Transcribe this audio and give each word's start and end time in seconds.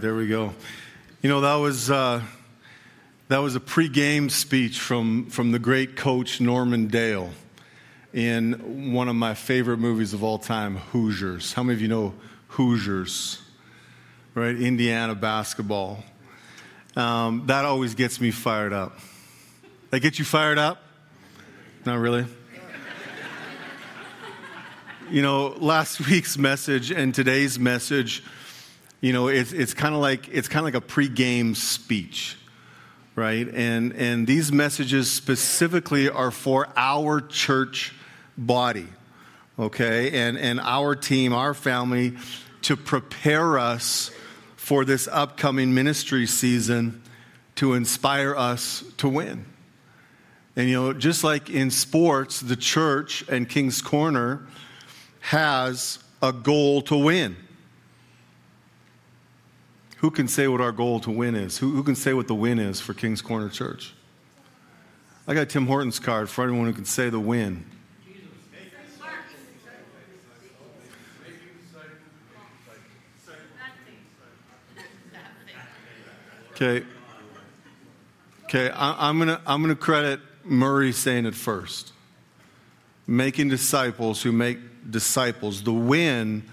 There 0.00 0.14
we 0.14 0.28
go. 0.28 0.54
You 1.22 1.28
know 1.28 1.40
that 1.40 1.56
was 1.56 1.90
uh, 1.90 2.22
that 3.26 3.38
was 3.38 3.56
a 3.56 3.60
pre-game 3.60 4.30
speech 4.30 4.78
from 4.78 5.28
from 5.28 5.50
the 5.50 5.58
great 5.58 5.96
coach 5.96 6.40
Norman 6.40 6.86
Dale 6.86 7.32
in 8.12 8.92
one 8.92 9.08
of 9.08 9.16
my 9.16 9.34
favorite 9.34 9.78
movies 9.78 10.14
of 10.14 10.22
all 10.22 10.38
time, 10.38 10.76
Hoosiers. 10.76 11.52
How 11.52 11.64
many 11.64 11.74
of 11.74 11.82
you 11.82 11.88
know 11.88 12.14
Hoosiers? 12.46 13.42
Right, 14.36 14.54
Indiana 14.54 15.16
basketball. 15.16 16.04
Um, 16.94 17.42
that 17.46 17.64
always 17.64 17.96
gets 17.96 18.20
me 18.20 18.30
fired 18.30 18.72
up. 18.72 18.96
That 19.90 19.98
get 19.98 20.20
you 20.20 20.24
fired 20.24 20.58
up? 20.58 20.80
Not 21.84 21.98
really. 21.98 22.24
you 25.10 25.22
know, 25.22 25.48
last 25.58 25.98
week's 26.08 26.38
message 26.38 26.92
and 26.92 27.12
today's 27.12 27.58
message 27.58 28.22
you 29.00 29.12
know, 29.12 29.28
it's, 29.28 29.52
it's 29.52 29.74
kind 29.74 29.94
of 29.94 30.00
like 30.00 30.28
it's 30.28 30.48
kind 30.48 30.60
of 30.60 30.64
like 30.64 30.82
a 30.82 30.86
pre-game 30.86 31.54
speech, 31.54 32.36
right? 33.14 33.46
And 33.48 33.92
and 33.92 34.26
these 34.26 34.50
messages 34.50 35.10
specifically 35.10 36.08
are 36.08 36.30
for 36.30 36.68
our 36.76 37.20
church 37.20 37.94
body, 38.36 38.88
okay, 39.58 40.10
and 40.26 40.36
and 40.36 40.58
our 40.60 40.96
team, 40.96 41.32
our 41.32 41.54
family, 41.54 42.16
to 42.62 42.76
prepare 42.76 43.58
us 43.58 44.10
for 44.56 44.84
this 44.84 45.06
upcoming 45.06 45.72
ministry 45.74 46.26
season, 46.26 47.00
to 47.54 47.74
inspire 47.74 48.34
us 48.34 48.82
to 48.96 49.08
win. 49.08 49.44
And 50.56 50.68
you 50.68 50.74
know, 50.74 50.92
just 50.92 51.22
like 51.22 51.48
in 51.48 51.70
sports, 51.70 52.40
the 52.40 52.56
church 52.56 53.24
and 53.28 53.48
King's 53.48 53.80
Corner 53.80 54.44
has 55.20 56.00
a 56.20 56.32
goal 56.32 56.82
to 56.82 56.96
win 56.96 57.36
who 59.98 60.10
can 60.10 60.28
say 60.28 60.46
what 60.48 60.60
our 60.60 60.72
goal 60.72 61.00
to 61.00 61.10
win 61.10 61.34
is? 61.34 61.58
Who, 61.58 61.72
who 61.72 61.82
can 61.82 61.96
say 61.96 62.12
what 62.12 62.28
the 62.28 62.34
win 62.34 62.58
is 62.58 62.80
for 62.80 62.94
King's 62.94 63.20
Corner 63.20 63.48
Church? 63.48 63.94
I 65.26 65.34
got 65.34 65.48
Tim 65.48 65.66
Hortons 65.66 65.98
card 65.98 66.30
for 66.30 66.44
anyone 66.44 66.66
who 66.66 66.72
can 66.72 66.84
say 66.84 67.10
the 67.10 67.20
win. 67.20 67.64
Okay. 76.52 76.84
Okay, 78.44 78.70
I, 78.70 79.10
am 79.10 79.18
gonna 79.18 79.40
I'm 79.46 79.62
gonna 79.62 79.76
credit 79.76 80.20
Murray 80.42 80.90
saying 80.90 81.26
it 81.26 81.34
first. 81.34 81.92
Making 83.06 83.48
disciples 83.48 84.22
who 84.22 84.32
make 84.32 84.58
disciples. 84.90 85.62
The 85.62 85.72
win 85.72 86.48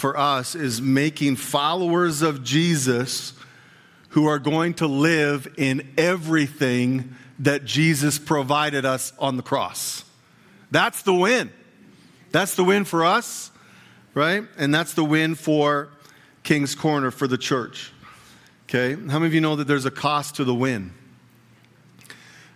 for 0.00 0.16
us 0.16 0.54
is 0.54 0.80
making 0.80 1.36
followers 1.36 2.22
of 2.22 2.42
Jesus 2.42 3.34
who 4.10 4.26
are 4.26 4.38
going 4.38 4.74
to 4.74 4.86
live 4.86 5.46
in 5.56 5.92
everything 5.96 7.14
that 7.38 7.64
Jesus 7.64 8.18
provided 8.18 8.84
us 8.84 9.12
on 9.18 9.36
the 9.36 9.42
cross. 9.42 10.04
That's 10.70 11.02
the 11.02 11.14
win. 11.14 11.50
That's 12.32 12.54
the 12.54 12.64
win 12.64 12.84
for 12.84 13.04
us, 13.04 13.50
right? 14.14 14.44
And 14.58 14.74
that's 14.74 14.94
the 14.94 15.04
win 15.04 15.34
for 15.34 15.90
King's 16.42 16.74
Corner 16.74 17.10
for 17.10 17.28
the 17.28 17.38
church. 17.38 17.92
Okay? 18.68 18.94
How 18.94 19.18
many 19.18 19.26
of 19.26 19.34
you 19.34 19.40
know 19.40 19.56
that 19.56 19.68
there's 19.68 19.86
a 19.86 19.90
cost 19.90 20.36
to 20.36 20.44
the 20.44 20.54
win? 20.54 20.92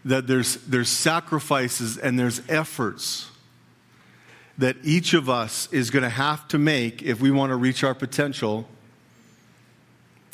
That 0.04 0.26
there's, 0.26 0.56
there's 0.66 0.88
sacrifices 0.88 1.98
and 1.98 2.18
there's 2.18 2.40
efforts 2.48 3.30
that 4.58 4.77
each 4.83 5.14
of 5.14 5.28
us 5.28 5.69
is 5.72 5.91
going 5.91 6.02
to 6.02 6.08
have 6.08 6.47
to 6.48 6.58
make 6.58 7.02
if 7.02 7.20
we 7.20 7.30
want 7.30 7.50
to 7.50 7.56
reach 7.56 7.83
our 7.83 7.94
potential 7.94 8.69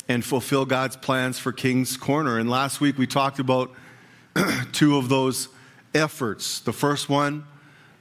and 0.08 0.24
fulfill 0.24 0.64
God's 0.64 0.96
plans 0.96 1.38
for 1.38 1.52
King's 1.52 1.96
Corner. 1.96 2.38
And 2.38 2.50
last 2.50 2.80
week 2.80 2.98
we 2.98 3.06
talked 3.06 3.38
about 3.38 3.70
two 4.72 4.96
of 4.96 5.08
those 5.08 5.48
efforts. 5.94 6.60
The 6.60 6.72
first 6.72 7.08
one, 7.08 7.44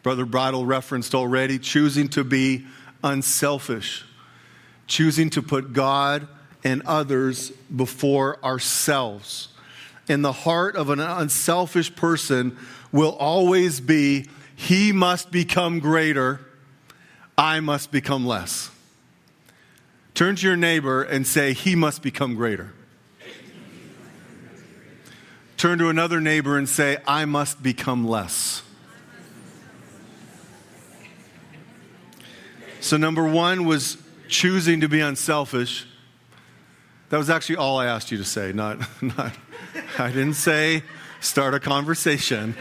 Brother 0.04 0.26
Bridle 0.26 0.66
referenced 0.66 1.14
already, 1.14 1.60
choosing 1.60 2.10
to 2.10 2.24
be 2.24 2.66
unselfish, 3.04 4.06
choosing 4.88 5.30
to 5.32 5.42
put 5.42 5.72
God 5.74 6.28
and 6.64 6.82
others 6.86 7.52
before 7.74 8.44
ourselves. 8.44 9.50
And 10.10 10.26
the 10.26 10.32
heart 10.32 10.76
of 10.76 10.90
an 10.90 11.00
unselfish 11.00 11.96
person 11.96 12.58
will 12.92 13.16
always 13.16 13.80
be 13.80 14.28
he 14.60 14.92
must 14.92 15.32
become 15.32 15.80
greater, 15.80 16.42
I 17.38 17.62
must 17.62 17.94
become 17.94 18.28
less. 18.28 18.70
Turn 20.14 20.36
to 20.36 20.46
your 20.46 20.58
neighbor 20.58 21.02
and 21.02 21.26
say, 21.26 21.54
He 21.54 21.76
must 21.76 22.02
become 22.02 22.36
greater. 22.36 22.74
Turn 25.56 25.80
to 25.80 25.88
another 25.88 26.20
neighbor 26.20 26.58
and 26.58 26.68
say, 26.68 26.98
I 27.08 27.24
must 27.24 27.64
become 27.64 28.06
less. 28.06 28.62
So, 32.82 32.98
number 32.98 33.24
one 33.24 33.64
was 33.64 33.98
choosing 34.28 34.82
to 34.82 34.90
be 34.90 35.00
unselfish. 35.00 35.88
That 37.12 37.18
was 37.18 37.30
actually 37.30 37.56
all 37.56 37.78
I 37.78 37.86
asked 37.86 38.12
you 38.12 38.18
to 38.18 38.26
say, 38.26 38.52
not, 38.52 38.78
not 39.02 39.32
I 39.98 40.10
didn't 40.10 40.34
say 40.34 40.84
start 41.22 41.54
a 41.54 41.62
conversation. 41.62 42.56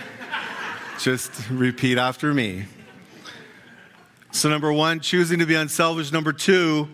Just 0.99 1.49
repeat 1.49 1.97
after 1.97 2.35
me. 2.35 2.65
So, 4.33 4.49
number 4.49 4.73
one, 4.73 4.99
choosing 4.99 5.39
to 5.39 5.47
be 5.47 5.55
unselfish. 5.55 6.11
Number 6.11 6.33
two 6.33 6.89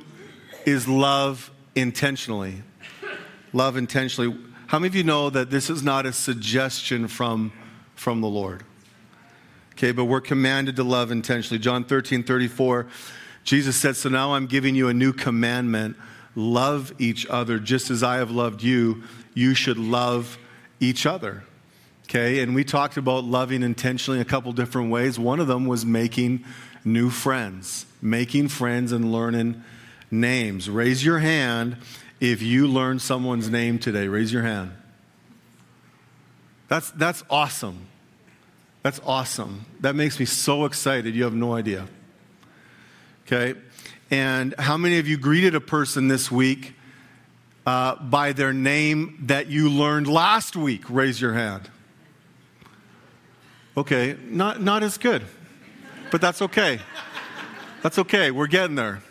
is 0.66 0.86
love 0.86 1.50
intentionally. 1.74 2.62
Love 3.54 3.78
intentionally. 3.78 4.36
How 4.66 4.78
many 4.78 4.88
of 4.88 4.94
you 4.94 5.04
know 5.04 5.30
that 5.30 5.50
this 5.50 5.70
is 5.70 5.82
not 5.82 6.04
a 6.04 6.12
suggestion 6.12 7.08
from, 7.08 7.50
from 7.94 8.20
the 8.20 8.28
Lord? 8.28 8.62
Okay, 9.72 9.90
but 9.90 10.04
we're 10.04 10.20
commanded 10.20 10.76
to 10.76 10.84
love 10.84 11.10
intentionally. 11.10 11.58
John 11.58 11.82
13, 11.82 12.24
34, 12.24 12.86
Jesus 13.42 13.74
said, 13.74 13.96
So 13.96 14.10
now 14.10 14.34
I'm 14.34 14.46
giving 14.46 14.74
you 14.74 14.88
a 14.88 14.94
new 14.94 15.14
commandment 15.14 15.96
love 16.36 16.92
each 16.98 17.26
other 17.28 17.58
just 17.58 17.90
as 17.90 18.02
I 18.02 18.16
have 18.16 18.30
loved 18.30 18.62
you. 18.62 19.02
You 19.32 19.54
should 19.54 19.78
love 19.78 20.36
each 20.78 21.06
other. 21.06 21.44
Okay, 22.14 22.42
and 22.42 22.54
we 22.54 22.62
talked 22.62 22.96
about 22.96 23.24
loving 23.24 23.64
intentionally 23.64 24.20
a 24.20 24.24
couple 24.24 24.52
different 24.52 24.88
ways. 24.88 25.18
One 25.18 25.40
of 25.40 25.48
them 25.48 25.66
was 25.66 25.84
making 25.84 26.44
new 26.84 27.10
friends, 27.10 27.86
making 28.00 28.48
friends 28.50 28.92
and 28.92 29.10
learning 29.10 29.64
names. 30.12 30.70
Raise 30.70 31.04
your 31.04 31.18
hand 31.18 31.76
if 32.20 32.40
you 32.40 32.68
learned 32.68 33.02
someone's 33.02 33.50
name 33.50 33.80
today. 33.80 34.06
Raise 34.06 34.32
your 34.32 34.44
hand. 34.44 34.70
That's, 36.68 36.92
that's 36.92 37.24
awesome. 37.28 37.88
That's 38.84 39.00
awesome. 39.04 39.66
That 39.80 39.96
makes 39.96 40.20
me 40.20 40.24
so 40.24 40.66
excited. 40.66 41.16
You 41.16 41.24
have 41.24 41.34
no 41.34 41.54
idea. 41.54 41.88
Okay? 43.26 43.58
And 44.12 44.54
how 44.56 44.76
many 44.76 45.00
of 45.00 45.08
you 45.08 45.16
greeted 45.16 45.56
a 45.56 45.60
person 45.60 46.06
this 46.06 46.30
week 46.30 46.74
uh, 47.66 47.96
by 47.96 48.30
their 48.30 48.52
name 48.52 49.18
that 49.22 49.48
you 49.48 49.68
learned 49.68 50.06
last 50.06 50.54
week? 50.54 50.88
Raise 50.88 51.20
your 51.20 51.32
hand. 51.32 51.70
Okay, 53.76 54.16
not, 54.28 54.62
not 54.62 54.84
as 54.84 54.98
good, 54.98 55.24
but 56.12 56.20
that's 56.20 56.40
okay. 56.42 56.78
That's 57.82 57.98
okay. 57.98 58.30
We're 58.30 58.46
getting 58.46 58.76
there. 58.76 59.02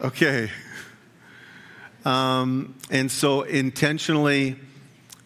Okay. 0.00 0.48
Um, 2.04 2.76
and 2.88 3.10
so 3.10 3.42
intentionally 3.42 4.56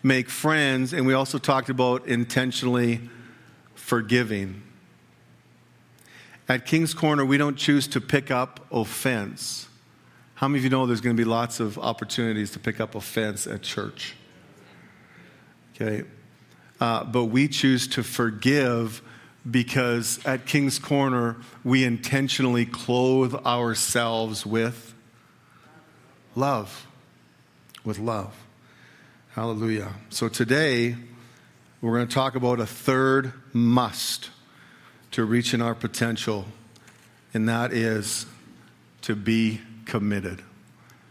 make 0.02 0.30
friends, 0.30 0.94
and 0.94 1.06
we 1.06 1.12
also 1.12 1.36
talked 1.36 1.68
about 1.68 2.06
intentionally 2.06 3.00
forgiving. 3.74 4.62
At 6.48 6.64
King's 6.64 6.94
Corner, 6.94 7.24
we 7.24 7.36
don't 7.36 7.56
choose 7.56 7.86
to 7.88 8.00
pick 8.00 8.30
up 8.30 8.66
offense. 8.72 9.68
How 10.36 10.48
many 10.48 10.60
of 10.60 10.64
you 10.64 10.70
know 10.70 10.86
there's 10.86 11.02
going 11.02 11.14
to 11.14 11.20
be 11.22 11.28
lots 11.28 11.60
of 11.60 11.78
opportunities 11.78 12.52
to 12.52 12.58
pick 12.58 12.80
up 12.80 12.94
offense 12.94 13.46
at 13.46 13.60
church? 13.60 14.14
Okay. 15.74 16.04
Uh, 16.80 17.04
but 17.04 17.24
we 17.24 17.46
choose 17.46 17.86
to 17.88 18.02
forgive 18.02 19.02
because 19.48 20.18
at 20.24 20.46
King's 20.46 20.78
Corner, 20.78 21.36
we 21.64 21.84
intentionally 21.84 22.66
clothe 22.66 23.34
ourselves 23.34 24.46
with 24.46 24.94
love. 26.34 26.86
With 27.84 27.98
love. 27.98 28.34
Hallelujah. 29.30 29.94
So 30.10 30.28
today, 30.28 30.96
we're 31.80 31.96
going 31.96 32.08
to 32.08 32.14
talk 32.14 32.34
about 32.34 32.60
a 32.60 32.66
third 32.66 33.32
must 33.52 34.30
to 35.12 35.24
reaching 35.24 35.62
our 35.62 35.74
potential, 35.74 36.46
and 37.32 37.48
that 37.48 37.72
is 37.72 38.26
to 39.02 39.16
be 39.16 39.60
committed. 39.86 40.42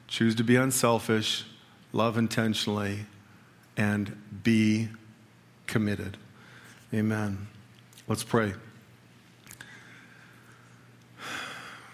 Choose 0.08 0.36
to 0.36 0.44
be 0.44 0.56
unselfish, 0.56 1.46
love 1.92 2.18
intentionally, 2.18 3.06
and 3.78 4.16
be 4.44 4.90
committed. 5.70 6.18
Amen. 6.94 7.48
Let's 8.08 8.24
pray. 8.24 8.54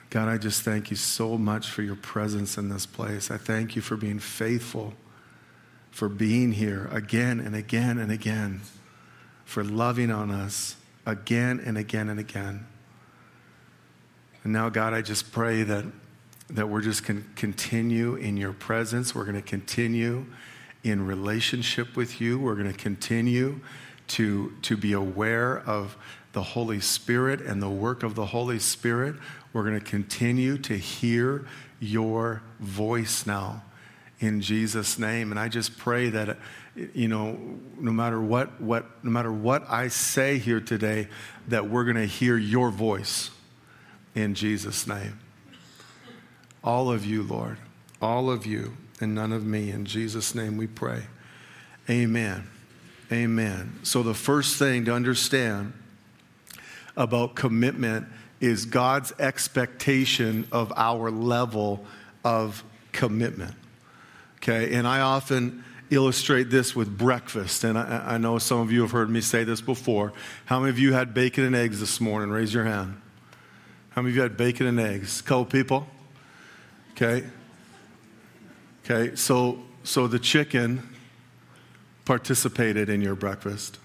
God, 0.09 0.29
I 0.29 0.37
just 0.37 0.61
thank 0.61 0.89
you 0.89 0.95
so 0.95 1.37
much 1.37 1.69
for 1.69 1.81
your 1.81 1.97
presence 1.97 2.57
in 2.57 2.69
this 2.69 2.85
place. 2.85 3.29
I 3.29 3.37
thank 3.37 3.75
you 3.75 3.81
for 3.81 3.97
being 3.97 4.19
faithful, 4.19 4.93
for 5.91 6.07
being 6.07 6.53
here 6.53 6.87
again 6.89 7.41
and 7.41 7.53
again 7.53 7.97
and 7.97 8.09
again, 8.09 8.61
for 9.43 9.61
loving 9.61 10.09
on 10.09 10.31
us 10.31 10.77
again 11.05 11.61
and 11.63 11.77
again 11.77 12.07
and 12.07 12.17
again. 12.17 12.65
And 14.45 14.53
now, 14.53 14.69
God, 14.69 14.93
I 14.93 15.01
just 15.01 15.33
pray 15.33 15.63
that, 15.63 15.83
that 16.51 16.69
we're 16.69 16.81
just 16.81 17.05
going 17.05 17.21
to 17.21 17.29
continue 17.35 18.15
in 18.15 18.37
your 18.37 18.53
presence. 18.53 19.13
We're 19.13 19.25
going 19.25 19.35
to 19.35 19.41
continue 19.41 20.27
in 20.85 21.05
relationship 21.05 21.95
with 21.97 22.21
you. 22.21 22.39
We're 22.39 22.55
going 22.55 22.71
to 22.71 22.77
continue 22.77 23.59
to, 24.09 24.53
to 24.61 24.77
be 24.77 24.93
aware 24.93 25.57
of 25.61 25.97
the 26.33 26.43
Holy 26.43 26.79
Spirit 26.79 27.41
and 27.41 27.61
the 27.61 27.69
work 27.69 28.03
of 28.03 28.13
the 28.13 28.27
Holy 28.27 28.59
Spirit. 28.59 29.15
We're 29.51 29.63
going 29.63 29.79
to 29.79 29.85
continue 29.85 30.59
to 30.59 30.77
hear 30.77 31.47
your 31.79 32.43
voice 32.59 33.25
now 33.25 33.63
in 34.19 34.41
Jesus' 34.41 34.99
name. 34.99 35.31
And 35.31 35.39
I 35.39 35.47
just 35.47 35.75
pray 35.75 36.09
that, 36.11 36.37
you 36.93 37.07
know, 37.07 37.39
no 37.79 37.91
matter 37.91 38.21
what, 38.21 38.61
what, 38.61 38.85
no 39.03 39.09
matter 39.09 39.31
what 39.31 39.67
I 39.67 39.87
say 39.87 40.37
here 40.37 40.61
today, 40.61 41.07
that 41.47 41.67
we're 41.67 41.83
going 41.83 41.95
to 41.95 42.05
hear 42.05 42.37
your 42.37 42.69
voice 42.69 43.31
in 44.13 44.35
Jesus' 44.35 44.85
name. 44.85 45.19
All 46.63 46.91
of 46.91 47.05
you, 47.05 47.23
Lord, 47.23 47.57
all 48.01 48.29
of 48.29 48.45
you, 48.45 48.77
and 49.01 49.15
none 49.15 49.31
of 49.31 49.45
me. 49.45 49.71
In 49.71 49.85
Jesus' 49.85 50.35
name 50.35 50.57
we 50.57 50.67
pray. 50.67 51.03
Amen. 51.89 52.47
Amen. 53.11 53.79
So, 53.83 54.01
the 54.01 54.13
first 54.13 54.57
thing 54.57 54.85
to 54.85 54.93
understand 54.93 55.73
about 56.97 57.35
commitment 57.35 58.07
is 58.39 58.65
God's 58.65 59.13
expectation 59.19 60.47
of 60.51 60.73
our 60.75 61.11
level 61.11 61.85
of 62.23 62.63
commitment. 62.91 63.53
Okay, 64.37 64.73
and 64.73 64.87
I 64.87 65.01
often 65.01 65.63
illustrate 65.91 66.49
this 66.49 66.75
with 66.75 66.97
breakfast, 66.97 67.63
and 67.63 67.77
I, 67.77 68.13
I, 68.13 68.17
know 68.17 68.39
some 68.39 68.59
of 68.59 68.71
you 68.71 68.81
have 68.81 68.91
heard 68.91 69.09
me 69.09 69.21
say 69.21 69.43
this 69.43 69.61
before. 69.61 70.13
How 70.45 70.59
many 70.59 70.71
of 70.71 70.79
you 70.79 70.93
had 70.93 71.13
bacon 71.13 71.43
and 71.43 71.55
eggs 71.55 71.79
this 71.79 72.01
morning? 72.01 72.29
Raise 72.29 72.53
your 72.53 72.63
hand. 72.63 72.99
How 73.91 74.01
many 74.01 74.11
of 74.11 74.15
you 74.15 74.21
had 74.23 74.35
bacon 74.35 74.67
and 74.67 74.79
eggs? 74.79 75.19
A 75.19 75.23
couple 75.23 75.45
people? 75.45 75.87
Okay. 76.91 77.23
Okay, 78.87 79.15
so 79.15 79.63
so 79.83 80.05
the 80.05 80.19
chicken 80.19 80.87
participated 82.05 82.87
in 82.87 83.01
your 83.01 83.15
breakfast. 83.15 83.79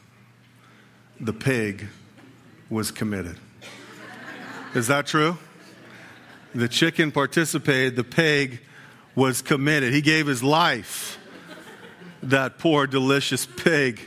The 1.19 1.32
pig 1.32 1.87
was 2.69 2.91
committed. 2.91 3.38
Is 4.75 4.88
that 4.88 5.06
true? 5.06 5.38
The 6.55 6.69
chicken 6.69 7.12
participated, 7.12 7.97
the 7.97 8.05
pig 8.05 8.61
was 9.14 9.41
committed. 9.41 9.94
He 9.94 10.02
gave 10.02 10.26
his 10.26 10.43
life, 10.43 11.19
that 12.23 12.58
poor, 12.58 12.87
delicious 12.87 13.46
pig. 13.46 14.03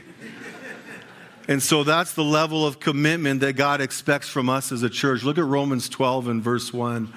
And 1.48 1.60
so 1.60 1.82
that's 1.82 2.14
the 2.14 2.22
level 2.22 2.64
of 2.64 2.78
commitment 2.78 3.40
that 3.40 3.54
God 3.54 3.80
expects 3.80 4.28
from 4.28 4.48
us 4.48 4.70
as 4.70 4.84
a 4.84 4.90
church. 4.90 5.24
Look 5.24 5.38
at 5.38 5.44
Romans 5.44 5.88
12 5.88 6.28
and 6.28 6.40
verse 6.40 6.72
1. 6.72 7.12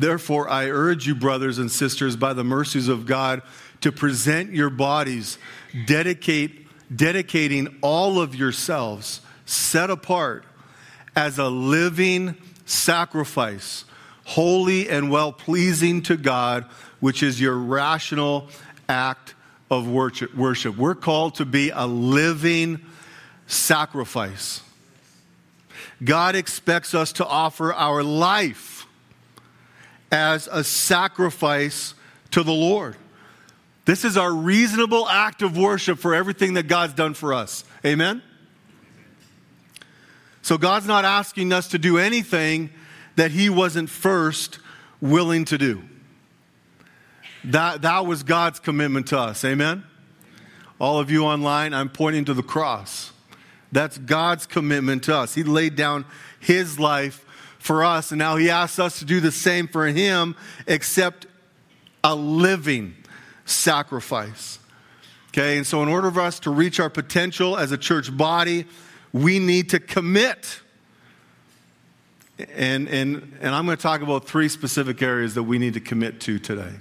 Therefore, 0.00 0.48
I 0.48 0.70
urge 0.70 1.06
you, 1.06 1.14
brothers 1.14 1.58
and 1.58 1.70
sisters, 1.70 2.16
by 2.16 2.32
the 2.32 2.42
mercies 2.42 2.88
of 2.88 3.04
God, 3.04 3.42
to 3.82 3.92
present 3.92 4.50
your 4.50 4.70
bodies, 4.70 5.36
dedicate, 5.84 6.66
dedicating 6.94 7.76
all 7.82 8.18
of 8.18 8.34
yourselves, 8.34 9.20
set 9.44 9.90
apart 9.90 10.46
as 11.14 11.38
a 11.38 11.50
living 11.50 12.34
sacrifice, 12.64 13.84
holy 14.24 14.88
and 14.88 15.10
well 15.10 15.34
pleasing 15.34 16.00
to 16.04 16.16
God, 16.16 16.64
which 17.00 17.22
is 17.22 17.38
your 17.38 17.58
rational 17.58 18.48
act 18.88 19.34
of 19.70 19.86
worship. 19.86 20.34
We're 20.34 20.94
called 20.94 21.34
to 21.34 21.44
be 21.44 21.68
a 21.68 21.86
living 21.86 22.80
sacrifice. 23.46 24.62
God 26.02 26.36
expects 26.36 26.94
us 26.94 27.12
to 27.12 27.26
offer 27.26 27.74
our 27.74 28.02
life 28.02 28.69
as 30.10 30.48
a 30.48 30.64
sacrifice 30.64 31.94
to 32.32 32.42
the 32.42 32.52
Lord. 32.52 32.96
This 33.84 34.04
is 34.04 34.16
our 34.16 34.32
reasonable 34.32 35.08
act 35.08 35.42
of 35.42 35.56
worship 35.56 35.98
for 35.98 36.14
everything 36.14 36.54
that 36.54 36.68
God's 36.68 36.94
done 36.94 37.14
for 37.14 37.32
us. 37.32 37.64
Amen? 37.84 38.22
So 40.42 40.58
God's 40.58 40.86
not 40.86 41.04
asking 41.04 41.52
us 41.52 41.68
to 41.68 41.78
do 41.78 41.98
anything 41.98 42.70
that 43.16 43.30
He 43.30 43.50
wasn't 43.50 43.90
first 43.90 44.58
willing 45.00 45.44
to 45.46 45.58
do. 45.58 45.82
That, 47.44 47.82
that 47.82 48.06
was 48.06 48.22
God's 48.22 48.60
commitment 48.60 49.08
to 49.08 49.18
us. 49.18 49.44
Amen? 49.44 49.84
All 50.78 50.98
of 50.98 51.10
you 51.10 51.24
online, 51.24 51.74
I'm 51.74 51.88
pointing 51.88 52.24
to 52.26 52.34
the 52.34 52.42
cross. 52.42 53.12
That's 53.72 53.98
God's 53.98 54.46
commitment 54.46 55.04
to 55.04 55.16
us. 55.16 55.34
He 55.34 55.42
laid 55.42 55.76
down 55.76 56.04
His 56.38 56.78
life 56.78 57.24
for 57.60 57.84
us, 57.84 58.10
and 58.10 58.18
now 58.18 58.36
He 58.36 58.50
asks 58.50 58.78
us 58.78 58.98
to 58.98 59.04
do 59.04 59.20
the 59.20 59.30
same 59.30 59.68
for 59.68 59.86
Him, 59.86 60.34
except 60.66 61.26
a 62.02 62.14
living 62.14 62.96
sacrifice. 63.44 64.58
Okay, 65.28 65.58
and 65.58 65.66
so 65.66 65.82
in 65.82 65.88
order 65.88 66.10
for 66.10 66.22
us 66.22 66.40
to 66.40 66.50
reach 66.50 66.80
our 66.80 66.90
potential 66.90 67.56
as 67.56 67.70
a 67.70 67.78
church 67.78 68.16
body, 68.16 68.64
we 69.12 69.38
need 69.38 69.70
to 69.70 69.78
commit. 69.78 70.60
And, 72.54 72.88
and, 72.88 73.36
and 73.40 73.54
I'm 73.54 73.66
going 73.66 73.76
to 73.76 73.82
talk 73.82 74.00
about 74.00 74.26
three 74.26 74.48
specific 74.48 75.02
areas 75.02 75.34
that 75.34 75.42
we 75.42 75.58
need 75.58 75.74
to 75.74 75.80
commit 75.80 76.20
to 76.22 76.38
today. 76.38 76.72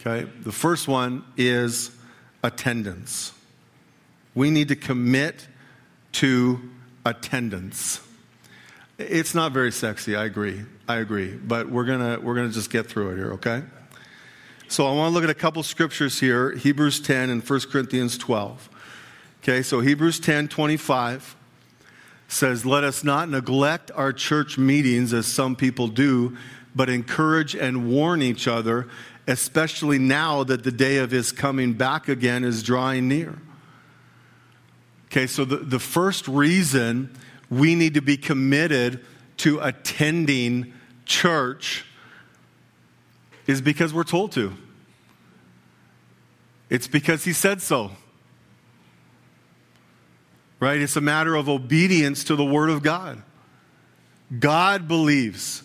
Okay? 0.00 0.28
The 0.42 0.52
first 0.52 0.88
one 0.88 1.24
is 1.36 1.90
attendance. 2.42 3.32
We 4.34 4.50
need 4.50 4.68
to 4.68 4.76
commit 4.76 5.46
to 6.12 6.60
attendance. 7.06 8.00
It's 8.98 9.32
not 9.32 9.52
very 9.52 9.70
sexy, 9.70 10.16
I 10.16 10.24
agree. 10.24 10.64
I 10.88 10.96
agree. 10.96 11.32
But 11.32 11.70
we're 11.70 11.84
going 11.84 12.00
to 12.00 12.20
we're 12.20 12.34
going 12.34 12.48
to 12.48 12.54
just 12.54 12.70
get 12.70 12.86
through 12.86 13.10
it 13.10 13.16
here, 13.16 13.32
okay? 13.34 13.62
So 14.66 14.86
I 14.86 14.92
want 14.92 15.12
to 15.12 15.14
look 15.14 15.24
at 15.24 15.30
a 15.30 15.34
couple 15.34 15.62
scriptures 15.62 16.18
here 16.18 16.50
Hebrews 16.52 17.00
10 17.00 17.30
and 17.30 17.48
1 17.48 17.60
Corinthians 17.70 18.18
12. 18.18 18.68
Okay, 19.42 19.62
so 19.62 19.80
Hebrews 19.80 20.18
10 20.18 20.48
25 20.48 21.36
says, 22.26 22.66
Let 22.66 22.82
us 22.82 23.04
not 23.04 23.28
neglect 23.28 23.92
our 23.94 24.12
church 24.12 24.58
meetings 24.58 25.14
as 25.14 25.26
some 25.26 25.54
people 25.54 25.86
do, 25.86 26.36
but 26.74 26.88
encourage 26.88 27.54
and 27.54 27.88
warn 27.88 28.20
each 28.20 28.48
other, 28.48 28.88
especially 29.28 30.00
now 30.00 30.42
that 30.42 30.64
the 30.64 30.72
day 30.72 30.98
of 30.98 31.12
his 31.12 31.30
coming 31.30 31.72
back 31.72 32.08
again 32.08 32.42
is 32.42 32.64
drawing 32.64 33.06
near. 33.06 33.38
Okay, 35.06 35.28
so 35.28 35.44
the, 35.44 35.58
the 35.58 35.78
first 35.78 36.26
reason 36.26 37.16
we 37.50 37.74
need 37.74 37.94
to 37.94 38.02
be 38.02 38.16
committed 38.16 39.04
to 39.38 39.60
attending 39.60 40.72
church 41.04 41.84
is 43.46 43.60
because 43.60 43.94
we're 43.94 44.04
told 44.04 44.32
to. 44.32 44.52
It's 46.68 46.86
because 46.86 47.24
he 47.24 47.32
said 47.32 47.62
so. 47.62 47.92
Right? 50.60 50.80
It's 50.80 50.96
a 50.96 51.00
matter 51.00 51.34
of 51.34 51.48
obedience 51.48 52.24
to 52.24 52.36
the 52.36 52.44
Word 52.44 52.68
of 52.68 52.82
God. 52.82 53.22
God 54.38 54.86
believes 54.86 55.62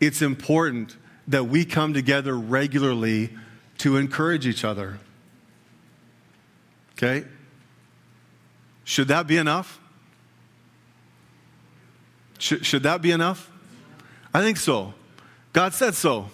it's 0.00 0.22
important 0.22 0.96
that 1.28 1.44
we 1.44 1.64
come 1.64 1.94
together 1.94 2.36
regularly 2.36 3.30
to 3.78 3.96
encourage 3.96 4.46
each 4.46 4.64
other. 4.64 4.98
Okay? 6.94 7.26
Should 8.84 9.08
that 9.08 9.26
be 9.26 9.36
enough? 9.36 9.78
Should, 12.42 12.66
should 12.66 12.82
that 12.82 13.00
be 13.02 13.12
enough? 13.12 13.48
I 14.34 14.40
think 14.40 14.56
so. 14.56 14.94
God 15.52 15.74
said 15.74 15.94
so. 15.94 16.28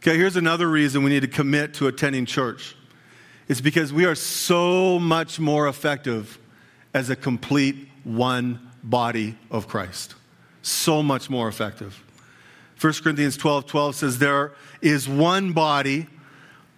Okay, 0.00 0.16
here's 0.16 0.36
another 0.36 0.66
reason 0.66 1.02
we 1.02 1.10
need 1.10 1.20
to 1.20 1.28
commit 1.28 1.74
to 1.74 1.88
attending 1.88 2.24
church. 2.24 2.74
It's 3.46 3.60
because 3.60 3.92
we 3.92 4.06
are 4.06 4.14
so 4.14 4.98
much 4.98 5.38
more 5.38 5.68
effective 5.68 6.38
as 6.94 7.10
a 7.10 7.16
complete 7.16 7.86
one 8.04 8.70
body 8.82 9.36
of 9.50 9.68
Christ. 9.68 10.14
So 10.62 11.02
much 11.02 11.28
more 11.28 11.48
effective. 11.48 12.02
1 12.80 12.94
Corinthians 13.02 13.36
12 13.36 13.66
12 13.66 13.96
says, 13.96 14.18
There 14.18 14.52
is 14.80 15.06
one 15.06 15.52
body, 15.52 16.06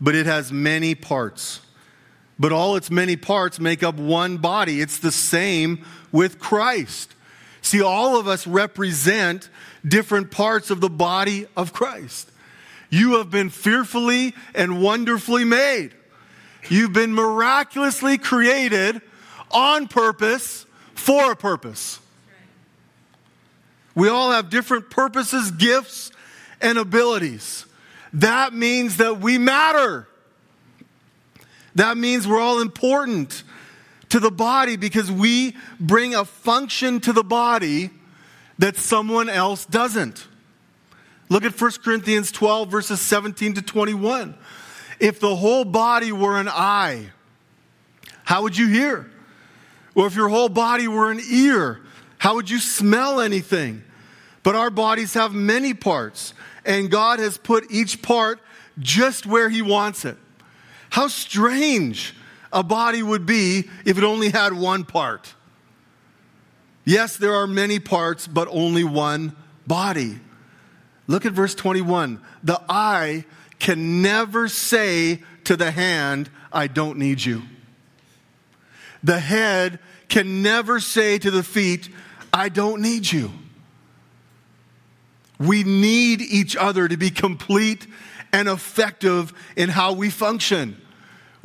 but 0.01 0.17
it 0.17 0.27
has 0.27 0.51
many 0.51 0.97
parts. 0.97 1.61
But 2.41 2.51
all 2.51 2.75
its 2.75 2.91
many 2.91 3.15
parts 3.15 3.61
make 3.61 3.85
up 3.85 3.95
one 3.95 4.39
body. 4.39 4.81
It's 4.81 4.99
the 4.99 5.13
same 5.13 5.85
with 6.11 6.41
Christ. 6.41 7.13
See, 7.67 7.83
all 7.83 8.17
of 8.17 8.29
us 8.29 8.47
represent 8.47 9.49
different 9.85 10.31
parts 10.31 10.71
of 10.71 10.81
the 10.81 10.89
body 10.89 11.47
of 11.57 11.73
Christ. 11.73 12.31
You 12.91 13.17
have 13.19 13.29
been 13.29 13.51
fearfully 13.51 14.37
and 14.55 14.81
wonderfully 14.81 15.43
made. 15.43 15.91
You've 16.69 16.93
been 16.93 17.13
miraculously 17.13 18.19
created 18.19 19.03
on 19.51 19.89
purpose 19.89 20.65
for 20.95 21.33
a 21.33 21.37
purpose. 21.37 21.99
We 23.97 24.09
all 24.11 24.31
have 24.31 24.49
different 24.49 24.89
purposes, 24.89 25.51
gifts, 25.51 26.13
and 26.61 26.79
abilities. 26.79 27.67
That 28.13 28.55
means 28.55 28.99
that 28.99 29.19
we 29.19 29.39
matter. 29.39 30.07
That 31.75 31.97
means 31.99 32.29
we're 32.29 32.39
all 32.41 32.61
important 32.61 33.43
to 34.17 34.21
the 34.21 34.31
body 34.31 34.77
because 34.77 35.13
we 35.13 35.55
bring 35.79 36.15
a 36.15 36.25
function 36.25 37.01
to 37.01 37.13
the 37.13 37.23
body 37.23 37.91
that 38.57 38.75
someone 38.75 39.29
else 39.29 39.67
doesn't. 39.67 40.27
Look 41.29 41.45
at 41.45 41.61
1 41.61 41.71
Corinthians 41.85 42.33
12, 42.33 42.71
verses 42.71 42.99
17 43.03 43.53
to 43.55 43.63
21. 43.63 44.35
If 44.99 45.21
the 45.21 45.37
whole 45.37 45.67
body 45.67 46.13
were 46.13 46.41
an 46.41 46.49
eye, 46.49 47.11
how 48.25 48.45
would 48.45 48.57
you 48.57 48.69
hear? 48.69 49.11
Or 49.95 50.07
if 50.07 50.17
your 50.17 50.31
whole 50.31 50.49
body 50.49 50.89
were 50.89 51.11
an 51.11 51.21
ear, 51.31 51.83
how 52.17 52.37
would 52.37 52.49
you 52.49 52.59
smell 52.59 53.21
anything? 53.21 53.85
But 54.43 54.55
our 54.55 54.71
bodies 54.71 55.13
have 55.13 55.35
many 55.35 55.75
parts, 55.75 56.33
and 56.65 56.91
God 56.91 57.19
has 57.19 57.37
put 57.37 57.71
each 57.71 58.01
part 58.01 58.41
just 58.79 59.27
where 59.27 59.51
He 59.51 59.61
wants 59.61 60.07
it. 60.07 60.17
How 60.89 61.09
strange 61.09 62.15
a 62.57 62.63
body 62.63 63.03
would 63.03 63.27
be 63.27 63.69
if 63.85 63.99
it 63.99 64.03
only 64.03 64.31
had 64.31 64.55
one 64.55 64.83
part. 64.83 65.35
Yes, 66.87 67.19
there 67.19 67.35
are 67.35 67.47
many 67.47 67.79
parts, 67.79 68.27
but 68.27 68.49
only 68.51 68.83
one 68.83 69.37
body. 69.67 70.19
Look 71.07 71.27
at 71.27 71.33
verse 71.33 71.55
21. 71.55 72.19
The 72.43 72.61
eye 72.67 73.27
can 73.59 74.01
never 74.01 74.49
say 74.49 75.23
to 75.45 75.57
the 75.57 75.71
hand, 75.71 76.31
I 76.51 76.67
don't 76.67 76.99
need 76.99 77.23
you. 77.23 77.43
The 79.05 79.21
head 79.21 79.79
can 80.09 80.43
never 80.43 80.81
say 80.81 81.19
to 81.19 81.31
the 81.31 81.43
feet, 81.43 81.91
I 82.33 82.49
don't 82.49 82.81
need 82.81 83.13
you. 83.13 83.33
We 85.39 85.63
need 85.63 86.23
each 86.23 86.57
other 86.57 86.89
to 86.89 86.97
be 86.97 87.11
complete 87.11 87.87
and 88.33 88.49
effective 88.49 89.35
in 89.57 89.69
how 89.69 89.93
we 89.93 90.09
function. 90.09 90.81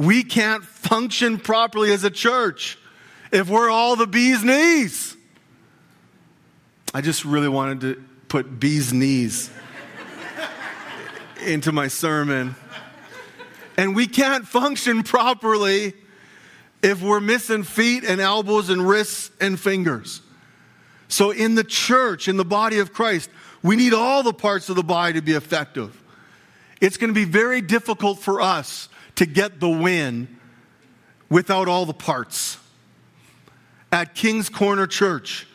We 0.02 0.24
can't 0.24 0.64
function 0.64 1.38
properly 1.38 1.94
as 1.94 2.04
a 2.04 2.10
church 2.10 2.80
if 3.32 3.48
we're 3.48 3.70
all 3.70 3.96
the 3.96 4.08
bee's 4.08 4.44
knees. 4.44 5.16
I 6.92 7.02
just 7.02 7.24
really 7.24 7.48
wanted 7.48 7.82
to 7.82 8.04
put 8.28 8.60
bee's 8.60 8.92
knees 8.92 9.52
into 11.46 11.72
my 11.72 11.88
sermon. 11.88 12.56
And 13.78 13.96
we 13.96 14.08
can't 14.08 14.48
function 14.48 15.04
properly 15.04 15.94
if 16.82 17.04
we're 17.04 17.20
missing 17.20 17.62
feet 17.62 18.04
and 18.04 18.20
elbows 18.20 18.72
and 18.72 18.90
wrists 18.90 19.30
and 19.40 19.60
fingers. 19.60 20.22
So, 21.10 21.30
in 21.30 21.54
the 21.54 21.64
church, 21.64 22.28
in 22.28 22.38
the 22.38 22.46
body 22.46 22.80
of 22.80 22.92
Christ, 22.92 23.30
we 23.62 23.76
need 23.76 23.94
all 23.94 24.24
the 24.24 24.34
parts 24.34 24.68
of 24.68 24.76
the 24.76 24.84
body 24.84 25.14
to 25.14 25.22
be 25.22 25.34
effective. 25.34 25.96
It's 26.82 26.98
going 26.98 27.12
to 27.12 27.14
be 27.14 27.26
very 27.26 27.62
difficult 27.62 28.18
for 28.18 28.42
us 28.42 28.90
to 29.16 29.26
get 29.26 29.60
the 29.60 29.70
win 29.70 30.28
without 31.30 31.68
all 31.68 31.86
the 31.86 31.94
parts. 31.94 32.58
At 33.92 34.16
King's 34.16 34.50
Corner 34.50 34.88
Church, 34.88 35.48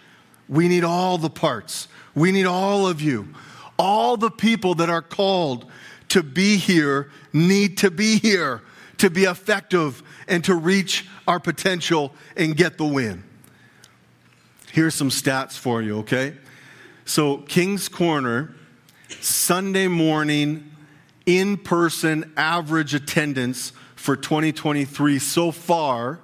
we 0.48 0.68
need 0.68 0.84
all 0.84 1.18
the 1.18 1.30
parts. 1.30 1.88
We 2.14 2.32
need 2.32 2.46
all 2.46 2.86
of 2.86 3.00
you. 3.00 3.28
All 3.78 4.16
the 4.16 4.30
people 4.30 4.74
that 4.76 4.88
are 4.88 5.02
called 5.02 5.70
to 6.08 6.22
be 6.22 6.56
here 6.56 7.10
need 7.32 7.78
to 7.78 7.90
be 7.90 8.18
here 8.18 8.62
to 8.98 9.10
be 9.10 9.24
effective 9.24 10.02
and 10.28 10.42
to 10.44 10.54
reach 10.54 11.06
our 11.26 11.40
potential 11.40 12.14
and 12.36 12.56
get 12.56 12.78
the 12.78 12.84
win. 12.84 13.22
Here's 14.72 14.94
some 14.94 15.10
stats 15.10 15.58
for 15.58 15.82
you, 15.82 15.98
okay? 15.98 16.34
So, 17.04 17.38
King's 17.38 17.88
Corner, 17.88 18.54
Sunday 19.20 19.88
morning, 19.88 20.75
in 21.26 21.56
person 21.56 22.32
average 22.36 22.94
attendance 22.94 23.72
for 23.96 24.16
2023 24.16 25.18
so 25.18 25.50
far 25.50 26.20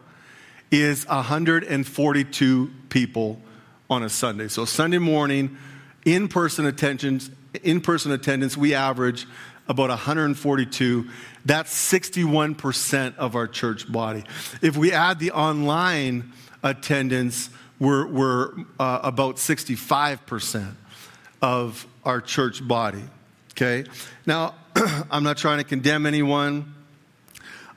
is 0.70 1.06
142 1.06 2.70
people 2.88 3.42
on 3.90 4.02
a 4.02 4.08
Sunday. 4.08 4.48
So, 4.48 4.64
Sunday 4.64 4.98
morning, 4.98 5.58
in 6.04 6.28
person 6.28 6.64
attendance, 6.64 7.30
in 7.62 7.80
person 7.80 8.12
attendance, 8.12 8.56
we 8.56 8.74
average 8.74 9.26
about 9.68 9.90
142. 9.90 11.08
That's 11.44 11.92
61% 11.92 13.16
of 13.16 13.36
our 13.36 13.46
church 13.46 13.90
body. 13.90 14.24
If 14.60 14.76
we 14.76 14.92
add 14.92 15.18
the 15.18 15.32
online 15.32 16.32
attendance, 16.62 17.50
we're, 17.78 18.06
we're 18.06 18.52
uh, 18.78 19.00
about 19.02 19.36
65% 19.36 20.74
of 21.42 21.86
our 22.04 22.20
church 22.20 22.66
body. 22.66 23.02
Okay? 23.52 23.84
Now, 24.24 24.54
I'm 25.10 25.22
not 25.22 25.36
trying 25.36 25.58
to 25.58 25.64
condemn 25.64 26.06
anyone. 26.06 26.74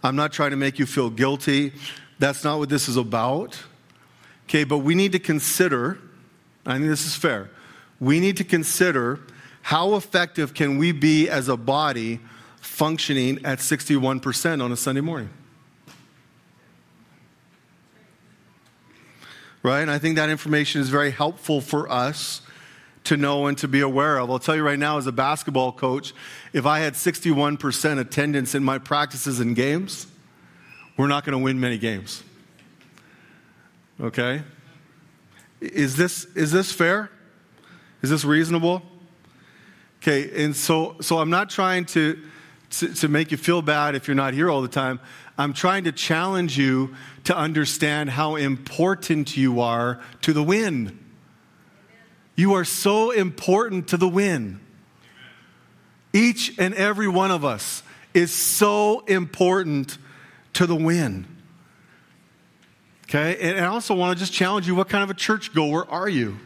I'm 0.04 0.16
not 0.16 0.32
trying 0.32 0.52
to 0.52 0.58
make 0.58 0.80
you 0.80 0.86
feel 0.86 1.10
guilty. 1.10 1.74
That's 2.20 2.44
not 2.44 2.60
what 2.60 2.70
this 2.70 2.88
is 2.88 2.98
about. 2.98 3.62
Okay, 4.46 4.64
but 4.64 4.80
we 4.80 4.96
need 4.96 5.12
to 5.14 5.20
consider, 5.20 6.00
I 6.66 6.74
think 6.74 6.88
this 6.88 7.06
is 7.06 7.16
fair. 7.16 7.50
We 8.00 8.20
need 8.20 8.38
to 8.38 8.44
consider 8.44 9.20
how 9.64 9.96
effective 9.96 10.54
can 10.54 10.78
we 10.78 10.92
be 10.92 11.28
as 11.28 11.50
a 11.50 11.58
body 11.58 12.20
functioning 12.62 13.44
at 13.46 13.60
61% 13.60 14.64
on 14.64 14.72
a 14.72 14.78
Sunday 14.78 15.02
morning? 15.02 15.30
Right? 19.64 19.82
And 19.82 19.90
I 19.90 19.98
think 19.98 20.18
that 20.18 20.30
information 20.30 20.82
is 20.82 20.90
very 20.90 21.10
helpful 21.10 21.62
for 21.62 21.90
us 21.92 22.42
to 23.06 23.18
know 23.18 23.48
and 23.48 23.58
to 23.60 23.68
be 23.68 23.82
aware 23.82 24.18
of. 24.18 24.30
I'll 24.30 24.40
tell 24.40 24.56
you 24.56 24.64
right 24.64 24.80
now, 24.80 24.98
as 24.98 25.08
a 25.08 25.12
basketball 25.12 25.72
coach, 25.72 26.14
if 26.54 26.66
I 26.66 26.80
had 26.80 26.94
61% 26.94 28.00
attendance 28.00 28.56
in 28.56 28.64
my 28.64 28.78
practices 28.78 29.40
and 29.40 29.56
games, 29.56 30.08
we're 30.98 31.08
not 31.08 31.26
going 31.26 31.38
to 31.38 31.44
win 31.44 31.60
many 31.60 31.78
games. 31.78 32.24
Okay? 34.00 34.44
Is 35.62 35.96
this, 35.96 36.26
is 36.36 36.52
this 36.52 36.72
fair? 36.72 37.10
Is 38.02 38.10
this 38.10 38.26
reasonable? 38.26 38.82
Okay, 40.02 40.44
and 40.44 40.56
so, 40.56 40.98
so 41.02 41.18
I'm 41.18 41.30
not 41.30 41.50
trying 41.50 41.86
to, 41.86 42.22
to, 42.72 42.94
to 42.94 43.08
make 43.08 43.32
you 43.32 43.38
feel 43.38 43.62
bad 43.62 43.96
if 43.96 44.08
you're 44.08 44.16
not 44.16 44.34
here 44.34 44.50
all 44.50 44.62
the 44.62 44.68
time. 44.68 45.00
I'm 45.38 45.54
trying 45.54 45.86
to 45.86 45.92
challenge 45.92 46.58
you 46.58 46.96
to 47.26 47.36
understand 47.36 48.12
how 48.12 48.36
important 48.36 49.36
you 49.36 49.62
are 49.62 50.00
to 50.22 50.34
the 50.34 50.44
win. 50.44 51.05
You 52.36 52.54
are 52.54 52.66
so 52.66 53.12
important 53.12 53.90
to 53.90 53.98
the 53.98 54.08
win. 54.08 54.60
Each 56.14 56.58
and 56.58 56.74
every 56.74 57.08
one 57.08 57.32
of 57.32 57.44
us 57.44 57.84
is 58.14 58.34
so 58.34 59.02
important 59.02 59.98
to 60.54 60.66
the 60.66 60.76
win. 60.76 61.28
Okay? 63.04 63.38
And 63.38 63.60
I 63.60 63.68
also 63.68 63.94
want 63.94 64.18
to 64.18 64.20
just 64.20 64.34
challenge 64.34 64.68
you 64.68 64.76
what 64.76 64.90
kind 64.90 65.04
of 65.04 65.10
a 65.10 65.14
churchgoer 65.14 65.90
are 65.90 66.10
you? 66.10 66.38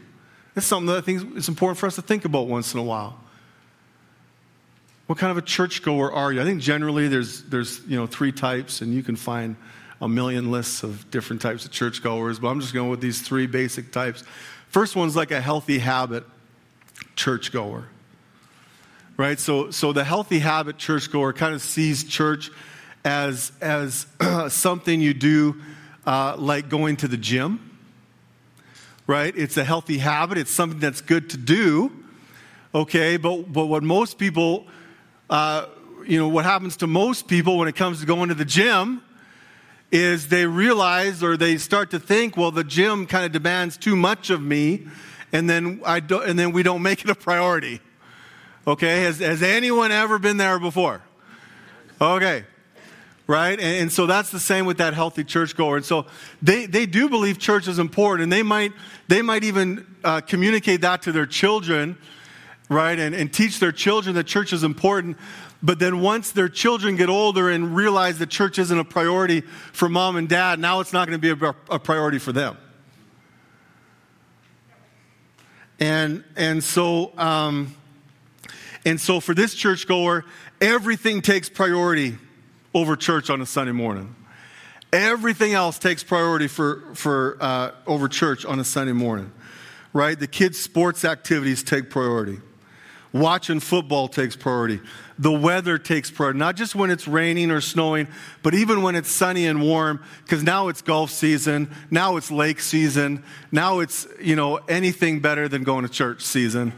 That's 0.55 0.67
something 0.67 0.87
that 0.87 0.97
I 0.97 1.01
think 1.01 1.37
is 1.37 1.47
important 1.47 1.77
for 1.77 1.85
us 1.85 1.95
to 1.95 2.01
think 2.01 2.25
about 2.25 2.47
once 2.47 2.73
in 2.73 2.79
a 2.79 2.83
while. 2.83 3.19
What 5.07 5.17
kind 5.17 5.31
of 5.31 5.37
a 5.37 5.41
churchgoer 5.41 6.11
are 6.11 6.31
you? 6.33 6.41
I 6.41 6.43
think 6.43 6.61
generally 6.61 7.07
there's, 7.07 7.43
there's 7.43 7.81
you 7.87 7.95
know, 7.95 8.05
three 8.05 8.31
types, 8.31 8.81
and 8.81 8.93
you 8.93 9.01
can 9.01 9.15
find 9.15 9.55
a 10.01 10.09
million 10.09 10.51
lists 10.51 10.83
of 10.83 11.09
different 11.11 11.41
types 11.41 11.65
of 11.65 11.71
churchgoers, 11.71 12.39
but 12.39 12.47
I'm 12.47 12.59
just 12.59 12.73
going 12.73 12.89
with 12.89 13.01
these 13.01 13.21
three 13.21 13.47
basic 13.47 13.91
types. 13.91 14.23
First 14.69 14.95
one's 14.95 15.15
like 15.15 15.31
a 15.31 15.41
healthy 15.41 15.79
habit 15.79 16.23
churchgoer. 17.15 17.87
Right? 19.17 19.39
So, 19.39 19.71
so 19.71 19.91
the 19.91 20.03
healthy 20.03 20.39
habit 20.39 20.77
churchgoer 20.77 21.33
kind 21.33 21.53
of 21.53 21.61
sees 21.61 22.03
church 22.03 22.51
as, 23.03 23.51
as 23.61 24.05
something 24.49 25.01
you 25.01 25.13
do 25.13 25.61
uh, 26.05 26.35
like 26.37 26.69
going 26.69 26.97
to 26.97 27.07
the 27.07 27.17
gym. 27.17 27.77
Right? 29.07 29.35
It's 29.35 29.57
a 29.57 29.63
healthy 29.63 29.97
habit, 29.97 30.37
it's 30.37 30.51
something 30.51 30.79
that's 30.79 31.01
good 31.01 31.31
to 31.31 31.37
do. 31.37 31.91
Okay, 32.73 33.17
but, 33.17 33.51
but 33.51 33.65
what 33.65 33.83
most 33.83 34.19
people 34.19 34.67
uh, 35.29 35.65
you 36.05 36.17
know, 36.17 36.27
what 36.27 36.45
happens 36.45 36.77
to 36.77 36.87
most 36.87 37.27
people 37.27 37.57
when 37.57 37.67
it 37.67 37.75
comes 37.75 37.99
to 37.99 38.05
going 38.05 38.29
to 38.29 38.35
the 38.35 38.45
gym 38.45 39.01
is 39.91 40.27
they 40.27 40.45
realize 40.45 41.23
or 41.23 41.35
they 41.35 41.57
start 41.57 41.91
to 41.91 41.99
think, 41.99 42.37
well, 42.37 42.51
the 42.51 42.63
gym 42.63 43.05
kind 43.07 43.25
of 43.25 43.31
demands 43.31 43.77
too 43.77 43.95
much 43.95 44.29
of 44.29 44.41
me, 44.41 44.87
and 45.31 45.49
then 45.49 45.81
I 45.85 45.99
don't, 45.99 46.27
and 46.27 46.37
then 46.37 46.51
we 46.51 46.63
don't 46.63 46.81
make 46.81 47.03
it 47.03 47.09
a 47.09 47.15
priority. 47.15 47.81
Okay, 48.67 49.03
has, 49.03 49.19
has 49.19 49.41
anyone 49.41 49.91
ever 49.91 50.19
been 50.19 50.37
there 50.37 50.59
before? 50.59 51.01
Okay, 51.99 52.43
right? 53.25 53.59
And, 53.59 53.81
and, 53.81 53.91
so 53.91 54.05
that's 54.05 54.29
the 54.31 54.39
same 54.39 54.65
with 54.65 54.77
that 54.77 54.93
healthy 54.93 55.23
churchgoer. 55.23 55.77
And 55.77 55.85
so 55.85 56.05
they, 56.41 56.65
they 56.65 56.85
do 56.85 57.09
believe 57.09 57.39
church 57.39 57.67
is 57.67 57.79
important, 57.79 58.23
and 58.23 58.31
they 58.31 58.43
might 58.43 58.73
they 59.07 59.21
might 59.21 59.43
even 59.43 59.87
uh, 60.03 60.21
communicate 60.21 60.81
that 60.81 61.01
to 61.03 61.11
their 61.11 61.25
children 61.25 61.97
right? 62.69 62.99
And, 62.99 63.15
and 63.15 63.33
teach 63.33 63.59
their 63.59 63.71
children 63.71 64.15
that 64.15 64.27
church 64.27 64.53
is 64.53 64.63
important. 64.63 65.17
But 65.61 65.79
then 65.79 65.99
once 65.99 66.31
their 66.31 66.47
children 66.47 66.95
get 66.95 67.09
older 67.09 67.49
and 67.49 67.75
realize 67.75 68.19
that 68.19 68.29
church 68.29 68.59
isn't 68.59 68.79
a 68.79 68.85
priority 68.85 69.41
for 69.41 69.89
mom 69.89 70.15
and 70.15 70.29
dad, 70.29 70.59
now 70.59 70.79
it's 70.79 70.93
not 70.93 71.07
going 71.07 71.19
to 71.19 71.35
be 71.35 71.45
a, 71.45 71.55
a 71.69 71.79
priority 71.79 72.17
for 72.17 72.31
them. 72.31 72.57
And, 75.79 76.23
and 76.35 76.63
so, 76.63 77.17
um, 77.17 77.75
and 78.85 78.99
so 78.99 79.19
for 79.19 79.33
this 79.33 79.53
churchgoer, 79.53 80.25
everything 80.61 81.21
takes 81.21 81.49
priority 81.49 82.17
over 82.73 82.95
church 82.95 83.29
on 83.29 83.41
a 83.41 83.45
Sunday 83.45 83.71
morning. 83.71 84.15
Everything 84.91 85.53
else 85.53 85.77
takes 85.77 86.03
priority 86.03 86.47
for, 86.47 86.83
for, 86.95 87.37
uh, 87.39 87.71
over 87.85 88.07
church 88.07 88.45
on 88.45 88.59
a 88.59 88.63
Sunday 88.63 88.93
morning, 88.93 89.31
right? 89.93 90.19
The 90.19 90.27
kids' 90.27 90.59
sports 90.59 91.05
activities 91.05 91.63
take 91.63 91.89
priority. 91.89 92.39
Watching 93.13 93.59
football 93.59 94.07
takes 94.07 94.35
priority. 94.35 94.79
The 95.19 95.31
weather 95.31 95.77
takes 95.77 96.09
priority, 96.09 96.39
not 96.39 96.55
just 96.55 96.75
when 96.75 96.89
it's 96.89 97.05
raining 97.07 97.51
or 97.51 97.59
snowing, 97.59 98.07
but 98.41 98.53
even 98.53 98.81
when 98.81 98.95
it's 98.95 99.11
sunny 99.11 99.45
and 99.45 99.61
warm, 99.61 100.01
because 100.23 100.43
now 100.43 100.69
it's 100.69 100.81
golf 100.81 101.11
season, 101.11 101.69
now 101.91 102.15
it's 102.15 102.31
lake 102.31 102.61
season, 102.61 103.23
now 103.51 103.79
it's, 103.79 104.07
you 104.21 104.37
know, 104.37 104.55
anything 104.69 105.19
better 105.19 105.49
than 105.49 105.63
going 105.63 105.83
to 105.83 105.91
church 105.91 106.21
season, 106.21 106.71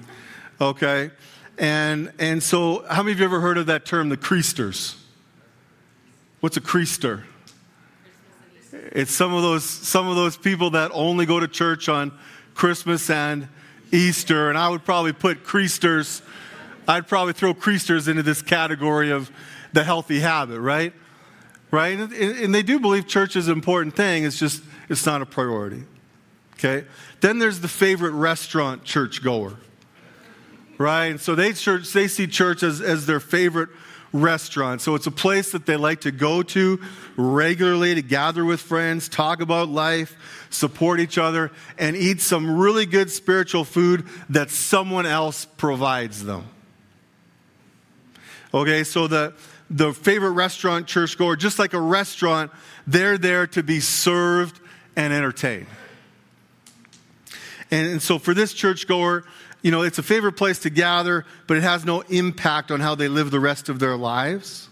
okay? 0.59 1.11
And, 1.59 2.11
and 2.17 2.41
so, 2.41 2.83
how 2.89 3.03
many 3.03 3.13
of 3.13 3.19
you 3.19 3.25
ever 3.25 3.39
heard 3.39 3.59
of 3.59 3.67
that 3.67 3.85
term, 3.85 4.09
the 4.09 4.17
creasters? 4.17 4.95
What's 6.39 6.57
a 6.57 6.61
creaster? 6.61 7.21
It's 8.73 9.11
some 9.11 9.33
of 9.33 9.43
those 9.43 9.63
some 9.63 10.07
of 10.07 10.15
those 10.15 10.35
people 10.35 10.71
that 10.71 10.89
only 10.93 11.27
go 11.27 11.39
to 11.39 11.47
church 11.47 11.87
on 11.87 12.11
Christmas 12.55 13.09
and 13.11 13.47
Easter, 13.91 14.49
and 14.49 14.57
I 14.57 14.69
would 14.69 14.83
probably 14.83 15.13
put 15.13 15.43
creasters. 15.43 16.21
I'd 16.87 17.07
probably 17.07 17.33
throw 17.33 17.53
creasters 17.53 18.07
into 18.07 18.23
this 18.23 18.41
category 18.41 19.11
of 19.11 19.31
the 19.73 19.83
healthy 19.83 20.19
habit, 20.19 20.59
right? 20.59 20.93
Right, 21.71 21.97
and, 21.97 22.11
and 22.11 22.53
they 22.53 22.63
do 22.63 22.79
believe 22.79 23.07
church 23.07 23.37
is 23.37 23.47
an 23.47 23.53
important 23.53 23.95
thing. 23.95 24.25
It's 24.25 24.37
just 24.37 24.61
it's 24.89 25.05
not 25.05 25.21
a 25.21 25.25
priority. 25.25 25.83
Okay. 26.55 26.85
Then 27.21 27.39
there's 27.39 27.61
the 27.61 27.69
favorite 27.69 28.11
restaurant 28.11 28.83
church 28.83 29.23
goer, 29.23 29.53
right? 30.77 31.05
And 31.05 31.21
so 31.21 31.33
they 31.33 31.53
church 31.53 31.93
they 31.93 32.09
see 32.09 32.27
church 32.27 32.61
as, 32.61 32.81
as 32.81 33.05
their 33.05 33.21
favorite 33.21 33.69
restaurant. 34.13 34.81
So 34.81 34.95
it's 34.95 35.07
a 35.07 35.11
place 35.11 35.53
that 35.53 35.65
they 35.65 35.77
like 35.77 36.01
to 36.01 36.11
go 36.11 36.43
to 36.43 36.81
regularly 37.15 37.95
to 37.95 38.01
gather 38.01 38.43
with 38.43 38.59
friends, 38.59 39.07
talk 39.07 39.41
about 39.41 39.69
life, 39.69 40.17
support 40.49 40.99
each 40.99 41.17
other, 41.17 41.51
and 41.77 41.95
eat 41.95 42.19
some 42.21 42.59
really 42.59 42.85
good 42.85 43.09
spiritual 43.09 43.63
food 43.63 44.05
that 44.29 44.49
someone 44.49 45.05
else 45.05 45.45
provides 45.45 46.23
them. 46.25 46.45
Okay, 48.53 48.83
so 48.83 49.07
the, 49.07 49.33
the 49.69 49.93
favorite 49.93 50.31
restaurant 50.31 50.85
churchgoer, 50.85 51.37
just 51.37 51.57
like 51.57 51.73
a 51.73 51.79
restaurant, 51.79 52.51
they're 52.85 53.17
there 53.17 53.47
to 53.47 53.63
be 53.63 53.79
served 53.79 54.59
and 54.95 55.13
entertained. 55.13 55.67
And, 57.71 57.87
and 57.87 58.01
so 58.01 58.19
for 58.19 58.33
this 58.33 58.53
churchgoer, 58.53 59.23
you 59.61 59.71
know, 59.71 59.83
it's 59.83 59.99
a 59.99 60.03
favorite 60.03 60.33
place 60.33 60.59
to 60.59 60.69
gather, 60.69 61.25
but 61.47 61.55
it 61.55 61.63
has 61.63 61.85
no 61.85 62.01
impact 62.01 62.71
on 62.71 62.81
how 62.81 62.95
they 62.95 63.07
live 63.07 63.31
the 63.31 63.39
rest 63.39 63.69
of 63.69 63.79
their 63.79 63.95
lives. 63.95 64.67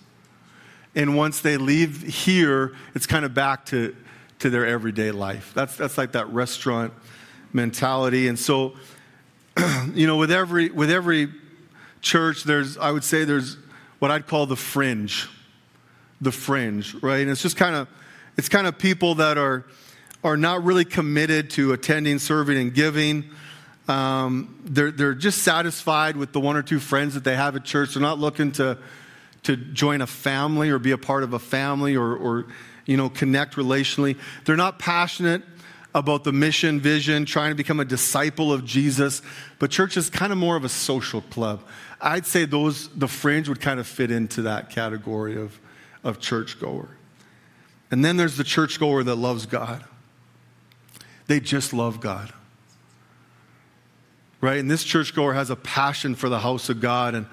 And 0.95 1.15
once 1.15 1.39
they 1.39 1.55
leave 1.55 2.01
here, 2.01 2.75
it's 2.95 3.05
kind 3.05 3.23
of 3.23 3.33
back 3.33 3.65
to, 3.67 3.95
to 4.39 4.49
their 4.49 4.65
everyday 4.65 5.11
life. 5.11 5.53
That's, 5.53 5.77
that's 5.77 5.97
like 5.97 6.13
that 6.13 6.27
restaurant 6.29 6.91
mentality. 7.53 8.27
And 8.27 8.37
so, 8.37 8.73
you 9.93 10.07
know, 10.07 10.17
with 10.17 10.31
every, 10.31 10.69
with 10.69 10.91
every 10.91 11.29
church, 12.01 12.43
there's, 12.43 12.77
I 12.77 12.91
would 12.91 13.03
say 13.03 13.23
there's 13.23 13.57
what 13.99 14.11
I'd 14.11 14.27
call 14.27 14.45
the 14.45 14.55
fringe. 14.55 15.27
The 16.21 16.31
fringe, 16.31 16.95
right? 16.95 17.21
And 17.21 17.29
it's 17.29 17.41
just 17.41 17.57
kind 17.57 17.75
of, 17.75 17.87
it's 18.37 18.49
kind 18.49 18.67
of 18.67 18.77
people 18.77 19.15
that 19.15 19.37
are, 19.37 19.65
are 20.23 20.35
not 20.35 20.63
really 20.63 20.85
committed 20.85 21.49
to 21.51 21.71
attending, 21.71 22.19
serving, 22.19 22.57
and 22.57 22.73
giving. 22.73 23.29
Um, 23.87 24.59
they're, 24.65 24.91
they're 24.91 25.13
just 25.13 25.43
satisfied 25.43 26.17
with 26.17 26.33
the 26.33 26.39
one 26.39 26.55
or 26.55 26.61
two 26.61 26.79
friends 26.79 27.13
that 27.13 27.23
they 27.23 27.35
have 27.35 27.55
at 27.55 27.63
church. 27.63 27.93
They're 27.93 28.01
not 28.01 28.19
looking 28.19 28.51
to, 28.53 28.77
to 29.43 29.55
join 29.55 30.01
a 30.01 30.07
family 30.07 30.69
or 30.69 30.79
be 30.79 30.91
a 30.91 30.97
part 30.97 31.23
of 31.23 31.33
a 31.33 31.39
family 31.39 31.95
or, 31.95 32.15
or 32.15 32.47
you 32.85 32.97
know, 32.97 33.09
connect 33.09 33.55
relationally. 33.55 34.17
They're 34.45 34.57
not 34.57 34.79
passionate 34.79 35.43
about 35.95 36.23
the 36.23 36.31
mission, 36.31 36.79
vision, 36.79 37.25
trying 37.25 37.51
to 37.51 37.55
become 37.55 37.79
a 37.79 37.85
disciple 37.85 38.53
of 38.53 38.65
Jesus. 38.65 39.21
But 39.57 39.71
church 39.71 39.97
is 39.97 40.09
kind 40.09 40.31
of 40.31 40.37
more 40.37 40.55
of 40.55 40.63
a 40.63 40.69
social 40.69 41.21
club. 41.21 41.63
I'd 41.99 42.25
say 42.25 42.45
those, 42.45 42.89
the 42.89 43.07
fringe 43.07 43.49
would 43.49 43.59
kind 43.59 43.79
of 43.79 43.87
fit 43.87 44.11
into 44.11 44.43
that 44.43 44.69
category 44.69 45.35
of, 45.35 45.59
of 46.03 46.19
churchgoer. 46.19 46.89
And 47.91 48.05
then 48.05 48.17
there's 48.17 48.37
the 48.37 48.43
churchgoer 48.43 49.03
that 49.03 49.15
loves 49.15 49.45
God. 49.45 49.83
They 51.27 51.39
just 51.39 51.73
love 51.73 51.99
God 51.99 52.31
right? 54.41 54.59
And 54.59 54.69
this 54.69 54.83
churchgoer 54.83 55.33
has 55.33 55.49
a 55.49 55.55
passion 55.55 56.15
for 56.15 56.29
the 56.29 56.39
house 56.39 56.69
of 56.69 56.79
God. 56.79 57.15
And, 57.15 57.25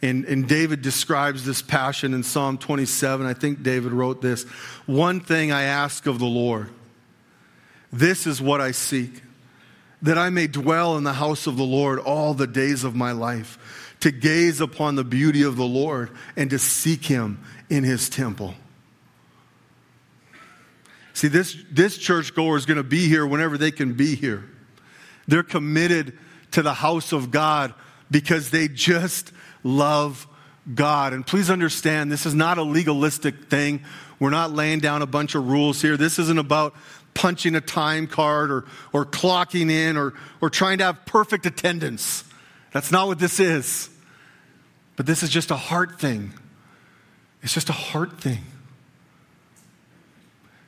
and, 0.00 0.24
and 0.24 0.48
David 0.48 0.82
describes 0.82 1.44
this 1.44 1.62
passion 1.62 2.14
in 2.14 2.22
Psalm 2.22 2.58
27. 2.58 3.26
I 3.26 3.34
think 3.34 3.62
David 3.62 3.92
wrote 3.92 4.22
this 4.22 4.44
One 4.86 5.20
thing 5.20 5.52
I 5.52 5.62
ask 5.62 6.06
of 6.06 6.18
the 6.18 6.26
Lord, 6.26 6.70
this 7.92 8.26
is 8.26 8.40
what 8.40 8.60
I 8.60 8.70
seek, 8.70 9.22
that 10.00 10.18
I 10.18 10.30
may 10.30 10.46
dwell 10.46 10.96
in 10.96 11.04
the 11.04 11.12
house 11.12 11.46
of 11.46 11.56
the 11.56 11.64
Lord 11.64 11.98
all 11.98 12.34
the 12.34 12.46
days 12.46 12.84
of 12.84 12.94
my 12.94 13.12
life, 13.12 13.96
to 14.00 14.10
gaze 14.10 14.60
upon 14.60 14.96
the 14.96 15.04
beauty 15.04 15.42
of 15.42 15.56
the 15.56 15.64
Lord 15.64 16.10
and 16.36 16.50
to 16.50 16.58
seek 16.58 17.04
him 17.04 17.44
in 17.70 17.84
his 17.84 18.08
temple. 18.08 18.54
See, 21.14 21.28
this, 21.28 21.56
this 21.70 21.98
churchgoer 21.98 22.56
is 22.56 22.66
going 22.66 22.78
to 22.78 22.82
be 22.82 23.06
here 23.06 23.26
whenever 23.26 23.58
they 23.58 23.70
can 23.70 23.92
be 23.92 24.16
here. 24.16 24.44
They're 25.28 25.42
committed 25.42 26.18
to 26.52 26.62
the 26.62 26.74
house 26.74 27.12
of 27.12 27.30
God 27.30 27.74
because 28.10 28.50
they 28.50 28.66
just 28.66 29.32
love 29.62 30.26
God. 30.74 31.12
And 31.12 31.26
please 31.26 31.50
understand, 31.50 32.10
this 32.10 32.26
is 32.26 32.34
not 32.34 32.58
a 32.58 32.62
legalistic 32.62 33.44
thing. 33.44 33.84
We're 34.18 34.30
not 34.30 34.52
laying 34.52 34.80
down 34.80 35.02
a 35.02 35.06
bunch 35.06 35.34
of 35.34 35.48
rules 35.48 35.82
here. 35.82 35.96
This 35.96 36.18
isn't 36.18 36.38
about 36.38 36.74
punching 37.14 37.54
a 37.54 37.60
time 37.60 38.06
card 38.06 38.50
or, 38.50 38.64
or 38.92 39.04
clocking 39.04 39.70
in 39.70 39.96
or, 39.96 40.14
or 40.40 40.50
trying 40.50 40.78
to 40.78 40.84
have 40.84 41.04
perfect 41.06 41.46
attendance. 41.46 42.24
That's 42.72 42.90
not 42.90 43.06
what 43.06 43.18
this 43.18 43.38
is. 43.40 43.90
But 44.96 45.06
this 45.06 45.22
is 45.22 45.30
just 45.30 45.50
a 45.50 45.56
heart 45.56 46.00
thing. 46.00 46.32
It's 47.42 47.54
just 47.54 47.68
a 47.68 47.74
heart 47.74 48.20
thing. 48.20 48.44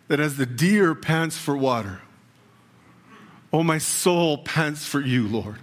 That 0.09 0.21
as 0.21 0.37
the 0.37 0.47
deer 0.47 0.95
pants 0.95 1.39
for 1.39 1.57
water, 1.57 2.01
oh, 3.53 3.63
my 3.63 3.79
soul 3.79 4.39
pants 4.39 4.87
for 4.87 5.01
you, 5.01 5.29
Lord. 5.29 5.57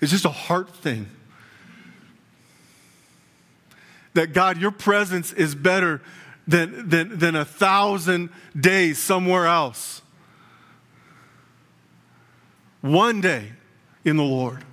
It's 0.00 0.12
just 0.12 0.24
a 0.24 0.30
heart 0.30 0.70
thing. 0.70 1.08
That 4.14 4.32
God, 4.32 4.58
your 4.58 4.70
presence 4.70 5.32
is 5.32 5.54
better 5.54 6.00
than, 6.46 6.88
than, 6.88 7.18
than 7.18 7.36
a 7.36 7.44
thousand 7.44 8.30
days 8.58 8.98
somewhere 8.98 9.46
else. 9.46 10.00
One 12.86 13.20
day 13.20 13.52
in 14.04 14.16
the 14.16 14.22
Lord, 14.22 14.64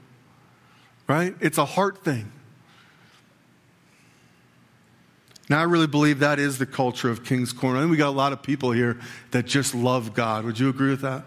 right? 1.07 1.35
It's 1.39 1.57
a 1.57 1.65
heart 1.65 2.03
thing. 2.03 2.31
Now, 5.49 5.59
I 5.59 5.63
really 5.63 5.87
believe 5.87 6.19
that 6.19 6.39
is 6.39 6.57
the 6.57 6.65
culture 6.65 7.09
of 7.09 7.25
King's 7.25 7.51
Corner. 7.51 7.79
I 7.79 7.81
think 7.81 7.91
we 7.91 7.97
got 7.97 8.09
a 8.09 8.11
lot 8.11 8.31
of 8.31 8.43
people 8.43 8.71
here 8.71 8.99
that 9.31 9.45
just 9.45 9.73
love 9.73 10.13
God. 10.13 10.45
Would 10.45 10.59
you 10.59 10.69
agree 10.69 10.91
with 10.91 11.01
that? 11.01 11.25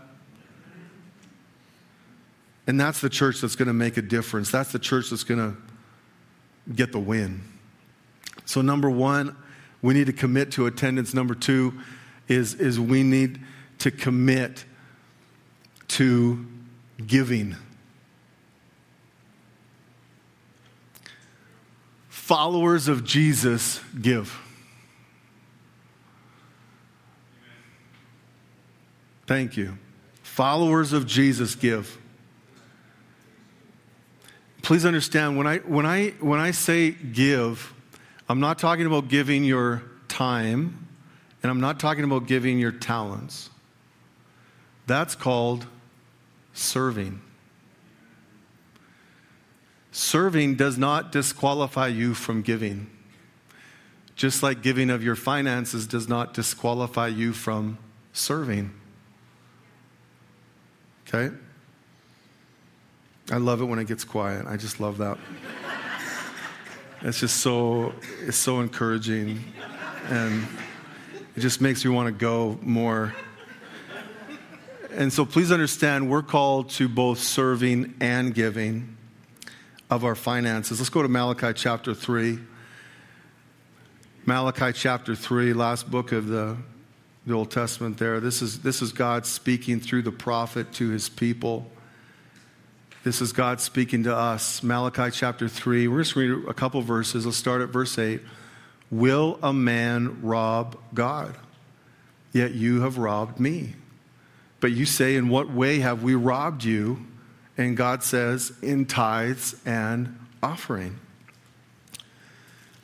And 2.69 2.81
that's 2.81 3.01
the 3.01 3.11
church 3.11 3.41
that's 3.41 3.57
going 3.57 3.69
to 3.69 3.75
make 3.75 3.97
a 3.97 4.03
difference. 4.03 4.51
That's 4.51 4.73
the 4.73 4.79
church 4.79 5.11
that's 5.11 5.25
going 5.25 5.41
to 5.41 6.73
get 6.73 6.93
the 6.93 6.99
win. 6.99 7.43
So, 8.45 8.63
number 8.63 8.89
one, 8.89 9.37
we 9.83 9.93
need 9.93 10.07
to 10.07 10.13
commit 10.13 10.53
to 10.53 10.67
attendance. 10.67 11.15
Number 11.15 11.35
two 11.35 11.75
is, 12.29 12.55
is 12.55 12.79
we 12.79 13.03
need 13.03 13.41
to 13.81 13.91
commit 13.91 14.65
to 15.89 16.47
giving. 17.05 17.57
Followers 22.09 22.89
of 22.89 23.05
Jesus 23.05 23.81
give. 24.01 24.39
Thank 29.27 29.57
you. 29.57 29.79
Followers 30.23 30.93
of 30.93 31.07
Jesus 31.07 31.55
give 31.55 31.99
please 34.67 34.85
understand 34.85 35.39
when 35.39 35.47
I, 35.47 35.59
when, 35.59 35.87
I, 35.87 36.09
when 36.19 36.41
I 36.41 36.51
say 36.51 36.91
give, 36.91 37.73
I'm 38.29 38.41
not 38.41 38.59
talking 38.59 38.85
about 38.85 39.07
giving 39.07 39.45
your 39.45 39.85
time, 40.09 40.89
and 41.41 41.51
I'm 41.53 41.61
not 41.61 41.79
talking 41.79 42.03
about 42.03 42.27
giving 42.27 42.59
your 42.59 42.73
talents. 42.73 43.49
That's 44.89 45.15
called 45.15 45.69
serving. 46.57 47.21
Serving 49.93 50.57
does 50.57 50.77
not 50.77 51.13
disqualify 51.13 51.87
you 51.87 52.15
from 52.15 52.43
giving. 52.43 52.91
Just 54.15 54.43
like 54.43 54.63
giving 54.63 54.91
of 54.91 55.03
your 55.03 55.17
finances 55.17 55.87
does 55.87 56.09
not 56.09 56.35
disqualify 56.35 57.09
you 57.09 57.33
from 57.33 57.79
serving. 58.13 58.73
Okay? 61.07 61.35
I 63.31 63.37
love 63.37 63.61
it 63.61 63.65
when 63.65 63.79
it 63.79 63.87
gets 63.87 64.05
quiet. 64.05 64.47
I 64.47 64.57
just 64.57 64.81
love 64.81 64.99
that. 64.99 65.19
it's 67.03 67.21
just 67.21 67.39
so 67.39 67.93
it's 68.23 68.37
so 68.37 68.61
encouraging 68.61 69.43
and 70.09 70.47
it 71.37 71.41
just 71.41 71.61
makes 71.61 71.85
me 71.85 71.91
want 71.91 72.07
to 72.07 72.13
go 72.13 72.59
more. 72.63 73.15
And 74.97 75.13
so 75.13 75.27
please 75.27 75.53
understand 75.53 76.09
we're 76.09 76.23
called 76.23 76.71
to 76.71 76.89
both 76.89 77.19
serving 77.19 77.97
and 78.01 78.35
giving 78.35 78.97
of 79.91 80.07
our 80.07 80.15
finances. 80.15 80.81
Let's 80.81 80.89
go 80.89 81.03
to 81.03 81.09
Malachi 81.09 81.53
chapter 81.53 81.93
3. 81.93 82.39
Malachi 84.25 84.73
chapter 84.73 85.15
3, 85.15 85.53
last 85.53 85.91
book 85.91 86.13
of 86.13 86.29
the, 86.29 86.57
the 87.27 87.35
Old 87.35 87.51
Testament 87.51 87.99
there. 87.99 88.21
This 88.21 88.41
is, 88.41 88.61
this 88.61 88.81
is 88.81 88.95
God 88.95 89.27
speaking 89.27 89.81
through 89.81 90.01
the 90.01 90.13
prophet 90.13 90.73
to 90.75 90.89
his 90.89 91.11
people. 91.11 91.71
This 93.05 93.21
is 93.21 93.33
God 93.33 93.61
speaking 93.61 94.05
to 94.05 94.17
us. 94.17 94.63
Malachi 94.63 95.11
chapter 95.11 95.47
3. 95.47 95.89
We're 95.89 96.05
just 96.05 96.15
going 96.15 96.29
to 96.29 96.37
read 96.37 96.49
a 96.49 96.55
couple 96.55 96.81
verses. 96.81 97.27
Let's 97.27 97.37
start 97.37 97.61
at 97.61 97.69
verse 97.69 97.99
8. 97.99 98.23
Will 98.91 99.39
a 99.43 99.53
man 99.53 100.23
rob 100.23 100.79
God? 100.95 101.37
Yet 102.33 102.55
you 102.55 102.81
have 102.81 102.97
robbed 102.97 103.39
me. 103.39 103.75
But 104.67 104.73
you 104.73 104.85
say, 104.85 105.15
In 105.15 105.29
what 105.29 105.49
way 105.49 105.79
have 105.79 106.03
we 106.03 106.17
robbed 106.17 106.65
you? 106.65 107.07
And 107.57 107.77
God 107.77 108.03
says, 108.03 108.53
In 108.63 108.85
tithes 108.85 109.55
and 109.65 110.19
offering. 110.43 110.99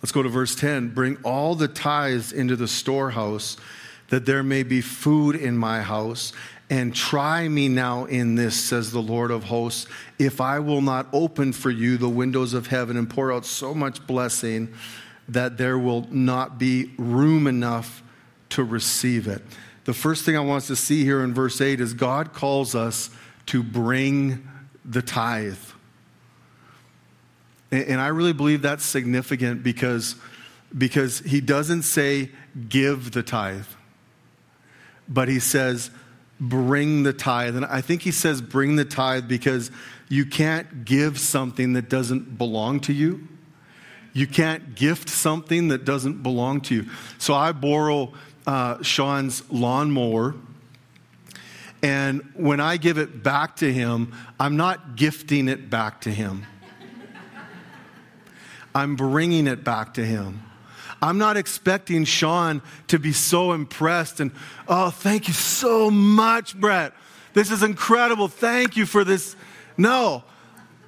Let's 0.00 0.12
go 0.12 0.22
to 0.22 0.28
verse 0.28 0.54
10. 0.54 0.90
Bring 0.90 1.16
all 1.24 1.56
the 1.56 1.66
tithes 1.66 2.30
into 2.30 2.54
the 2.54 2.68
storehouse, 2.68 3.56
that 4.10 4.26
there 4.26 4.44
may 4.44 4.62
be 4.62 4.80
food 4.80 5.34
in 5.34 5.56
my 5.56 5.82
house. 5.82 6.32
And 6.70 6.94
try 6.94 7.48
me 7.48 7.66
now 7.68 8.04
in 8.04 8.36
this, 8.36 8.54
says 8.54 8.92
the 8.92 9.02
Lord 9.02 9.32
of 9.32 9.42
hosts, 9.42 9.88
if 10.20 10.40
I 10.40 10.60
will 10.60 10.82
not 10.82 11.08
open 11.12 11.52
for 11.52 11.72
you 11.72 11.96
the 11.96 12.08
windows 12.08 12.54
of 12.54 12.68
heaven 12.68 12.96
and 12.96 13.10
pour 13.10 13.32
out 13.32 13.44
so 13.44 13.74
much 13.74 14.06
blessing 14.06 14.72
that 15.26 15.58
there 15.58 15.80
will 15.80 16.06
not 16.12 16.60
be 16.60 16.92
room 16.96 17.48
enough 17.48 18.04
to 18.50 18.62
receive 18.62 19.26
it. 19.26 19.42
The 19.84 19.94
first 19.94 20.24
thing 20.24 20.36
I 20.36 20.40
want 20.40 20.62
us 20.62 20.66
to 20.68 20.76
see 20.76 21.04
here 21.04 21.22
in 21.22 21.34
verse 21.34 21.60
8 21.60 21.80
is 21.80 21.92
God 21.92 22.32
calls 22.32 22.74
us 22.74 23.10
to 23.46 23.62
bring 23.62 24.48
the 24.84 25.02
tithe. 25.02 25.58
And 27.70 28.00
I 28.00 28.08
really 28.08 28.34
believe 28.34 28.62
that's 28.62 28.84
significant 28.84 29.62
because, 29.62 30.16
because 30.76 31.20
he 31.20 31.40
doesn't 31.40 31.82
say 31.82 32.30
give 32.68 33.12
the 33.12 33.22
tithe, 33.22 33.66
but 35.08 35.28
he 35.28 35.40
says 35.40 35.90
bring 36.38 37.02
the 37.02 37.12
tithe. 37.12 37.56
And 37.56 37.64
I 37.64 37.80
think 37.80 38.02
he 38.02 38.10
says 38.10 38.42
bring 38.42 38.76
the 38.76 38.84
tithe 38.84 39.26
because 39.26 39.70
you 40.08 40.26
can't 40.26 40.84
give 40.84 41.18
something 41.18 41.72
that 41.72 41.88
doesn't 41.88 42.36
belong 42.36 42.80
to 42.80 42.92
you. 42.92 43.26
You 44.12 44.26
can't 44.26 44.74
gift 44.74 45.08
something 45.08 45.68
that 45.68 45.86
doesn't 45.86 46.22
belong 46.22 46.60
to 46.62 46.74
you. 46.74 46.90
So 47.16 47.32
I 47.32 47.52
borrow 47.52 48.12
uh, 48.46 48.82
Sean's 48.82 49.42
lawnmower. 49.50 50.34
And 51.82 52.22
when 52.34 52.60
I 52.60 52.76
give 52.76 52.98
it 52.98 53.22
back 53.22 53.56
to 53.56 53.72
him, 53.72 54.14
I'm 54.38 54.56
not 54.56 54.96
gifting 54.96 55.48
it 55.48 55.68
back 55.68 56.02
to 56.02 56.10
him. 56.10 56.46
I'm 58.74 58.96
bringing 58.96 59.46
it 59.46 59.64
back 59.64 59.94
to 59.94 60.04
him. 60.04 60.42
I'm 61.02 61.18
not 61.18 61.36
expecting 61.36 62.04
Sean 62.04 62.62
to 62.86 62.98
be 62.98 63.12
so 63.12 63.52
impressed 63.52 64.20
and, 64.20 64.30
oh, 64.68 64.90
thank 64.90 65.26
you 65.26 65.34
so 65.34 65.90
much, 65.90 66.58
Brett. 66.58 66.92
This 67.34 67.50
is 67.50 67.64
incredible. 67.64 68.28
Thank 68.28 68.76
you 68.76 68.86
for 68.86 69.02
this. 69.02 69.34
No, 69.76 70.22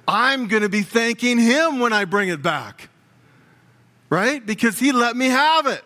I'm 0.07 0.47
going 0.47 0.61
to 0.61 0.69
be 0.69 0.83
thanking 0.83 1.37
him 1.37 1.79
when 1.79 1.91
I 1.91 2.05
bring 2.05 2.29
it 2.29 2.41
back, 2.41 2.89
right? 4.09 4.43
Because 4.43 4.79
he 4.79 4.93
let 4.93 5.17
me 5.17 5.25
have 5.25 5.67
it. 5.67 5.83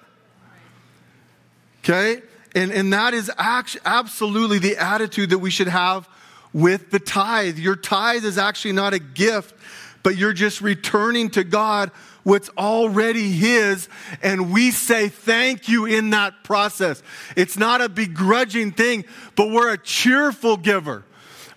Okay? 1.84 2.22
And, 2.56 2.72
and 2.72 2.94
that 2.94 3.14
is 3.14 3.32
actually, 3.38 3.82
absolutely 3.86 4.60
the 4.60 4.78
attitude 4.78 5.30
that 5.32 5.40
we 5.40 5.50
should 5.50 5.68
have 5.68 6.10
with 6.54 6.90
the 6.92 7.00
tithe. 7.00 7.58
Your 7.58 7.76
tithe 7.76 8.26
is 8.26 8.38
actually 8.38 8.72
not 8.74 8.94
a 8.94 9.00
gift, 9.00 9.56
but 10.04 10.18
you're 10.18 10.34
just 10.34 10.62
returning 10.62 11.30
to 11.32 11.44
God 11.44 11.92
what's 12.24 12.50
already 12.58 13.32
His, 13.32 13.88
and 14.22 14.52
we 14.54 14.72
say 14.72 15.10
thank 15.10 15.68
you 15.68 15.86
in 15.86 16.12
that 16.12 16.44
process. 16.44 17.02
It's 17.36 17.58
not 17.58 17.82
a 17.82 17.90
begrudging 17.90 18.72
thing, 18.72 19.06
but 19.36 19.50
we're 19.50 19.74
a 19.74 19.78
cheerful 19.78 20.58
giver, 20.58 21.04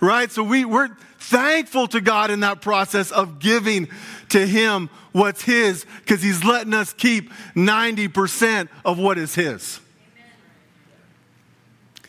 right? 0.01 0.31
So 0.31 0.43
we, 0.43 0.65
we're 0.65 0.91
thankful 1.19 1.89
to 1.89 2.01
God 2.01 2.31
in 2.31 2.41
that 2.41 2.63
process 2.63 3.11
of 3.11 3.39
giving 3.39 3.89
to 4.31 4.47
Him 4.47 4.89
what's 5.13 5.43
His 5.43 5.85
because 6.01 6.23
He's 6.23 6.45
letting 6.45 6.75
us 6.75 6.93
keep 6.93 7.31
90% 7.55 8.69
of 8.85 8.99
what 8.99 9.19
is 9.19 9.35
His. 9.35 9.81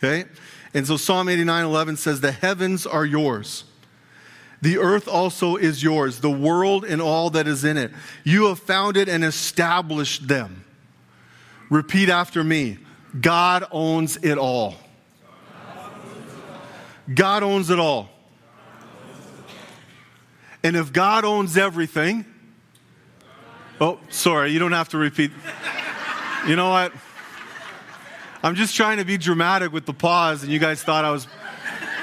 Okay? 0.03 0.29
And 0.73 0.85
so 0.85 0.97
Psalm 0.97 1.29
89 1.29 1.65
11 1.65 1.97
says, 1.97 2.21
The 2.21 2.31
heavens 2.31 2.85
are 2.85 3.05
yours 3.05 3.63
the 4.63 4.77
earth 4.77 5.09
also 5.09 5.57
is 5.57 5.83
yours, 5.83 6.21
the 6.21 6.31
world 6.31 6.85
and 6.85 7.01
all 7.01 7.29
that 7.31 7.49
is 7.49 7.65
in 7.65 7.75
it. 7.75 7.91
You 8.23 8.47
have 8.47 8.59
founded 8.59 9.09
and 9.09 9.21
established 9.21 10.29
them. 10.29 10.63
Repeat 11.69 12.07
after 12.07 12.45
me 12.45 12.77
God 13.19 13.65
owns 13.73 14.15
it 14.23 14.37
all. 14.37 14.75
God 17.13 17.43
owns 17.43 17.69
it 17.69 17.77
all. 17.77 18.09
And 20.63 20.77
if 20.77 20.93
God 20.93 21.25
owns 21.25 21.57
everything, 21.57 22.23
oh, 23.81 23.99
sorry, 24.07 24.51
you 24.51 24.59
don't 24.59 24.71
have 24.71 24.87
to 24.89 24.97
repeat. 24.97 25.31
You 26.47 26.55
know 26.55 26.69
what? 26.69 26.93
I'm 28.43 28.55
just 28.55 28.75
trying 28.75 28.97
to 28.97 29.05
be 29.05 29.17
dramatic 29.17 29.71
with 29.71 29.85
the 29.85 29.93
pause, 29.93 30.43
and 30.43 30.51
you 30.51 30.59
guys 30.59 30.83
thought 30.83 31.05
I 31.05 31.11
was 31.11 31.27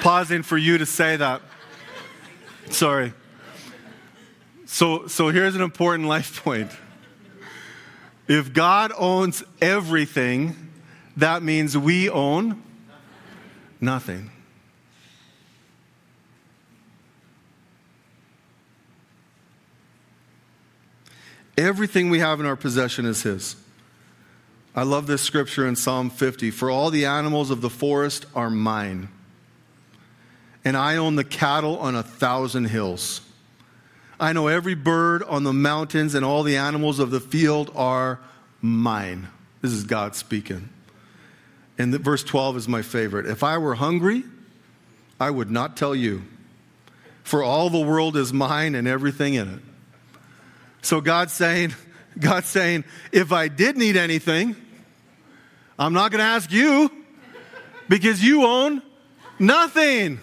pausing 0.00 0.42
for 0.42 0.56
you 0.56 0.78
to 0.78 0.86
say 0.86 1.16
that. 1.16 1.42
Sorry. 2.70 3.12
So, 4.64 5.06
so 5.06 5.28
here's 5.28 5.54
an 5.54 5.60
important 5.60 6.08
life 6.08 6.42
point. 6.42 6.70
If 8.26 8.54
God 8.54 8.90
owns 8.96 9.42
everything, 9.60 10.56
that 11.18 11.42
means 11.42 11.76
we 11.76 12.08
own 12.08 12.62
nothing. 13.78 14.30
Everything 21.58 22.08
we 22.08 22.20
have 22.20 22.40
in 22.40 22.46
our 22.46 22.56
possession 22.56 23.04
is 23.04 23.22
His. 23.22 23.56
I 24.74 24.82
love 24.84 25.06
this 25.06 25.22
scripture 25.22 25.66
in 25.66 25.76
Psalm 25.76 26.10
50 26.10 26.50
For 26.50 26.70
all 26.70 26.90
the 26.90 27.06
animals 27.06 27.50
of 27.50 27.60
the 27.60 27.70
forest 27.70 28.26
are 28.34 28.50
mine 28.50 29.08
and 30.64 30.76
I 30.76 30.96
own 30.96 31.16
the 31.16 31.24
cattle 31.24 31.78
on 31.78 31.94
a 31.94 32.02
thousand 32.02 32.66
hills. 32.66 33.20
I 34.18 34.32
know 34.32 34.48
every 34.48 34.74
bird 34.74 35.22
on 35.22 35.44
the 35.44 35.52
mountains 35.52 36.14
and 36.14 36.24
all 36.24 36.42
the 36.42 36.56
animals 36.56 36.98
of 36.98 37.10
the 37.10 37.20
field 37.20 37.70
are 37.74 38.20
mine. 38.60 39.28
This 39.62 39.72
is 39.72 39.84
God 39.84 40.14
speaking. 40.14 40.68
And 41.78 41.94
the, 41.94 41.98
verse 41.98 42.22
12 42.22 42.58
is 42.58 42.68
my 42.68 42.82
favorite. 42.82 43.26
If 43.26 43.42
I 43.42 43.56
were 43.56 43.74
hungry, 43.74 44.24
I 45.18 45.30
would 45.30 45.50
not 45.50 45.76
tell 45.76 45.94
you, 45.94 46.22
for 47.22 47.42
all 47.42 47.70
the 47.70 47.80
world 47.80 48.16
is 48.16 48.32
mine 48.32 48.74
and 48.74 48.86
everything 48.86 49.34
in 49.34 49.48
it. 49.48 49.60
So 50.82 51.00
God's 51.00 51.32
saying, 51.32 51.74
God's 52.18 52.48
saying, 52.48 52.84
if 53.12 53.32
I 53.32 53.48
did 53.48 53.76
need 53.76 53.96
anything, 53.96 54.56
I'm 55.78 55.92
not 55.92 56.10
going 56.10 56.18
to 56.18 56.24
ask 56.24 56.50
you 56.52 56.90
because 57.88 58.22
you 58.22 58.44
own 58.44 58.82
nothing 59.38 60.18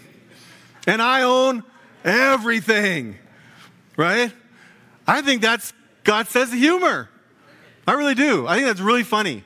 and 0.86 1.02
I 1.02 1.24
own 1.24 1.64
everything. 2.04 3.18
Right? 3.96 4.32
I 5.08 5.22
think 5.22 5.42
that's 5.42 5.74
God 6.04 6.28
says 6.28 6.52
humor. 6.54 7.10
I 7.88 7.94
really 7.94 8.16
do. 8.16 8.46
I 8.48 8.56
think 8.56 8.68
that's 8.68 8.82
really 8.82 9.04
funny. 9.04 9.44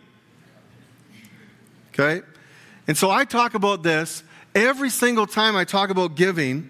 Okay? 1.93 2.25
And 2.87 2.97
so 2.97 3.09
I 3.09 3.25
talk 3.25 3.53
about 3.53 3.83
this 3.83 4.23
every 4.53 4.89
single 4.89 5.27
time 5.27 5.55
I 5.55 5.63
talk 5.63 5.89
about 5.89 6.15
giving 6.15 6.69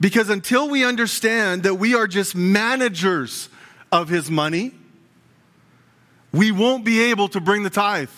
because 0.00 0.30
until 0.30 0.68
we 0.68 0.84
understand 0.84 1.64
that 1.64 1.74
we 1.74 1.94
are 1.94 2.06
just 2.06 2.34
managers 2.34 3.48
of 3.92 4.08
his 4.08 4.30
money, 4.30 4.72
we 6.32 6.50
won't 6.50 6.84
be 6.84 7.10
able 7.10 7.28
to 7.28 7.40
bring 7.40 7.62
the 7.62 7.70
tithe. 7.70 8.08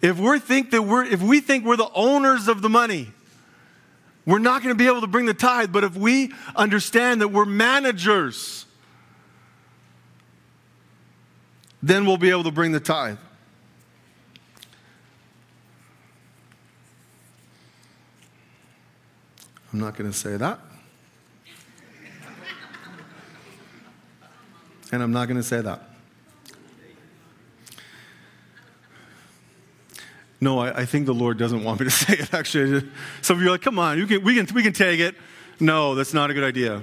If 0.00 0.18
we 0.18 0.38
think 0.38 0.70
that 0.70 0.82
we're 0.82 1.04
if 1.04 1.20
we 1.20 1.40
think 1.40 1.64
we're 1.64 1.76
the 1.76 1.90
owners 1.92 2.48
of 2.48 2.62
the 2.62 2.68
money, 2.68 3.08
we're 4.24 4.38
not 4.38 4.62
going 4.62 4.74
to 4.74 4.78
be 4.78 4.86
able 4.86 5.00
to 5.00 5.06
bring 5.06 5.26
the 5.26 5.34
tithe, 5.34 5.72
but 5.72 5.84
if 5.84 5.96
we 5.96 6.32
understand 6.54 7.20
that 7.20 7.28
we're 7.28 7.44
managers, 7.44 8.66
then 11.82 12.06
we'll 12.06 12.16
be 12.16 12.30
able 12.30 12.44
to 12.44 12.50
bring 12.50 12.72
the 12.72 12.80
tithe. 12.80 13.18
I'm 19.72 19.80
not 19.80 19.96
going 19.96 20.10
to 20.10 20.16
say 20.16 20.36
that. 20.36 20.60
And 24.90 25.02
I'm 25.02 25.12
not 25.12 25.28
going 25.28 25.36
to 25.36 25.42
say 25.42 25.60
that. 25.60 25.82
No, 30.40 30.60
I, 30.60 30.80
I, 30.80 30.84
think 30.86 31.06
the 31.06 31.14
Lord 31.14 31.36
doesn't 31.36 31.64
want 31.64 31.80
me 31.80 31.86
to 31.86 31.90
say 32.04 32.14
it, 32.14 32.32
actually. 32.32 32.88
Some 33.22 33.36
of 33.36 33.42
you 33.42 33.48
are 33.48 33.52
like, 33.52 33.62
come 33.62 33.78
on, 33.78 34.06
can, 34.06 34.22
we, 34.22 34.34
can, 34.34 34.54
we 34.54 34.62
can 34.62 34.72
take 34.72 35.00
it. 35.00 35.14
No, 35.60 35.94
that's 35.94 36.14
not 36.14 36.30
a 36.30 36.34
good 36.34 36.44
idea. 36.44 36.82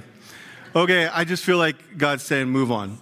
Okay, 0.75 1.07
I 1.07 1.23
just 1.23 1.43
feel 1.43 1.57
like 1.57 1.97
God's 1.97 2.23
saying, 2.23 2.49
move 2.49 2.71
on. 2.71 2.97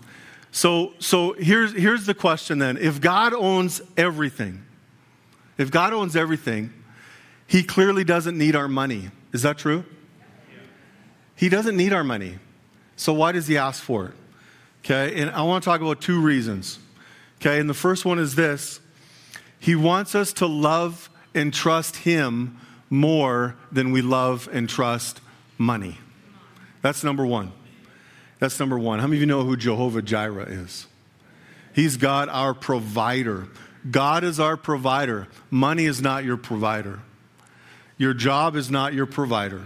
So, 0.51 0.93
so 0.99 1.33
here's, 1.33 1.73
here's 1.73 2.05
the 2.05 2.13
question 2.13 2.59
then. 2.59 2.77
If 2.77 3.01
God 3.01 3.33
owns 3.33 3.81
everything, 3.97 4.63
if 5.57 5.71
God 5.71 5.91
owns 5.91 6.15
everything, 6.15 6.71
he 7.47 7.63
clearly 7.63 8.03
doesn't 8.03 8.37
need 8.37 8.55
our 8.55 8.67
money. 8.67 9.09
Is 9.33 9.41
that 9.41 9.57
true? 9.57 9.83
He 11.35 11.49
doesn't 11.49 11.75
need 11.75 11.91
our 11.91 12.03
money. 12.03 12.39
So 12.95 13.11
why 13.13 13.31
does 13.31 13.47
he 13.47 13.57
ask 13.57 13.83
for 13.83 14.05
it? 14.05 14.13
Okay, 14.85 15.21
and 15.21 15.31
I 15.31 15.41
want 15.43 15.63
to 15.63 15.69
talk 15.69 15.81
about 15.81 16.01
two 16.01 16.21
reasons. 16.21 16.77
Okay, 17.41 17.59
and 17.59 17.69
the 17.69 17.73
first 17.73 18.05
one 18.05 18.19
is 18.19 18.35
this 18.35 18.79
He 19.59 19.75
wants 19.75 20.13
us 20.13 20.33
to 20.33 20.45
love 20.45 21.09
and 21.33 21.53
trust 21.53 21.97
Him 21.97 22.59
more 22.89 23.55
than 23.71 23.91
we 23.91 24.01
love 24.01 24.47
and 24.51 24.69
trust 24.69 25.19
money. 25.57 25.97
That's 26.81 27.03
number 27.03 27.25
one. 27.25 27.51
That's 28.39 28.59
number 28.59 28.77
one. 28.77 28.99
How 28.99 29.07
many 29.07 29.17
of 29.17 29.21
you 29.21 29.25
know 29.25 29.43
who 29.43 29.55
Jehovah 29.55 30.01
Jireh 30.01 30.47
is? 30.47 30.85
He's 31.73 31.97
God, 31.97 32.29
our 32.29 32.53
provider. 32.53 33.47
God 33.89 34.23
is 34.23 34.39
our 34.39 34.57
provider. 34.57 35.27
Money 35.49 35.85
is 35.85 36.01
not 36.01 36.23
your 36.23 36.37
provider. 36.37 36.99
Your 38.03 38.13
job 38.13 38.57
is 38.57 38.69
not 38.69 38.93
your 38.93 39.05
provider. 39.05 39.61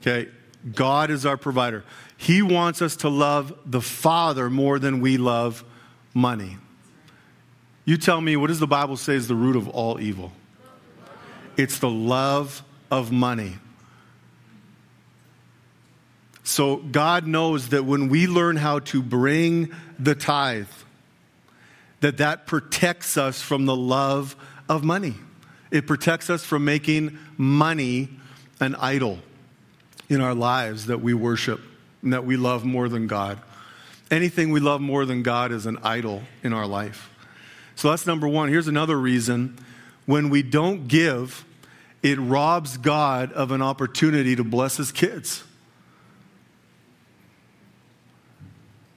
Okay? 0.00 0.30
God 0.72 1.10
is 1.10 1.26
our 1.26 1.36
provider. 1.36 1.82
He 2.16 2.42
wants 2.42 2.80
us 2.80 2.94
to 2.98 3.08
love 3.08 3.52
the 3.66 3.80
Father 3.80 4.48
more 4.48 4.78
than 4.78 5.00
we 5.00 5.16
love 5.16 5.64
money. 6.14 6.58
You 7.84 7.96
tell 7.96 8.20
me, 8.20 8.36
what 8.36 8.46
does 8.46 8.60
the 8.60 8.68
Bible 8.68 8.96
say 8.96 9.16
is 9.16 9.26
the 9.26 9.34
root 9.34 9.56
of 9.56 9.68
all 9.68 10.00
evil? 10.00 10.30
It's 11.56 11.80
the 11.80 11.90
love 11.90 12.62
of 12.88 13.10
money. 13.10 13.54
So 16.44 16.76
God 16.76 17.26
knows 17.26 17.70
that 17.70 17.84
when 17.84 18.10
we 18.10 18.28
learn 18.28 18.54
how 18.54 18.78
to 18.78 19.02
bring 19.02 19.74
the 19.98 20.14
tithe, 20.14 20.68
that 21.98 22.18
that 22.18 22.46
protects 22.46 23.16
us 23.16 23.42
from 23.42 23.66
the 23.66 23.74
love 23.74 24.36
of 24.68 24.84
money. 24.84 25.14
It 25.74 25.88
protects 25.88 26.30
us 26.30 26.44
from 26.44 26.64
making 26.64 27.18
money 27.36 28.08
an 28.60 28.76
idol 28.76 29.18
in 30.08 30.20
our 30.20 30.32
lives 30.32 30.86
that 30.86 31.00
we 31.00 31.14
worship 31.14 31.60
and 32.00 32.12
that 32.12 32.24
we 32.24 32.36
love 32.36 32.64
more 32.64 32.88
than 32.88 33.08
God. 33.08 33.40
Anything 34.08 34.52
we 34.52 34.60
love 34.60 34.80
more 34.80 35.04
than 35.04 35.24
God 35.24 35.50
is 35.50 35.66
an 35.66 35.78
idol 35.82 36.22
in 36.44 36.52
our 36.52 36.68
life. 36.68 37.10
So 37.74 37.90
that's 37.90 38.06
number 38.06 38.28
one. 38.28 38.50
Here's 38.50 38.68
another 38.68 38.96
reason 38.96 39.58
when 40.06 40.30
we 40.30 40.44
don't 40.44 40.86
give, 40.86 41.44
it 42.04 42.20
robs 42.20 42.76
God 42.76 43.32
of 43.32 43.50
an 43.50 43.60
opportunity 43.60 44.36
to 44.36 44.44
bless 44.44 44.76
his 44.76 44.92
kids. 44.92 45.42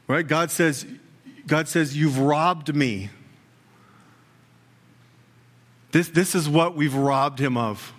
Right? 0.07 0.27
God 0.27 0.51
says, 0.51 0.85
God 1.47 1.67
says, 1.67 1.97
You've 1.97 2.19
robbed 2.19 2.75
me. 2.75 3.09
This, 5.97 6.09
this 6.09 6.35
is 6.35 6.47
what 6.47 6.75
we've 6.75 6.93
robbed 6.93 7.39
him 7.39 7.57
of. 7.57 7.91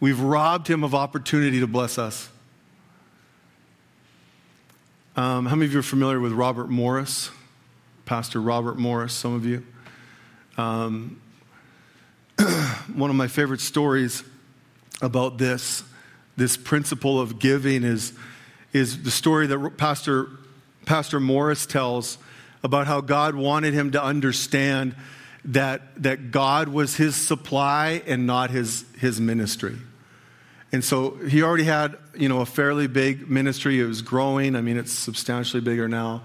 We've 0.00 0.18
robbed 0.18 0.66
him 0.66 0.82
of 0.82 0.92
opportunity 0.92 1.60
to 1.60 1.68
bless 1.68 1.98
us. 1.98 2.28
Um, 5.14 5.46
how 5.46 5.54
many 5.54 5.66
of 5.66 5.72
you 5.72 5.78
are 5.78 5.84
familiar 5.84 6.18
with 6.18 6.32
Robert 6.32 6.68
Morris? 6.68 7.30
Pastor 8.06 8.40
Robert 8.40 8.76
Morris, 8.76 9.12
some 9.12 9.34
of 9.34 9.46
you. 9.46 9.64
Um, 10.58 11.22
one 12.92 13.08
of 13.08 13.14
my 13.14 13.28
favorite 13.28 13.60
stories 13.60 14.24
about 15.00 15.38
this, 15.38 15.84
this 16.36 16.56
principle 16.56 17.20
of 17.20 17.38
giving, 17.38 17.84
is, 17.84 18.14
is 18.72 19.04
the 19.04 19.12
story 19.12 19.46
that 19.46 19.76
Pastor, 19.76 20.26
Pastor 20.86 21.20
Morris 21.20 21.66
tells 21.66 22.18
about 22.64 22.88
how 22.88 23.00
God 23.00 23.36
wanted 23.36 23.74
him 23.74 23.92
to 23.92 24.02
understand 24.02 24.96
that, 25.44 26.02
that 26.02 26.30
God 26.30 26.68
was 26.68 26.96
his 26.96 27.16
supply 27.16 28.02
and 28.06 28.26
not 28.26 28.50
his, 28.50 28.84
his 28.98 29.20
ministry. 29.20 29.76
And 30.72 30.84
so 30.84 31.16
he 31.16 31.42
already 31.42 31.64
had, 31.64 31.96
you 32.14 32.28
know, 32.28 32.40
a 32.40 32.46
fairly 32.46 32.86
big 32.86 33.28
ministry. 33.28 33.80
It 33.80 33.86
was 33.86 34.02
growing. 34.02 34.54
I 34.54 34.60
mean, 34.60 34.76
it's 34.76 34.92
substantially 34.92 35.60
bigger 35.60 35.88
now, 35.88 36.22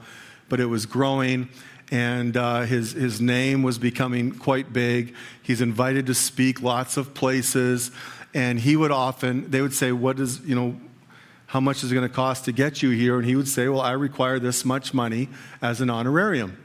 but 0.49 0.59
it 0.59 0.67
was 0.67 0.85
growing. 0.85 1.49
And 1.91 2.35
uh, 2.35 2.61
his, 2.61 2.91
his 2.91 3.21
name 3.21 3.63
was 3.63 3.77
becoming 3.77 4.31
quite 4.33 4.71
big. 4.73 5.15
He's 5.41 5.61
invited 5.61 6.07
to 6.07 6.13
speak 6.13 6.61
lots 6.61 6.97
of 6.97 7.13
places. 7.13 7.91
And 8.33 8.59
he 8.59 8.75
would 8.75 8.91
often, 8.91 9.49
they 9.49 9.61
would 9.61 9.73
say, 9.73 9.91
What 9.91 10.19
is, 10.19 10.41
you 10.41 10.55
know, 10.55 10.79
how 11.47 11.59
much 11.59 11.83
is 11.83 11.91
it 11.91 11.95
going 11.95 12.07
to 12.07 12.13
cost 12.13 12.45
to 12.45 12.51
get 12.51 12.81
you 12.81 12.89
here? 12.89 13.17
And 13.17 13.25
he 13.25 13.35
would 13.35 13.47
say, 13.47 13.67
Well, 13.67 13.81
I 13.81 13.91
require 13.91 14.39
this 14.39 14.65
much 14.65 14.93
money 14.93 15.29
as 15.61 15.79
an 15.81 15.89
honorarium. 15.89 16.57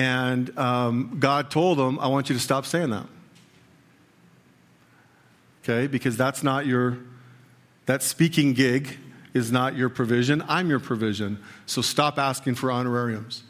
And 0.00 0.56
um, 0.58 1.16
God 1.20 1.50
told 1.50 1.78
him, 1.78 1.98
I 1.98 2.06
want 2.06 2.30
you 2.30 2.34
to 2.34 2.40
stop 2.40 2.64
saying 2.64 2.90
that 2.90 3.06
okay? 5.70 5.86
Because 5.86 6.16
that's 6.16 6.42
not 6.42 6.66
your, 6.66 6.98
that 7.86 8.02
speaking 8.02 8.52
gig 8.54 8.98
is 9.34 9.52
not 9.52 9.76
your 9.76 9.88
provision. 9.88 10.42
I'm 10.48 10.68
your 10.68 10.80
provision. 10.80 11.38
So 11.66 11.82
stop 11.82 12.18
asking 12.18 12.56
for 12.56 12.72
honorariums. 12.72 13.42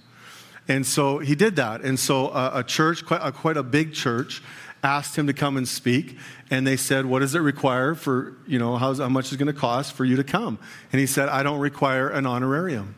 And 0.68 0.86
so 0.86 1.18
he 1.18 1.34
did 1.34 1.56
that. 1.56 1.80
And 1.80 1.98
so 1.98 2.28
a, 2.28 2.60
a 2.60 2.64
church, 2.64 3.04
quite 3.04 3.20
a, 3.22 3.32
quite 3.32 3.56
a 3.56 3.62
big 3.62 3.92
church, 3.92 4.42
asked 4.82 5.16
him 5.16 5.26
to 5.26 5.32
come 5.32 5.56
and 5.56 5.66
speak. 5.66 6.18
And 6.50 6.66
they 6.66 6.76
said, 6.76 7.06
What 7.06 7.20
does 7.20 7.34
it 7.34 7.40
require 7.40 7.94
for, 7.94 8.36
you 8.46 8.58
know, 8.58 8.76
how 8.76 8.92
much 9.08 9.32
is 9.32 9.36
going 9.36 9.52
to 9.52 9.58
cost 9.58 9.94
for 9.94 10.04
you 10.04 10.16
to 10.16 10.24
come? 10.24 10.58
And 10.92 11.00
he 11.00 11.06
said, 11.06 11.28
I 11.28 11.42
don't 11.42 11.58
require 11.58 12.08
an 12.08 12.26
honorarium. 12.26 12.94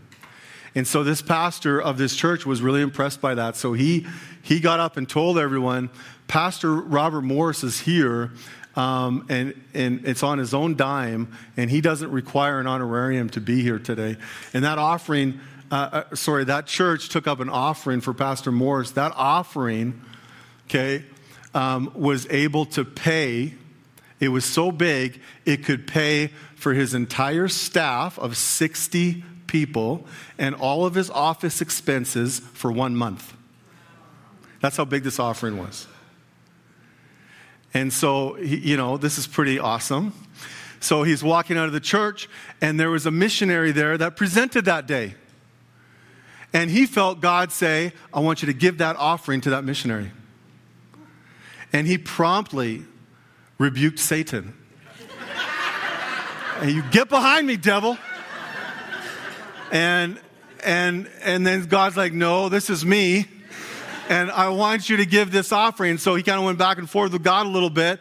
And 0.75 0.87
so 0.87 1.05
this 1.05 1.21
pastor 1.21 1.81
of 1.81 1.99
this 1.99 2.17
church 2.17 2.47
was 2.47 2.63
really 2.63 2.81
impressed 2.81 3.21
by 3.21 3.35
that. 3.35 3.57
So 3.57 3.75
he, 3.75 4.07
he 4.41 4.59
got 4.61 4.81
up 4.81 4.97
and 4.97 5.09
told 5.09 5.39
everyone, 5.39 5.91
Pastor 6.29 6.73
Robert 6.75 7.23
Morris 7.23 7.63
is 7.63 7.81
here 7.81 8.33
um, 8.75 9.27
and, 9.29 9.55
and 9.75 10.07
it's 10.07 10.23
on 10.23 10.39
his 10.39 10.55
own 10.55 10.77
dime, 10.77 11.37
and 11.57 11.71
he 11.71 11.81
doesn't 11.81 12.11
require 12.11 12.59
an 12.59 12.67
honorarium 12.67 13.29
to 13.31 13.41
be 13.41 13.63
here 13.63 13.79
today. 13.79 14.17
And 14.55 14.65
that 14.65 14.79
offering, 14.79 15.41
uh, 15.71 16.05
uh, 16.11 16.15
sorry, 16.17 16.45
that 16.45 16.67
church 16.67 17.11
took 17.11 17.27
up 17.27 17.41
an 17.41 17.51
offering 17.51 18.01
for 18.01 18.15
Pastor 18.15 18.51
Morris. 18.51 18.93
That 18.93 19.13
offering, 19.15 20.01
okay, 20.69 21.05
um, 21.55 21.93
was 21.95 22.27
able 22.31 22.65
to 22.67 22.85
pay. 22.85 23.55
It 24.21 24.29
was 24.29 24.45
so 24.45 24.73
big, 24.73 25.21
it 25.45 25.65
could 25.65 25.87
pay 25.87 26.29
for 26.55 26.73
his 26.73 26.95
entire 26.95 27.49
staff 27.49 28.19
of 28.19 28.37
60 28.37 29.25
people 29.53 30.07
and 30.39 30.55
all 30.55 30.87
of 30.87 30.95
his 30.95 31.11
office 31.11 31.61
expenses 31.61 32.41
for 32.55 32.73
one 32.73 32.97
month. 32.97 33.37
That's 34.63 34.79
how 34.79 34.87
big 34.87 35.03
this 35.03 35.21
offering 35.21 35.59
was. 35.59 35.87
And 37.75 37.93
so, 37.93 38.39
you 38.39 38.77
know, 38.77 38.97
this 38.97 39.19
is 39.19 39.27
pretty 39.27 39.59
awesome. 39.59 40.15
So 40.81 41.03
he's 41.03 41.23
walking 41.23 41.59
out 41.59 41.67
of 41.67 41.73
the 41.73 41.81
church, 41.81 42.29
and 42.61 42.81
there 42.81 42.91
was 42.91 43.07
a 43.07 43.11
missionary 43.11 43.73
there 43.73 43.97
that 43.99 44.17
presented 44.17 44.65
that 44.65 44.87
day. 44.87 45.15
And 46.53 46.71
he 46.71 46.87
felt 46.87 47.21
God 47.21 47.53
say, 47.53 47.93
I 48.13 48.21
want 48.21 48.43
you 48.43 48.47
to 48.47 48.55
give 48.55 48.79
that 48.79 48.97
offering 48.97 49.43
to 49.43 49.51
that 49.51 49.65
missionary. 49.65 50.11
And 51.73 51.87
he 51.87 51.99
promptly 51.99 52.85
rebuked 53.59 53.99
Satan. 53.99 54.55
and 56.61 56.71
you 56.71 56.83
get 56.91 57.09
behind 57.09 57.47
me, 57.47 57.57
devil. 57.57 57.97
And 59.73 60.21
and 60.63 61.11
and 61.25 61.45
then 61.45 61.65
God's 61.65 61.97
like, 61.97 62.13
No, 62.13 62.49
this 62.49 62.71
is 62.71 62.87
me 62.87 63.27
and 64.09 64.31
I 64.31 64.49
want 64.49 64.91
you 64.91 64.99
to 64.99 65.07
give 65.07 65.33
this 65.33 65.53
offering. 65.53 65.97
So 65.97 66.15
he 66.15 66.23
kind 66.23 66.39
of 66.39 66.45
went 66.45 66.59
back 66.59 66.79
and 66.79 66.89
forth 66.89 67.13
with 67.13 67.23
God 67.23 67.47
a 67.47 67.49
little 67.49 67.71
bit. 67.71 68.01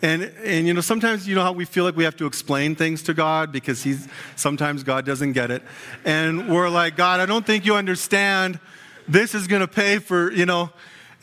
And, 0.00 0.22
and 0.44 0.66
you 0.66 0.72
know, 0.72 0.80
sometimes 0.80 1.28
you 1.28 1.34
know 1.34 1.42
how 1.42 1.52
we 1.52 1.64
feel 1.64 1.84
like 1.84 1.96
we 1.96 2.04
have 2.04 2.16
to 2.16 2.26
explain 2.26 2.76
things 2.76 3.02
to 3.04 3.14
God 3.14 3.52
because 3.52 3.82
he's 3.82 4.08
sometimes 4.36 4.84
God 4.84 5.04
doesn't 5.04 5.32
get 5.32 5.50
it. 5.50 5.62
And 6.04 6.48
we're 6.48 6.70
like, 6.70 6.96
God, 6.96 7.20
I 7.20 7.26
don't 7.26 7.44
think 7.44 7.66
you 7.66 7.74
understand. 7.74 8.58
This 9.08 9.34
is 9.34 9.46
going 9.46 9.60
to 9.60 9.68
pay 9.68 9.98
for, 9.98 10.32
you 10.32 10.46
know. 10.46 10.70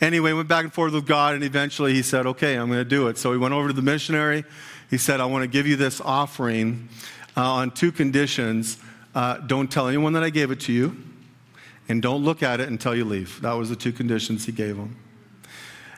Anyway, 0.00 0.32
went 0.32 0.46
back 0.46 0.62
and 0.62 0.72
forth 0.72 0.92
with 0.92 1.08
God, 1.08 1.34
and 1.34 1.42
eventually 1.42 1.92
he 1.92 2.02
said, 2.02 2.24
Okay, 2.24 2.54
I'm 2.54 2.68
going 2.68 2.78
to 2.78 2.84
do 2.84 3.08
it. 3.08 3.18
So 3.18 3.32
he 3.32 3.38
went 3.38 3.54
over 3.54 3.66
to 3.66 3.74
the 3.74 3.82
missionary. 3.82 4.44
He 4.90 4.98
said, 4.98 5.20
I 5.20 5.24
want 5.24 5.42
to 5.42 5.48
give 5.48 5.66
you 5.66 5.74
this 5.74 6.00
offering 6.00 6.88
uh, 7.36 7.42
on 7.54 7.72
two 7.72 7.90
conditions. 7.90 8.78
Uh, 9.14 9.38
don't 9.38 9.70
tell 9.70 9.88
anyone 9.88 10.12
that 10.12 10.22
I 10.22 10.30
gave 10.30 10.50
it 10.50 10.60
to 10.60 10.72
you 10.72 10.96
and 11.88 12.02
don't 12.02 12.24
look 12.24 12.42
at 12.42 12.60
it 12.60 12.68
until 12.68 12.94
you 12.94 13.04
leave. 13.04 13.40
That 13.42 13.52
was 13.52 13.70
the 13.70 13.76
two 13.76 13.92
conditions 13.92 14.44
he 14.44 14.52
gave 14.52 14.76
him. 14.76 14.96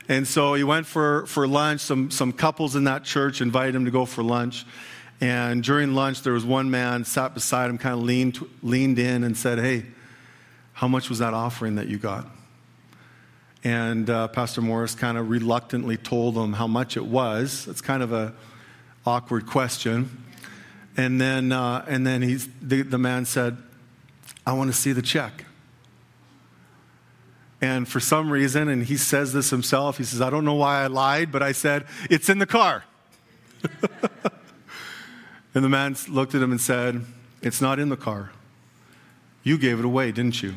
And 0.09 0.27
so 0.27 0.55
he 0.55 0.65
went 0.65 0.87
for, 0.87 1.27
for 1.27 1.47
lunch. 1.47 1.81
Some, 1.81 2.11
some 2.11 2.33
couples 2.33 2.77
in 2.77 2.85
that 2.85 3.05
church 3.05 3.41
invited 3.41 3.75
him 3.75 3.85
to 3.85 3.91
go 3.91 4.05
for 4.05 4.23
lunch. 4.23 4.67
And 5.21 5.63
during 5.63 5.95
lunch, 5.95 6.23
there 6.23 6.33
was 6.33 6.45
one 6.45 6.71
man 6.71 7.05
sat 7.05 7.35
beside 7.35 7.71
him, 7.71 7.79
kind 7.79 7.95
of 7.95 8.03
leaned, 8.03 8.39
leaned 8.63 8.99
in 8.99 9.23
and 9.23 9.37
said, 9.37 9.59
Hey, 9.59 9.85
how 10.73 10.89
much 10.89 11.11
was 11.11 11.19
that 11.19 11.35
offering 11.35 11.75
that 11.75 11.89
you 11.89 11.99
got? 11.99 12.27
And 13.63 14.09
uh, 14.09 14.29
Pastor 14.29 14.63
Morris 14.63 14.95
kind 14.95 15.19
of 15.19 15.29
reluctantly 15.29 15.99
told 15.99 16.37
him 16.37 16.55
how 16.55 16.67
much 16.67 16.97
it 16.97 17.05
was. 17.05 17.69
It's 17.69 17.83
kind 17.83 18.03
of 18.03 18.13
a 18.13 18.33
awkward 19.05 19.47
question. 19.47 20.25
And 21.01 21.19
then, 21.19 21.51
uh, 21.51 21.83
and 21.89 22.07
then 22.07 22.21
he's, 22.21 22.47
the, 22.61 22.83
the 22.83 22.99
man 22.99 23.25
said, 23.25 23.57
I 24.47 24.53
want 24.53 24.71
to 24.71 24.77
see 24.77 24.93
the 24.93 25.01
check. 25.01 25.47
And 27.63 27.89
for 27.89 28.01
some 28.01 28.31
reason, 28.31 28.69
and 28.69 28.85
he 28.85 28.99
says 28.99 29.33
this 29.33 29.49
himself, 29.49 29.97
he 29.97 30.05
says, 30.05 30.21
I 30.21 30.29
don't 30.29 30.45
know 30.45 30.57
why 30.57 30.83
I 30.83 30.89
lied, 30.89 31.33
but 31.33 31.43
I 31.43 31.53
said, 31.53 31.87
It's 32.11 32.29
in 32.29 32.39
the 32.39 32.45
car. 32.45 32.85
and 35.55 35.65
the 35.65 35.71
man 35.71 35.97
looked 36.07 36.35
at 36.35 36.43
him 36.43 36.51
and 36.51 36.61
said, 36.61 37.03
It's 37.41 37.63
not 37.63 37.79
in 37.79 37.89
the 37.89 37.97
car. 37.97 38.31
You 39.43 39.57
gave 39.57 39.79
it 39.79 39.87
away, 39.87 40.13
didn't 40.13 40.43
you? 40.43 40.51
He 40.51 40.57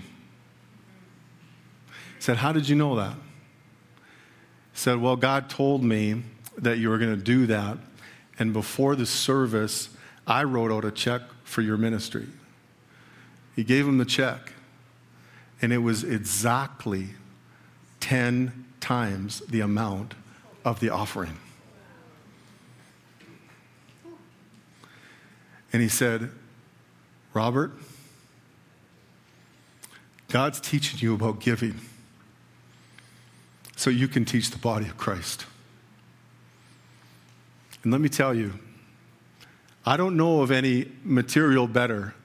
said, 2.20 2.36
How 2.36 2.52
did 2.52 2.68
you 2.68 2.76
know 2.76 2.98
that? 2.98 3.14
He 3.14 4.78
said, 4.78 5.00
Well, 5.00 5.16
God 5.16 5.50
told 5.50 5.86
me 5.86 6.22
that 6.58 6.80
you 6.80 6.90
were 6.90 6.98
going 6.98 7.16
to 7.16 7.24
do 7.24 7.46
that. 7.46 7.78
And 8.38 8.52
before 8.52 8.98
the 8.98 9.06
service, 9.06 9.88
I 10.26 10.44
wrote 10.44 10.72
out 10.72 10.86
a 10.86 10.92
check 10.92 11.22
for 11.44 11.62
your 11.62 11.78
ministry. 11.78 12.28
He 13.56 13.64
gave 13.64 13.88
him 13.88 13.98
the 13.98 14.06
check 14.06 14.54
and 15.62 15.72
it 15.72 15.78
was 15.78 16.04
exactly 16.04 17.10
10 18.00 18.66
times 18.82 19.40
the 19.48 19.62
amount 19.62 20.14
of 20.66 20.80
the 20.82 20.90
offering. 20.90 21.38
And 25.72 25.82
he 25.82 25.88
said, 25.88 26.30
Robert, 27.34 27.72
God's 30.28 30.60
teaching 30.60 31.00
you 31.00 31.16
about 31.16 31.40
giving 31.40 31.80
so 33.76 33.90
you 33.90 34.08
can 34.08 34.26
teach 34.26 34.52
the 34.52 34.58
body 34.58 34.86
of 34.86 34.98
Christ. 34.98 35.46
And 37.84 37.92
let 37.92 38.02
me 38.02 38.10
tell 38.10 38.36
you, 38.36 38.54
I 39.86 39.98
don't 39.98 40.16
know 40.16 40.42
of 40.42 40.52
any 40.52 40.92
material 41.04 41.68
better 41.68 42.16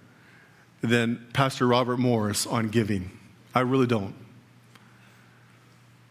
than 0.81 1.27
Pastor 1.33 1.67
Robert 1.67 1.99
Morris 1.99 2.47
on 2.47 2.69
giving. 2.69 3.11
I 3.55 3.61
really 3.61 3.87
don't. 3.87 4.15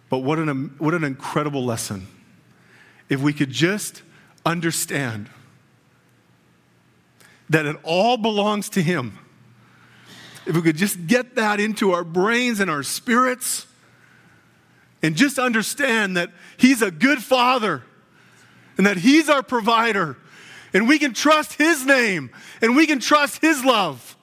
But 0.10 0.20
what 0.20 0.40
an, 0.40 0.76
what 0.78 0.94
an 0.94 1.04
incredible 1.04 1.66
lesson. 1.66 2.08
If 3.10 3.22
we 3.22 3.34
could 3.34 3.52
just 3.52 4.02
understand 4.46 5.30
that 7.50 7.66
it 7.66 7.78
all 7.84 8.18
belongs 8.18 8.70
to 8.70 8.82
Him, 8.82 9.18
if 10.46 10.56
we 10.56 10.62
could 10.62 10.78
just 10.78 11.08
get 11.08 11.36
that 11.36 11.60
into 11.60 11.92
our 11.92 12.04
brains 12.04 12.60
and 12.60 12.70
our 12.70 12.84
spirits, 12.84 13.66
and 15.04 15.16
just 15.16 15.40
understand 15.40 16.18
that 16.18 16.32
He's 16.58 16.82
a 16.82 16.92
good 16.92 17.20
Father 17.20 17.84
and 18.78 18.86
that 18.86 18.98
He's 18.98 19.30
our 19.30 19.44
provider, 19.44 20.18
and 20.78 20.88
we 20.88 21.00
can 21.00 21.12
trust 21.12 21.54
His 21.54 21.84
name 21.88 22.30
and 22.62 22.76
we 22.76 22.86
can 22.86 23.00
trust 23.00 23.42
His 23.42 23.66
love. 23.66 24.16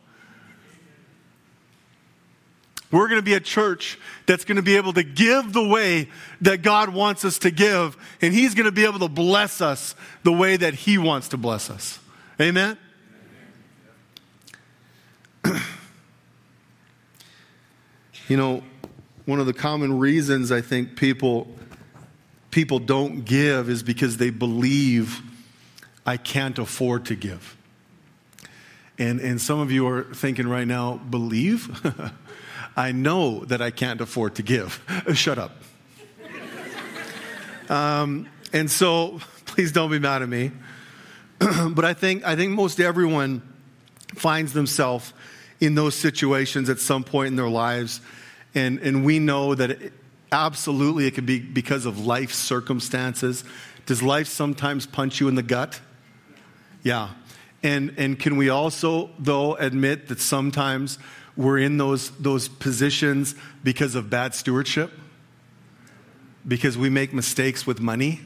We're 2.93 3.09
going 3.09 3.19
to 3.19 3.25
be 3.25 3.35
a 3.35 3.40
church 3.40 3.99
that's 4.27 4.45
going 4.45 4.55
to 4.55 4.62
be 4.62 4.77
able 4.77 4.93
to 4.93 5.03
give 5.03 5.53
the 5.53 5.67
way 5.67 6.09
that 6.43 6.62
God 6.62 6.90
wants 6.90 7.25
us 7.25 7.40
to 7.40 7.51
give, 7.51 7.97
and 8.23 8.33
He's 8.33 8.55
going 8.55 8.67
to 8.67 8.73
be 8.73 8.85
able 8.85 9.01
to 9.01 9.09
bless 9.09 9.61
us 9.61 9.97
the 10.23 10.31
way 10.31 10.57
that 10.57 10.75
He 10.75 10.97
wants 10.97 11.31
to 11.31 11.37
bless 11.37 11.71
us. 11.71 11.99
Amen? 12.40 12.79
you 18.29 18.37
know, 18.37 18.62
one 19.25 19.40
of 19.40 19.47
the 19.47 19.55
common 19.55 19.99
reasons 19.99 20.53
I 20.53 20.61
think 20.61 20.95
people 20.95 21.49
people 22.53 22.79
don't 22.79 23.25
give 23.25 23.69
is 23.69 23.83
because 23.83 24.19
they 24.19 24.31
believe 24.31 25.21
I 26.07 26.17
can't 26.17 26.59
afford 26.59 27.07
to 27.07 27.14
give. 27.14 27.57
And, 28.99 29.21
and 29.21 29.40
some 29.40 29.59
of 29.59 29.73
you 29.73 29.88
are 29.88 30.05
thinking 30.05 30.47
right 30.47 30.67
now, 30.67 30.97
believe? 30.97 31.81
I 32.77 32.93
know 32.93 33.45
that 33.47 33.61
I 33.61 33.71
can't 33.71 34.01
afford 34.01 34.37
to 34.37 34.43
give. 34.43 34.85
Shut 35.14 35.38
up. 35.38 35.57
um, 37.69 38.29
and 38.53 38.71
so, 38.71 39.21
please 39.47 39.73
don't 39.73 39.90
be 39.90 39.99
mad 39.99 40.23
at 40.23 40.29
me. 40.29 40.53
but 41.38 41.85
I 41.85 41.95
think, 41.95 42.25
I 42.25 42.37
think 42.37 42.53
most 42.53 42.81
everyone 42.81 43.43
finds 44.14 44.53
themselves 44.53 45.12
in 45.61 45.75
those 45.75 45.95
situations 45.95 46.69
at 46.69 46.79
some 46.79 47.05
point 47.05 47.29
in 47.29 47.37
their 47.37 47.49
lives. 47.49 48.01
And, 48.55 48.79
and 48.81 49.05
we 49.05 49.19
know 49.19 49.55
that 49.55 49.71
it, 49.71 49.93
absolutely 50.31 51.07
it 51.07 51.12
could 51.12 51.27
be 51.27 51.40
because 51.40 51.87
of 51.87 52.07
life 52.07 52.33
circumstances. 52.33 53.45
Does 53.87 54.03
life 54.03 54.29
sometimes 54.29 54.87
punch 54.87 55.21
you 55.21 55.29
in 55.29 55.35
the 55.35 55.43
gut? 55.43 55.81
Yeah. 56.85 57.09
And, 57.62 57.94
and 57.97 58.18
can 58.18 58.37
we 58.37 58.51
also, 58.51 59.11
though, 59.18 59.55
admit 59.55 60.09
that 60.09 60.20
sometimes 60.20 60.99
we're 61.35 61.59
in 61.59 61.79
those, 61.79 62.11
those 62.11 62.47
positions 62.47 63.35
because 63.64 63.94
of 63.94 64.11
bad 64.11 64.35
stewardship, 64.35 64.92
because 66.47 66.77
we 66.77 66.90
make 66.90 67.12
mistakes 67.12 67.66
with 67.66 67.81
money. 67.81 68.20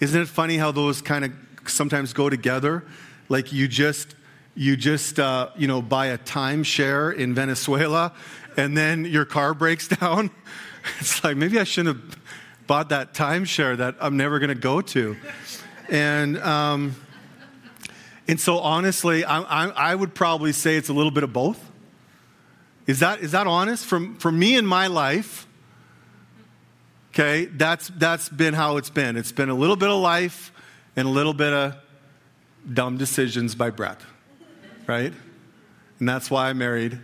Isn't 0.00 0.22
it 0.22 0.28
funny 0.28 0.56
how 0.56 0.72
those 0.72 1.02
kind 1.02 1.26
of 1.26 1.32
sometimes 1.66 2.14
go 2.14 2.30
together? 2.30 2.82
Like 3.28 3.52
you 3.52 3.68
just, 3.68 4.14
you 4.54 4.74
just, 4.74 5.20
uh, 5.20 5.50
you 5.56 5.68
know, 5.68 5.82
buy 5.82 6.06
a 6.06 6.18
timeshare 6.18 7.14
in 7.14 7.34
Venezuela 7.34 8.14
and 8.56 8.74
then 8.74 9.04
your 9.04 9.26
car 9.26 9.52
breaks 9.52 9.86
down. 10.00 10.30
It's 10.98 11.22
like, 11.22 11.36
maybe 11.36 11.60
I 11.60 11.64
shouldn't 11.64 11.98
have 11.98 12.18
bought 12.66 12.88
that 12.88 13.12
timeshare 13.12 13.76
that 13.76 13.96
I'm 14.00 14.16
never 14.16 14.38
going 14.38 14.48
to 14.48 14.54
go 14.54 14.80
to. 14.80 15.14
And, 15.90 16.38
um, 16.38 16.94
and 18.30 18.38
so 18.40 18.60
honestly, 18.60 19.24
I, 19.24 19.40
I, 19.40 19.68
I 19.70 19.92
would 19.92 20.14
probably 20.14 20.52
say 20.52 20.76
it's 20.76 20.88
a 20.88 20.92
little 20.92 21.10
bit 21.10 21.24
of 21.24 21.32
both. 21.32 21.68
Is 22.86 23.00
that, 23.00 23.18
is 23.22 23.32
that 23.32 23.48
honest? 23.48 23.84
From, 23.84 24.14
for 24.18 24.30
me 24.30 24.56
in 24.56 24.64
my 24.64 24.86
life, 24.86 25.48
okay, 27.12 27.46
that's, 27.46 27.88
that's 27.88 28.28
been 28.28 28.54
how 28.54 28.76
it's 28.76 28.88
been. 28.88 29.16
It's 29.16 29.32
been 29.32 29.48
a 29.48 29.54
little 29.54 29.74
bit 29.74 29.90
of 29.90 30.00
life 30.00 30.52
and 30.94 31.08
a 31.08 31.10
little 31.10 31.34
bit 31.34 31.52
of 31.52 31.74
dumb 32.72 32.98
decisions 32.98 33.56
by 33.56 33.70
Brett, 33.70 34.00
right? 34.86 35.12
And 35.98 36.08
that's 36.08 36.30
why 36.30 36.50
I 36.50 36.52
married 36.52 37.00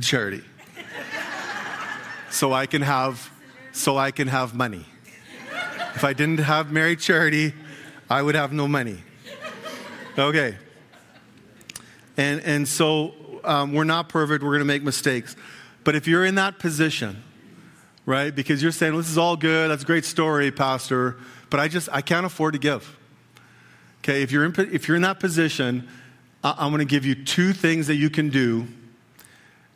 Charity. 0.00 0.42
so 2.28 2.52
I 2.52 2.66
can 2.66 2.82
have, 2.82 3.30
so 3.70 3.96
I 3.96 4.10
can 4.10 4.26
have 4.26 4.52
money. 4.52 4.84
If 5.94 6.02
I 6.02 6.12
didn't 6.12 6.38
have 6.38 6.72
married 6.72 6.98
Charity, 6.98 7.54
I 8.10 8.20
would 8.20 8.34
have 8.34 8.52
no 8.52 8.66
money. 8.66 9.04
Okay. 10.18 10.56
And, 12.16 12.40
and 12.42 12.66
so 12.66 13.14
um, 13.44 13.72
we're 13.74 13.84
not 13.84 14.08
perfect. 14.08 14.42
We're 14.42 14.50
going 14.50 14.60
to 14.60 14.64
make 14.64 14.82
mistakes. 14.82 15.36
But 15.84 15.94
if 15.94 16.08
you're 16.08 16.24
in 16.24 16.36
that 16.36 16.58
position, 16.58 17.22
right, 18.06 18.34
because 18.34 18.62
you're 18.62 18.72
saying, 18.72 18.96
this 18.96 19.10
is 19.10 19.18
all 19.18 19.36
good. 19.36 19.70
That's 19.70 19.82
a 19.82 19.86
great 19.86 20.04
story, 20.04 20.50
Pastor. 20.50 21.16
But 21.50 21.60
I 21.60 21.68
just, 21.68 21.88
I 21.92 22.00
can't 22.00 22.26
afford 22.26 22.54
to 22.54 22.58
give. 22.58 22.96
Okay, 23.98 24.22
if 24.22 24.32
you're 24.32 24.44
in, 24.44 24.54
if 24.72 24.88
you're 24.88 24.96
in 24.96 25.02
that 25.02 25.20
position, 25.20 25.88
I'm 26.42 26.70
going 26.70 26.78
to 26.78 26.90
give 26.90 27.04
you 27.04 27.14
two 27.14 27.52
things 27.52 27.88
that 27.88 27.96
you 27.96 28.08
can 28.08 28.30
do 28.30 28.68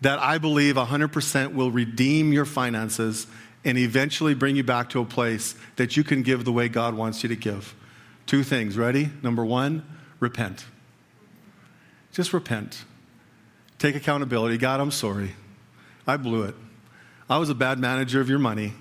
that 0.00 0.18
I 0.18 0.38
believe 0.38 0.76
100% 0.76 1.54
will 1.54 1.70
redeem 1.70 2.32
your 2.32 2.44
finances 2.44 3.26
and 3.64 3.76
eventually 3.76 4.34
bring 4.34 4.56
you 4.56 4.64
back 4.64 4.88
to 4.90 5.00
a 5.00 5.04
place 5.04 5.54
that 5.76 5.96
you 5.96 6.04
can 6.04 6.22
give 6.22 6.44
the 6.44 6.52
way 6.52 6.68
God 6.68 6.94
wants 6.94 7.22
you 7.22 7.28
to 7.28 7.36
give. 7.36 7.74
Two 8.26 8.42
things. 8.42 8.78
Ready? 8.78 9.10
Number 9.22 9.44
one, 9.44 9.84
repent. 10.20 10.66
Just 12.12 12.32
repent. 12.32 12.84
Take 13.78 13.96
accountability. 13.96 14.58
God, 14.58 14.80
I'm 14.80 14.90
sorry. 14.90 15.34
I 16.06 16.16
blew 16.16 16.42
it. 16.44 16.54
I 17.28 17.38
was 17.38 17.48
a 17.48 17.54
bad 17.54 17.78
manager 17.78 18.20
of 18.20 18.28
your 18.28 18.38
money. 18.38 18.74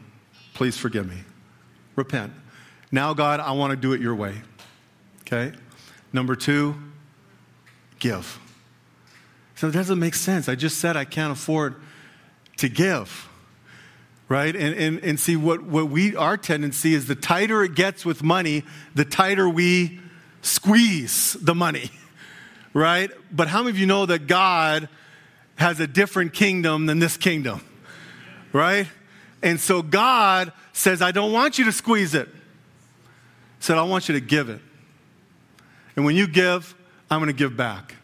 Please 0.53 0.77
forgive 0.77 1.07
me. 1.07 1.17
Repent. 1.95 2.33
Now, 2.91 3.13
God, 3.13 3.39
I 3.39 3.51
want 3.51 3.71
to 3.71 3.77
do 3.77 3.93
it 3.93 4.01
your 4.01 4.15
way. 4.15 4.35
Okay? 5.21 5.53
Number 6.11 6.35
two, 6.35 6.75
give. 7.99 8.39
So 9.55 9.67
it 9.67 9.71
doesn't 9.71 9.99
make 9.99 10.15
sense. 10.15 10.49
I 10.49 10.55
just 10.55 10.79
said 10.79 10.97
I 10.97 11.05
can't 11.05 11.31
afford 11.31 11.75
to 12.57 12.67
give. 12.67 13.29
Right? 14.27 14.55
And, 14.55 14.75
and, 14.75 15.03
and 15.03 15.19
see, 15.19 15.35
what, 15.35 15.63
what 15.63 15.89
we, 15.89 16.15
our 16.15 16.37
tendency 16.37 16.93
is 16.93 17.07
the 17.07 17.15
tighter 17.15 17.63
it 17.63 17.75
gets 17.75 18.05
with 18.05 18.23
money, 18.23 18.63
the 18.95 19.05
tighter 19.05 19.47
we 19.47 19.99
squeeze 20.41 21.33
the 21.41 21.55
money 21.55 21.91
right? 22.73 23.11
But 23.31 23.47
how 23.47 23.59
many 23.59 23.71
of 23.71 23.77
you 23.77 23.85
know 23.85 24.05
that 24.05 24.27
God 24.27 24.89
has 25.55 25.79
a 25.79 25.87
different 25.87 26.33
kingdom 26.33 26.85
than 26.85 26.99
this 26.99 27.17
kingdom, 27.17 27.61
right? 28.53 28.87
And 29.41 29.59
so 29.59 29.81
God 29.81 30.53
says, 30.73 31.01
I 31.01 31.11
don't 31.11 31.31
want 31.31 31.57
you 31.57 31.65
to 31.65 31.71
squeeze 31.71 32.13
it. 32.13 32.27
He 32.27 33.63
said, 33.63 33.77
I 33.77 33.83
want 33.83 34.07
you 34.07 34.13
to 34.13 34.21
give 34.21 34.49
it. 34.49 34.61
And 35.95 36.05
when 36.05 36.15
you 36.15 36.27
give, 36.27 36.75
I'm 37.11 37.19
going 37.19 37.27
to 37.27 37.33
give 37.33 37.57
back. 37.57 37.95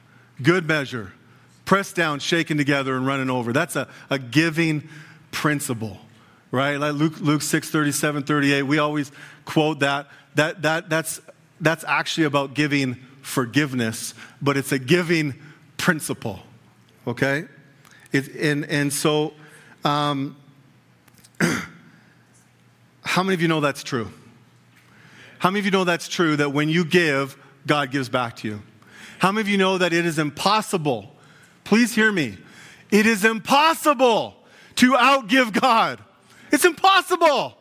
Good 0.41 0.67
measure. 0.67 1.13
Pressed 1.63 1.95
down, 1.95 2.19
shaken 2.19 2.57
together, 2.57 2.95
and 2.95 3.07
running 3.07 3.29
over. 3.29 3.53
That's 3.53 3.75
a, 3.75 3.87
a 4.09 4.19
giving 4.19 4.87
principle, 5.31 5.97
right? 6.51 6.75
Like 6.75 6.93
Luke, 6.93 7.19
Luke 7.21 7.41
6, 7.41 7.69
37, 7.69 8.23
38. 8.23 8.63
We 8.63 8.79
always 8.79 9.11
quote 9.45 9.79
that. 9.79 10.07
that, 10.35 10.61
that 10.63 10.89
that's, 10.89 11.21
that's 11.59 11.83
actually 11.85 12.25
about 12.25 12.53
giving 12.53 12.95
forgiveness, 13.21 14.13
but 14.41 14.57
it's 14.57 14.71
a 14.71 14.79
giving 14.79 15.35
principle, 15.77 16.39
okay? 17.07 17.45
It, 18.11 18.33
and, 18.35 18.65
and 18.65 18.93
so, 18.93 19.33
um, 19.83 20.37
how 23.03 23.23
many 23.23 23.33
of 23.33 23.41
you 23.41 23.47
know 23.47 23.61
that's 23.61 23.83
true? 23.83 24.11
How 25.39 25.49
many 25.49 25.59
of 25.59 25.65
you 25.65 25.71
know 25.71 25.83
that's 25.83 26.07
true 26.07 26.35
that 26.37 26.51
when 26.51 26.69
you 26.69 26.85
give, 26.85 27.37
God 27.67 27.91
gives 27.91 28.09
back 28.09 28.37
to 28.37 28.47
you? 28.47 28.61
How 29.19 29.31
many 29.31 29.41
of 29.41 29.47
you 29.47 29.57
know 29.57 29.77
that 29.77 29.93
it 29.93 30.05
is 30.05 30.19
impossible? 30.19 31.11
Please 31.63 31.93
hear 31.95 32.11
me. 32.11 32.37
It 32.91 33.05
is 33.05 33.25
impossible 33.25 34.35
to 34.75 34.93
outgive 34.93 35.59
God. 35.59 35.99
It's 36.51 36.65
impossible. 36.65 37.57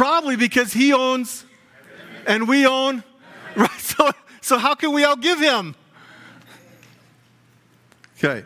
Probably 0.00 0.36
because 0.36 0.72
He 0.72 0.94
owns 0.94 1.44
and 2.26 2.48
we 2.48 2.66
own, 2.66 3.04
right? 3.54 3.70
So, 3.72 4.10
so 4.40 4.56
how 4.56 4.74
can 4.74 4.94
we 4.94 5.02
outgive 5.02 5.40
Him? 5.40 5.74
Okay. 8.16 8.42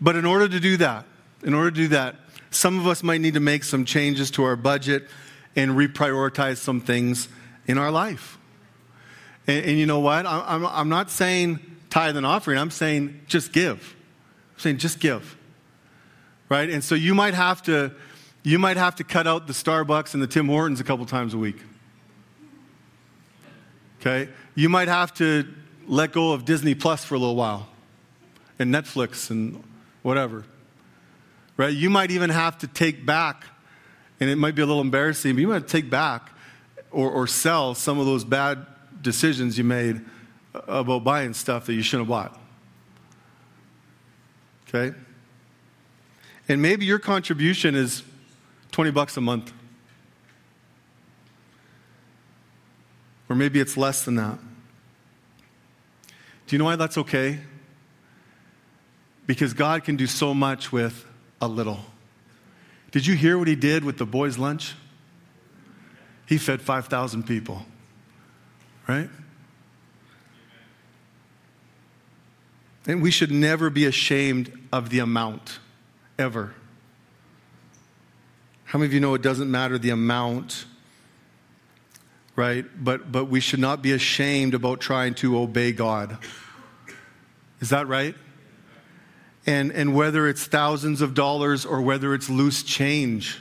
But 0.00 0.14
in 0.14 0.24
order 0.24 0.48
to 0.48 0.60
do 0.60 0.76
that, 0.76 1.04
in 1.42 1.52
order 1.52 1.72
to 1.72 1.76
do 1.76 1.88
that, 1.88 2.14
some 2.52 2.78
of 2.78 2.86
us 2.86 3.02
might 3.02 3.20
need 3.20 3.34
to 3.34 3.40
make 3.40 3.64
some 3.64 3.84
changes 3.84 4.30
to 4.30 4.44
our 4.44 4.54
budget 4.54 5.08
and 5.56 5.72
reprioritize 5.72 6.58
some 6.58 6.80
things 6.80 7.28
in 7.66 7.76
our 7.76 7.90
life. 7.90 8.38
And, 9.48 9.64
and 9.64 9.78
you 9.80 9.86
know 9.86 9.98
what? 9.98 10.26
I'm, 10.26 10.64
I'm 10.64 10.88
not 10.88 11.10
saying 11.10 11.58
tithe 11.90 12.16
and 12.16 12.24
offering, 12.24 12.56
I'm 12.56 12.70
saying 12.70 13.22
just 13.26 13.52
give. 13.52 13.96
I'm 14.54 14.60
saying 14.60 14.78
just 14.78 15.00
give. 15.00 15.36
Right? 16.48 16.70
And 16.70 16.84
so 16.84 16.94
you 16.94 17.16
might 17.16 17.34
have 17.34 17.64
to 17.64 17.90
you 18.48 18.58
might 18.58 18.78
have 18.78 18.96
to 18.96 19.04
cut 19.04 19.26
out 19.26 19.46
the 19.46 19.52
Starbucks 19.52 20.14
and 20.14 20.22
the 20.22 20.26
Tim 20.26 20.46
Hortons 20.46 20.80
a 20.80 20.84
couple 20.84 21.04
times 21.04 21.34
a 21.34 21.38
week. 21.38 21.58
Okay? 24.00 24.30
You 24.54 24.70
might 24.70 24.88
have 24.88 25.12
to 25.14 25.46
let 25.86 26.12
go 26.12 26.32
of 26.32 26.46
Disney 26.46 26.74
Plus 26.74 27.04
for 27.04 27.14
a 27.14 27.18
little 27.18 27.36
while 27.36 27.68
and 28.58 28.74
Netflix 28.74 29.30
and 29.30 29.62
whatever. 30.00 30.46
Right? 31.58 31.74
You 31.74 31.90
might 31.90 32.10
even 32.10 32.30
have 32.30 32.56
to 32.58 32.66
take 32.66 33.04
back, 33.04 33.44
and 34.18 34.30
it 34.30 34.36
might 34.36 34.54
be 34.54 34.62
a 34.62 34.66
little 34.66 34.80
embarrassing, 34.80 35.34
but 35.34 35.42
you 35.42 35.48
might 35.48 35.68
take 35.68 35.90
back 35.90 36.30
or, 36.90 37.10
or 37.10 37.26
sell 37.26 37.74
some 37.74 37.98
of 37.98 38.06
those 38.06 38.24
bad 38.24 38.64
decisions 39.02 39.58
you 39.58 39.64
made 39.64 40.00
about 40.54 41.04
buying 41.04 41.34
stuff 41.34 41.66
that 41.66 41.74
you 41.74 41.82
shouldn't 41.82 42.08
have 42.08 42.32
bought. 42.32 42.40
Okay? 44.68 44.96
And 46.48 46.62
maybe 46.62 46.86
your 46.86 46.98
contribution 46.98 47.74
is 47.74 48.04
20 48.78 48.92
bucks 48.92 49.16
a 49.16 49.20
month. 49.20 49.52
Or 53.28 53.34
maybe 53.34 53.58
it's 53.58 53.76
less 53.76 54.04
than 54.04 54.14
that. 54.14 54.38
Do 56.46 56.54
you 56.54 56.60
know 56.60 56.66
why 56.66 56.76
that's 56.76 56.96
okay? 56.96 57.40
Because 59.26 59.52
God 59.52 59.82
can 59.82 59.96
do 59.96 60.06
so 60.06 60.32
much 60.32 60.70
with 60.70 61.04
a 61.40 61.48
little. 61.48 61.80
Did 62.92 63.04
you 63.04 63.16
hear 63.16 63.36
what 63.36 63.48
he 63.48 63.56
did 63.56 63.82
with 63.82 63.98
the 63.98 64.06
boys' 64.06 64.38
lunch? 64.38 64.76
He 66.26 66.38
fed 66.38 66.62
5,000 66.62 67.24
people, 67.24 67.66
right? 68.86 69.10
And 72.86 73.02
we 73.02 73.10
should 73.10 73.32
never 73.32 73.70
be 73.70 73.86
ashamed 73.86 74.56
of 74.72 74.90
the 74.90 75.00
amount, 75.00 75.58
ever. 76.16 76.54
How 78.68 78.78
many 78.78 78.86
of 78.86 78.92
you 78.94 79.00
know 79.00 79.14
it 79.14 79.22
doesn't 79.22 79.50
matter 79.50 79.78
the 79.78 79.90
amount, 79.90 80.64
right? 82.36 82.64
But, 82.82 83.10
but 83.10 83.26
we 83.26 83.40
should 83.40 83.60
not 83.60 83.82
be 83.82 83.92
ashamed 83.92 84.54
about 84.54 84.80
trying 84.80 85.14
to 85.16 85.38
obey 85.38 85.72
God. 85.72 86.18
Is 87.60 87.70
that 87.70 87.88
right? 87.88 88.14
and, 89.48 89.72
and 89.72 89.94
whether 89.94 90.28
it's 90.28 90.44
thousands 90.44 91.00
of 91.00 91.14
dollars 91.14 91.64
or 91.64 91.80
whether 91.80 92.12
it's 92.12 92.28
loose 92.28 92.62
change. 92.62 93.40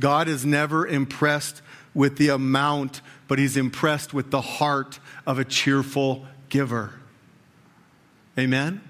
God 0.00 0.26
is 0.26 0.46
never 0.46 0.86
impressed 0.86 1.60
with 1.92 2.16
the 2.16 2.30
amount, 2.30 3.02
but 3.26 3.38
He's 3.38 3.58
impressed 3.58 4.14
with 4.14 4.30
the 4.30 4.40
heart 4.40 4.98
of 5.26 5.38
a 5.38 5.44
cheerful 5.44 6.24
giver. 6.48 6.94
Amen? 8.38 8.80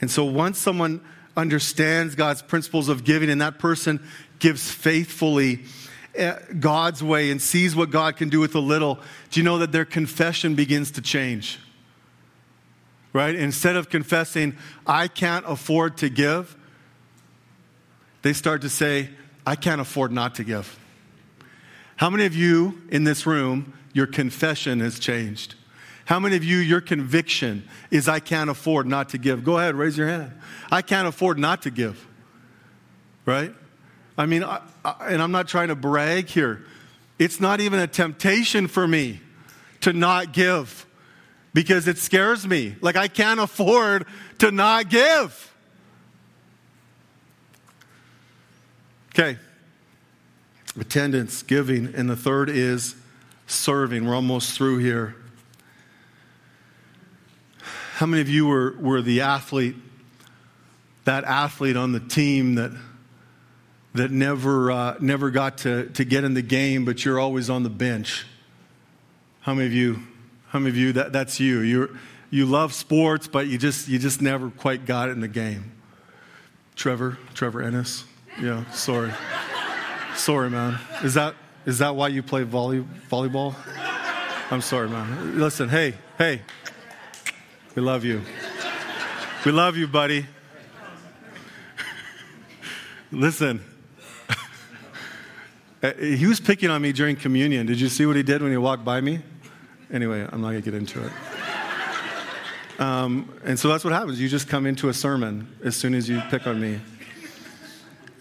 And 0.00 0.12
so 0.12 0.24
once 0.24 0.58
someone 0.58 1.00
understands 1.36 2.14
God's 2.14 2.42
principles 2.42 2.88
of 2.88 3.04
giving 3.04 3.30
and 3.30 3.40
that 3.40 3.58
person 3.58 4.00
gives 4.38 4.70
faithfully 4.70 5.64
eh, 6.14 6.36
God's 6.58 7.02
way 7.02 7.30
and 7.30 7.40
sees 7.40 7.76
what 7.76 7.90
God 7.90 8.16
can 8.16 8.28
do 8.28 8.40
with 8.40 8.54
a 8.54 8.60
little, 8.60 8.98
do 9.30 9.40
you 9.40 9.44
know 9.44 9.58
that 9.58 9.72
their 9.72 9.84
confession 9.84 10.54
begins 10.54 10.90
to 10.92 11.02
change? 11.02 11.58
right? 13.16 13.34
Instead 13.34 13.76
of 13.76 13.88
confessing, 13.88 14.54
I 14.86 15.08
can't 15.08 15.46
afford 15.48 15.96
to 15.98 16.10
give, 16.10 16.54
they 18.20 18.34
start 18.34 18.60
to 18.60 18.68
say, 18.68 19.08
I 19.46 19.56
can't 19.56 19.80
afford 19.80 20.12
not 20.12 20.34
to 20.34 20.44
give. 20.44 20.78
How 21.96 22.10
many 22.10 22.26
of 22.26 22.36
you 22.36 22.82
in 22.90 23.04
this 23.04 23.24
room, 23.24 23.72
your 23.94 24.06
confession 24.06 24.80
has 24.80 24.98
changed? 24.98 25.54
How 26.06 26.20
many 26.20 26.36
of 26.36 26.44
you, 26.44 26.58
your 26.58 26.80
conviction 26.80 27.68
is, 27.90 28.08
I 28.08 28.20
can't 28.20 28.48
afford 28.48 28.86
not 28.86 29.08
to 29.08 29.18
give? 29.18 29.42
Go 29.42 29.58
ahead, 29.58 29.74
raise 29.74 29.98
your 29.98 30.06
hand. 30.06 30.32
I 30.70 30.80
can't 30.80 31.08
afford 31.08 31.36
not 31.36 31.62
to 31.62 31.70
give, 31.70 32.06
right? 33.24 33.52
I 34.16 34.26
mean, 34.26 34.44
I, 34.44 34.60
I, 34.84 35.08
and 35.08 35.20
I'm 35.20 35.32
not 35.32 35.48
trying 35.48 35.68
to 35.68 35.74
brag 35.74 36.28
here. 36.28 36.64
It's 37.18 37.40
not 37.40 37.60
even 37.60 37.80
a 37.80 37.88
temptation 37.88 38.68
for 38.68 38.86
me 38.86 39.20
to 39.80 39.92
not 39.92 40.32
give 40.32 40.86
because 41.52 41.88
it 41.88 41.98
scares 41.98 42.46
me. 42.46 42.76
Like, 42.80 42.94
I 42.94 43.08
can't 43.08 43.40
afford 43.40 44.06
to 44.38 44.52
not 44.52 44.88
give. 44.88 45.52
Okay. 49.12 49.38
Attendance, 50.78 51.42
giving, 51.42 51.92
and 51.96 52.08
the 52.08 52.16
third 52.16 52.48
is 52.48 52.94
serving. 53.48 54.06
We're 54.06 54.14
almost 54.14 54.52
through 54.56 54.78
here. 54.78 55.16
How 57.96 58.04
many 58.04 58.20
of 58.20 58.28
you 58.28 58.46
were, 58.46 58.76
were 58.78 59.00
the 59.00 59.22
athlete, 59.22 59.74
that 61.04 61.24
athlete 61.24 61.76
on 61.76 61.92
the 61.92 62.00
team 62.00 62.56
that, 62.56 62.72
that 63.94 64.10
never, 64.10 64.70
uh, 64.70 64.96
never 65.00 65.30
got 65.30 65.58
to, 65.58 65.86
to 65.86 66.04
get 66.04 66.22
in 66.22 66.34
the 66.34 66.42
game, 66.42 66.84
but 66.84 67.04
you're 67.04 67.18
always 67.18 67.48
on 67.48 67.62
the 67.62 67.70
bench? 67.70 68.26
How 69.40 69.54
many 69.54 69.66
of 69.66 69.72
you 69.72 70.00
how 70.48 70.58
many 70.58 70.70
of 70.70 70.76
you, 70.76 70.92
that, 70.92 71.12
that's 71.12 71.40
you. 71.40 71.60
you 71.60 71.98
you 72.30 72.44
love 72.44 72.74
sports, 72.74 73.28
but 73.28 73.46
you 73.46 73.56
just, 73.56 73.88
you 73.88 73.98
just 73.98 74.20
never 74.20 74.50
quite 74.50 74.84
got 74.84 75.08
it 75.08 75.12
in 75.12 75.20
the 75.20 75.28
game. 75.28 75.72
Trevor, 76.74 77.18
Trevor 77.34 77.62
Ennis. 77.62 78.04
Yeah, 78.40 78.68
sorry. 78.72 79.12
sorry, 80.14 80.50
man. 80.50 80.78
Is 81.02 81.14
that, 81.14 81.34
is 81.64 81.78
that 81.78 81.96
why 81.96 82.08
you 82.08 82.22
play 82.22 82.42
volley, 82.42 82.84
volleyball? 83.10 83.54
I'm 84.50 84.60
sorry, 84.60 84.88
man. 84.88 85.38
Listen, 85.38 85.68
hey, 85.68 85.94
hey, 86.18 86.42
we 87.76 87.82
love 87.82 88.06
you. 88.06 88.22
We 89.44 89.52
love 89.52 89.76
you, 89.76 89.86
buddy. 89.86 90.24
Listen, 93.12 93.62
he 96.00 96.26
was 96.26 96.40
picking 96.40 96.70
on 96.70 96.80
me 96.80 96.92
during 96.92 97.16
communion. 97.16 97.66
Did 97.66 97.78
you 97.78 97.90
see 97.90 98.06
what 98.06 98.16
he 98.16 98.22
did 98.22 98.40
when 98.40 98.50
he 98.50 98.56
walked 98.56 98.82
by 98.82 99.02
me? 99.02 99.20
Anyway, 99.92 100.22
I'm 100.22 100.40
not 100.40 100.52
going 100.52 100.62
to 100.62 100.70
get 100.70 100.74
into 100.74 101.04
it. 101.04 101.12
Um, 102.80 103.30
and 103.44 103.58
so 103.58 103.68
that's 103.68 103.84
what 103.84 103.92
happens. 103.92 104.18
You 104.18 104.30
just 104.30 104.48
come 104.48 104.64
into 104.64 104.88
a 104.88 104.94
sermon 104.94 105.54
as 105.62 105.76
soon 105.76 105.94
as 105.94 106.08
you 106.08 106.22
pick 106.30 106.46
on 106.46 106.58
me. 106.58 106.80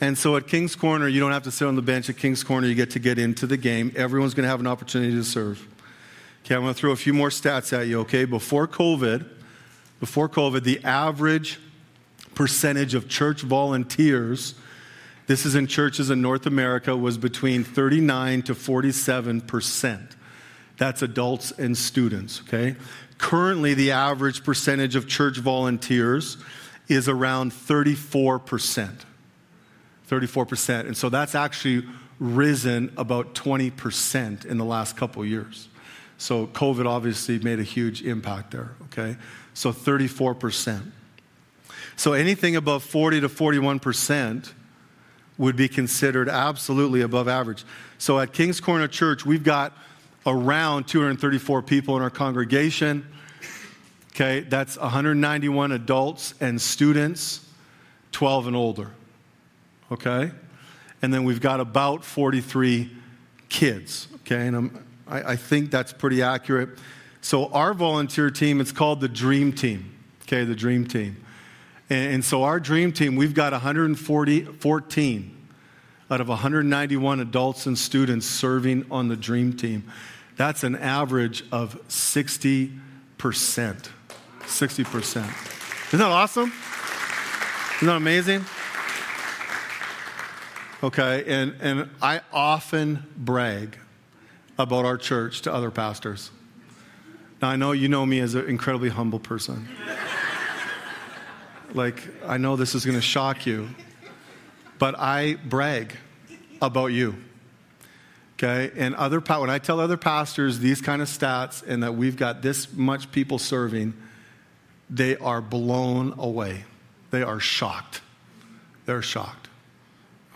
And 0.02 0.18
so 0.18 0.36
at 0.36 0.48
King's 0.48 0.76
Corner, 0.76 1.08
you 1.08 1.22
don't 1.22 1.32
have 1.32 1.44
to 1.44 1.52
sit 1.52 1.66
on 1.66 1.78
the 1.78 1.82
bench. 1.82 2.10
At 2.10 2.18
King's 2.18 2.44
Corner, 2.44 2.68
you 2.68 2.76
get 2.76 2.92
to 2.92 3.00
get 3.00 3.18
into 3.18 3.48
the 3.48 3.56
game. 3.56 3.94
Everyone's 3.96 4.34
going 4.34 4.44
to 4.44 4.50
have 4.50 4.60
an 4.60 4.68
opportunity 4.68 5.14
to 5.14 5.24
serve. 5.24 5.66
Okay, 6.44 6.56
I'm 6.56 6.62
going 6.62 6.74
to 6.74 6.78
throw 6.78 6.92
a 6.92 6.98
few 6.98 7.14
more 7.14 7.30
stats 7.30 7.72
at 7.72 7.88
you, 7.88 8.02
okay? 8.02 8.26
Before 8.26 8.68
COVID, 8.68 9.30
before 10.00 10.30
COVID, 10.30 10.64
the 10.64 10.84
average 10.84 11.60
percentage 12.34 12.94
of 12.94 13.08
church 13.08 13.42
volunteers, 13.42 14.56
this 15.28 15.46
is 15.46 15.56
in 15.56 15.68
churches 15.68 16.10
in 16.10 16.22
North 16.22 16.46
America, 16.46 16.96
was 16.96 17.18
between 17.18 17.64
39 17.64 18.44
to 18.44 18.56
47 18.56 19.42
percent. 19.42 20.16
That's 20.78 21.02
adults 21.02 21.52
and 21.52 21.78
students, 21.78 22.42
okay? 22.42 22.76
Currently, 23.18 23.74
the 23.76 23.92
average 23.92 24.44
percentage 24.44 24.96
of 24.96 25.08
church 25.08 25.38
volunteers 25.38 26.38
is 26.88 27.08
around 27.08 27.52
34%. 27.52 28.92
34%. 30.10 30.80
And 30.82 30.98
so 30.98 31.10
that's 31.10 31.34
actually 31.34 31.88
risen 32.20 32.92
about 32.98 33.34
20% 33.34 34.46
in 34.46 34.58
the 34.58 34.66
last 34.66 34.96
couple 34.98 35.26
years. 35.26 35.68
So 36.18 36.48
COVID 36.48 36.86
obviously 36.86 37.40
made 37.40 37.60
a 37.60 37.64
huge 37.64 38.02
impact 38.04 38.52
there, 38.52 38.76
okay? 38.86 39.18
So 39.56 39.72
34%. 39.72 40.92
So 41.96 42.14
anything 42.14 42.56
above 42.56 42.84
40 42.84 43.22
to 43.22 43.30
41% 43.30 44.52
would 45.38 45.56
be 45.56 45.68
considered 45.68 46.30
absolutely 46.30 47.02
above 47.02 47.28
average. 47.28 47.64
So 47.98 48.20
at 48.20 48.34
King's 48.34 48.60
Corner 48.60 48.88
Church, 48.88 49.26
we've 49.26 49.44
got 49.44 49.76
around 50.26 50.88
234 50.88 51.62
people 51.62 51.96
in 51.96 52.04
our 52.04 52.10
congregation. 52.10 53.08
Okay, 54.12 54.42
that's 54.42 54.78
191 54.78 55.72
adults 55.72 56.34
and 56.40 56.62
students, 56.62 57.46
12 58.12 58.48
and 58.48 58.56
older. 58.56 58.92
Okay? 59.92 60.32
And 61.02 61.14
then 61.14 61.24
we've 61.24 61.42
got 61.42 61.60
about 61.60 62.04
43 62.04 62.92
kids. 63.50 64.08
Okay, 64.22 64.48
and 64.48 64.78
I, 65.08 65.32
I 65.32 65.36
think 65.36 65.70
that's 65.72 65.94
pretty 65.94 66.22
accurate. 66.22 66.70
So 67.26 67.48
our 67.48 67.74
volunteer 67.74 68.30
team, 68.30 68.62
it's 68.62 68.72
called 68.72 69.02
the 69.02 69.08
Dream 69.08 69.52
Team. 69.52 69.96
Okay, 70.22 70.44
the 70.44 70.54
Dream 70.54 70.86
Team. 70.86 71.26
And, 71.90 72.14
and 72.14 72.24
so 72.24 72.44
our 72.44 72.60
Dream 72.60 72.92
Team, 72.92 73.16
we've 73.16 73.34
got 73.34 73.52
114 73.52 75.48
out 76.12 76.22
of 76.22 76.28
191 76.28 77.20
adults 77.20 77.66
and 77.66 77.76
students 77.80 78.28
serving 78.28 78.86
on 78.92 79.08
the 79.08 79.16
Dream 79.16 79.54
Team. 79.54 79.92
That's 80.38 80.64
an 80.64 80.76
average 80.76 81.44
of 81.52 81.82
60%. 81.88 82.80
60%. 83.18 83.88
Isn't 85.88 86.00
that 86.00 86.02
awesome? 86.02 86.54
Isn't 87.78 87.88
that 87.88 87.98
amazing? 87.98 88.46
Okay, 90.84 91.24
and, 91.26 91.56
and 91.60 91.90
I 92.04 92.22
often 92.32 93.04
brag 93.18 93.80
about 94.60 94.86
our 94.86 95.00
church 95.00 95.42
to 95.42 95.52
other 95.52 95.72
pastors. 95.72 96.30
Now, 97.46 97.52
I 97.52 97.58
know 97.58 97.74
you 97.74 97.90
know 97.90 98.04
me 98.04 98.22
as 98.22 98.34
an 98.34 98.50
incredibly 98.50 98.90
humble 98.90 99.20
person. 99.20 99.68
like, 101.76 102.02
I 102.26 102.40
know 102.40 102.56
this 102.56 102.74
is 102.74 102.84
going 102.84 102.98
to 102.98 103.04
shock 103.04 103.46
you, 103.46 103.70
but 104.80 104.98
I 104.98 105.36
brag 105.36 105.96
about 106.60 106.88
you. 106.88 107.18
Okay, 108.34 108.72
and 108.76 108.96
other 108.96 109.20
when 109.20 109.52
I 109.52 109.60
tell 109.60 109.80
other 109.80 109.96
pastors 109.96 110.58
these 110.58 110.82
kind 110.82 111.04
of 111.04 111.08
stats 111.08 111.62
and 111.62 111.84
that 111.84 111.94
we've 111.94 112.18
got 112.18 112.42
this 112.42 112.74
much 112.74 113.12
people 113.12 113.38
serving, 113.38 113.94
they 114.90 115.16
are 115.16 115.40
blown 115.40 116.16
away. 116.18 116.64
They 117.12 117.22
are 117.22 117.40
shocked. 117.40 118.02
They're 118.88 119.04
shocked. 119.04 119.50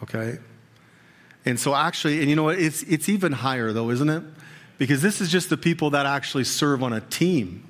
Okay? 0.03 0.37
And 1.43 1.59
so 1.59 1.73
actually, 1.73 2.19
and 2.19 2.29
you 2.29 2.35
know 2.35 2.43
what, 2.43 2.59
it's 2.59 2.83
it's 2.83 3.09
even 3.09 3.31
higher 3.31 3.73
though, 3.73 3.89
isn't 3.89 4.09
it? 4.09 4.21
Because 4.79 5.01
this 5.03 5.21
is 5.21 5.29
just 5.29 5.49
the 5.49 5.57
people 5.57 5.91
that 5.91 6.07
actually 6.07 6.45
serve 6.45 6.81
on 6.81 6.93
a 6.93 7.01
team. 7.01 7.63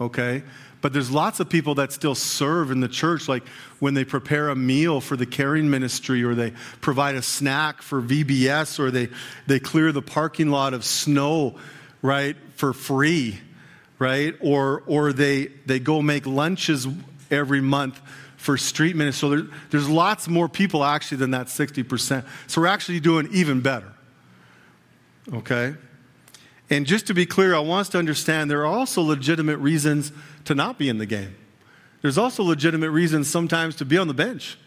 Okay? 0.00 0.42
But 0.80 0.92
there's 0.92 1.10
lots 1.10 1.38
of 1.38 1.48
people 1.48 1.76
that 1.76 1.92
still 1.92 2.14
serve 2.14 2.70
in 2.70 2.80
the 2.80 2.88
church, 2.88 3.28
like 3.28 3.46
when 3.78 3.94
they 3.94 4.04
prepare 4.04 4.48
a 4.48 4.56
meal 4.56 5.00
for 5.00 5.16
the 5.16 5.26
caring 5.26 5.70
ministry, 5.70 6.24
or 6.24 6.34
they 6.34 6.52
provide 6.80 7.14
a 7.14 7.22
snack 7.22 7.80
for 7.80 8.02
VBS, 8.02 8.78
or 8.78 8.90
they, 8.90 9.08
they 9.46 9.60
clear 9.60 9.92
the 9.92 10.02
parking 10.02 10.50
lot 10.50 10.74
of 10.74 10.84
snow, 10.84 11.56
right, 12.02 12.36
for 12.56 12.72
free, 12.72 13.38
right? 13.98 14.34
Or, 14.40 14.82
or 14.86 15.12
they, 15.12 15.46
they 15.66 15.78
go 15.78 16.02
make 16.02 16.26
lunches 16.26 16.86
every 17.30 17.60
month 17.60 18.00
for 18.36 18.58
street 18.58 18.96
ministry. 18.96 19.28
So 19.28 19.36
there, 19.36 19.46
there's 19.70 19.88
lots 19.88 20.28
more 20.28 20.48
people 20.48 20.84
actually 20.84 21.18
than 21.18 21.30
that 21.30 21.46
60%. 21.46 22.26
So 22.46 22.60
we're 22.60 22.66
actually 22.66 23.00
doing 23.00 23.28
even 23.32 23.62
better. 23.62 23.90
Okay? 25.32 25.74
And 26.70 26.86
just 26.86 27.06
to 27.08 27.14
be 27.14 27.26
clear, 27.26 27.54
I 27.54 27.58
want 27.60 27.82
us 27.82 27.88
to 27.90 27.98
understand 27.98 28.50
there 28.50 28.62
are 28.62 28.66
also 28.66 29.02
legitimate 29.02 29.58
reasons 29.58 30.12
to 30.46 30.54
not 30.54 30.78
be 30.78 30.88
in 30.88 30.98
the 30.98 31.06
game. 31.06 31.36
There's 32.02 32.18
also 32.18 32.42
legitimate 32.42 32.90
reasons 32.90 33.28
sometimes 33.28 33.76
to 33.76 33.84
be 33.84 33.98
on 33.98 34.08
the 34.08 34.14
bench. 34.14 34.58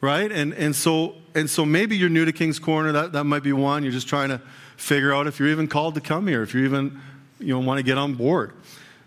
Right? 0.00 0.30
And, 0.30 0.52
and, 0.52 0.76
so, 0.76 1.14
and 1.34 1.48
so 1.48 1.64
maybe 1.64 1.96
you're 1.96 2.10
new 2.10 2.26
to 2.26 2.32
King's 2.32 2.58
Corner. 2.58 2.92
That, 2.92 3.12
that 3.12 3.24
might 3.24 3.42
be 3.42 3.54
one. 3.54 3.82
You're 3.82 3.92
just 3.92 4.08
trying 4.08 4.28
to 4.28 4.40
figure 4.76 5.14
out 5.14 5.26
if 5.26 5.38
you're 5.38 5.48
even 5.48 5.68
called 5.68 5.94
to 5.94 6.00
come 6.00 6.26
here, 6.26 6.42
if 6.42 6.54
you 6.54 6.64
even 6.64 7.00
you 7.38 7.48
know, 7.48 7.60
want 7.60 7.78
to 7.78 7.82
get 7.82 7.96
on 7.96 8.14
board. 8.14 8.52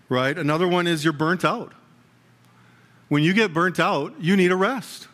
Right? 0.08 0.36
Another 0.36 0.66
one 0.66 0.86
is 0.86 1.04
you're 1.04 1.12
burnt 1.12 1.44
out. 1.44 1.72
When 3.08 3.22
you 3.22 3.32
get 3.32 3.54
burnt 3.54 3.78
out, 3.78 4.14
you 4.20 4.36
need 4.36 4.50
a 4.50 4.56
rest. 4.56 5.06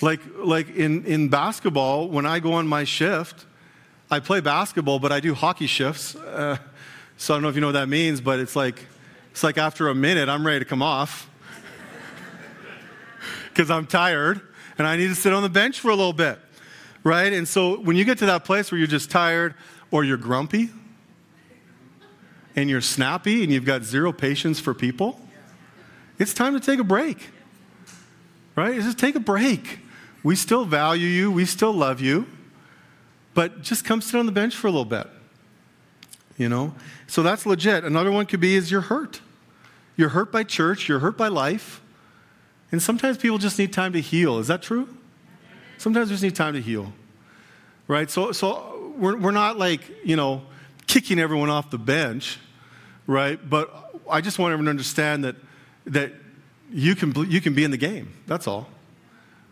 Like, 0.00 0.20
like 0.36 0.74
in, 0.74 1.04
in 1.04 1.28
basketball, 1.28 2.08
when 2.08 2.24
I 2.24 2.40
go 2.40 2.54
on 2.54 2.66
my 2.66 2.84
shift, 2.84 3.44
I 4.12 4.18
play 4.18 4.40
basketball, 4.40 4.98
but 4.98 5.12
I 5.12 5.20
do 5.20 5.34
hockey 5.34 5.68
shifts. 5.68 6.16
Uh, 6.16 6.58
so 7.16 7.32
I 7.32 7.36
don't 7.36 7.42
know 7.42 7.48
if 7.48 7.54
you 7.54 7.60
know 7.60 7.68
what 7.68 7.74
that 7.74 7.88
means, 7.88 8.20
but 8.20 8.40
it's 8.40 8.56
like, 8.56 8.84
it's 9.30 9.44
like 9.44 9.56
after 9.56 9.88
a 9.88 9.94
minute, 9.94 10.28
I'm 10.28 10.44
ready 10.44 10.58
to 10.58 10.64
come 10.64 10.82
off 10.82 11.30
because 13.50 13.70
I'm 13.70 13.86
tired 13.86 14.40
and 14.78 14.86
I 14.86 14.96
need 14.96 15.08
to 15.08 15.14
sit 15.14 15.32
on 15.32 15.44
the 15.44 15.48
bench 15.48 15.78
for 15.78 15.92
a 15.92 15.94
little 15.94 16.12
bit, 16.12 16.40
right? 17.04 17.32
And 17.32 17.46
so 17.46 17.78
when 17.78 17.94
you 17.94 18.04
get 18.04 18.18
to 18.18 18.26
that 18.26 18.44
place 18.44 18.72
where 18.72 18.80
you're 18.80 18.88
just 18.88 19.12
tired 19.12 19.54
or 19.92 20.02
you're 20.02 20.16
grumpy 20.16 20.70
and 22.56 22.68
you're 22.68 22.80
snappy 22.80 23.44
and 23.44 23.52
you've 23.52 23.64
got 23.64 23.84
zero 23.84 24.12
patience 24.12 24.58
for 24.58 24.74
people, 24.74 25.20
it's 26.18 26.34
time 26.34 26.54
to 26.54 26.60
take 26.60 26.80
a 26.80 26.84
break, 26.84 27.30
right? 28.56 28.74
Just 28.74 28.98
take 28.98 29.14
a 29.14 29.20
break. 29.20 29.78
We 30.24 30.34
still 30.34 30.64
value 30.64 31.06
you, 31.06 31.30
we 31.30 31.44
still 31.44 31.72
love 31.72 32.00
you 32.00 32.26
but 33.34 33.62
just 33.62 33.84
come 33.84 34.00
sit 34.00 34.18
on 34.18 34.26
the 34.26 34.32
bench 34.32 34.56
for 34.56 34.66
a 34.66 34.70
little 34.70 34.84
bit. 34.84 35.06
You 36.36 36.48
know? 36.48 36.74
So 37.06 37.22
that's 37.22 37.46
legit. 37.46 37.84
Another 37.84 38.10
one 38.10 38.26
could 38.26 38.40
be 38.40 38.56
is 38.56 38.70
you're 38.70 38.80
hurt. 38.80 39.20
You're 39.96 40.10
hurt 40.10 40.32
by 40.32 40.44
church, 40.44 40.88
you're 40.88 41.00
hurt 41.00 41.18
by 41.18 41.28
life. 41.28 41.82
And 42.72 42.80
sometimes 42.80 43.18
people 43.18 43.38
just 43.38 43.58
need 43.58 43.72
time 43.72 43.92
to 43.92 44.00
heal. 44.00 44.38
Is 44.38 44.46
that 44.46 44.62
true? 44.62 44.88
Sometimes 45.78 46.08
we 46.08 46.14
just 46.14 46.22
need 46.22 46.36
time 46.36 46.54
to 46.54 46.60
heal. 46.60 46.92
Right? 47.88 48.10
So 48.10 48.32
so 48.32 48.94
we're 48.96 49.16
we're 49.16 49.30
not 49.30 49.58
like, 49.58 49.80
you 50.04 50.16
know, 50.16 50.42
kicking 50.86 51.18
everyone 51.18 51.50
off 51.50 51.70
the 51.70 51.78
bench, 51.78 52.38
right? 53.06 53.38
But 53.48 53.94
I 54.08 54.20
just 54.20 54.38
want 54.38 54.52
everyone 54.52 54.66
to 54.66 54.70
understand 54.70 55.24
that 55.24 55.36
that 55.86 56.12
you 56.72 56.94
can 56.94 57.12
you 57.30 57.40
can 57.40 57.54
be 57.54 57.64
in 57.64 57.70
the 57.70 57.76
game. 57.76 58.14
That's 58.26 58.46
all. 58.46 58.68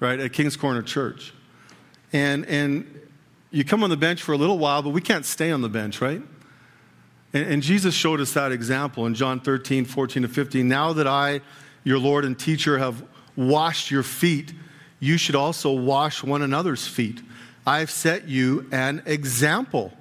Right? 0.01 0.20
At 0.20 0.33
King's 0.33 0.57
Corner 0.57 0.83
Church. 0.83 1.35
And 2.12 2.47
and 2.47 3.01
you 3.51 3.64
come 3.64 3.82
on 3.82 3.90
the 3.90 3.96
bench 3.96 4.22
for 4.22 4.32
a 4.32 4.36
little 4.36 4.59
while, 4.59 4.82
but 4.82 4.90
we 4.90 5.01
can't 5.01 5.24
stay 5.24 5.51
on 5.51 5.62
the 5.62 5.68
bench, 5.68 6.01
right? 6.01 6.22
And, 7.32 7.46
and, 7.46 7.62
Jesus 7.62 7.94
showed 7.94 8.20
us 8.20 8.32
that 8.32 8.53
example 8.53 9.07
in 9.07 9.14
John 9.14 9.40
13, 9.40 9.84
14 9.84 10.22
to 10.22 10.28
15. 10.28 10.66
Now 10.66 10.92
that 10.94 11.07
I, 11.07 11.40
your 11.84 11.99
Lord 11.99 12.24
and 12.24 12.38
teacher, 12.38 12.78
have 12.78 13.03
washed 13.36 13.90
your 13.90 14.03
feet, 14.03 14.53
you 15.01 15.18
should 15.18 15.34
also 15.34 15.72
wash 15.72 16.22
one 16.22 16.42
another's 16.42 16.86
feet. 16.86 17.20
I've 17.66 17.90
set 17.90 18.28
you 18.28 18.66
an 18.72 19.03
example 19.07 19.92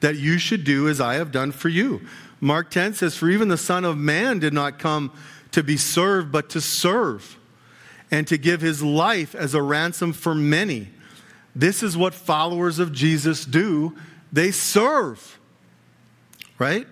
that 0.00 0.16
you 0.16 0.38
should 0.38 0.64
do 0.64 0.88
as 0.88 1.00
I 1.00 1.14
have 1.14 1.30
done 1.30 1.52
for 1.52 1.68
you. 1.68 2.00
Mark 2.40 2.70
10 2.70 2.94
says, 2.94 3.16
For 3.16 3.30
even 3.30 3.48
the 3.48 3.56
Son 3.56 3.84
of 3.84 3.96
Man 3.96 4.40
did 4.40 4.52
not 4.52 4.78
come 4.80 5.12
to 5.52 5.62
be 5.62 5.76
served, 5.76 6.32
but 6.32 6.50
to 6.50 6.60
serve, 6.60 7.38
and 8.10 8.26
to 8.26 8.36
give 8.36 8.60
his 8.60 8.82
life 8.82 9.34
as 9.34 9.54
a 9.54 9.62
ransom 9.62 10.12
for 10.12 10.34
many. 10.34 10.88
This 11.54 11.82
is 11.82 11.96
what 11.96 12.14
followers 12.14 12.78
of 12.78 12.92
Jesus 12.92 13.44
do 13.44 13.96
they 14.32 14.50
serve. 14.50 15.38
Right? 16.58 16.86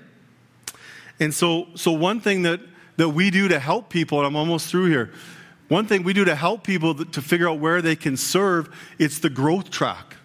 And 1.18 1.34
so, 1.34 1.68
so 1.74 1.92
one 1.92 2.20
thing 2.20 2.42
that, 2.42 2.60
that 2.96 3.10
we 3.10 3.30
do 3.30 3.48
to 3.48 3.58
help 3.58 3.88
people, 3.88 4.18
and 4.18 4.26
I'm 4.26 4.36
almost 4.36 4.68
through 4.68 4.86
here, 4.86 5.12
one 5.68 5.86
thing 5.86 6.02
we 6.02 6.12
do 6.12 6.24
to 6.24 6.34
help 6.34 6.64
people 6.64 6.94
to 6.96 7.22
figure 7.22 7.48
out 7.48 7.60
where 7.60 7.80
they 7.80 7.94
can 7.94 8.16
serve, 8.16 8.74
it's 8.98 9.20
the 9.20 9.30
growth 9.30 9.70
track. 9.70 10.16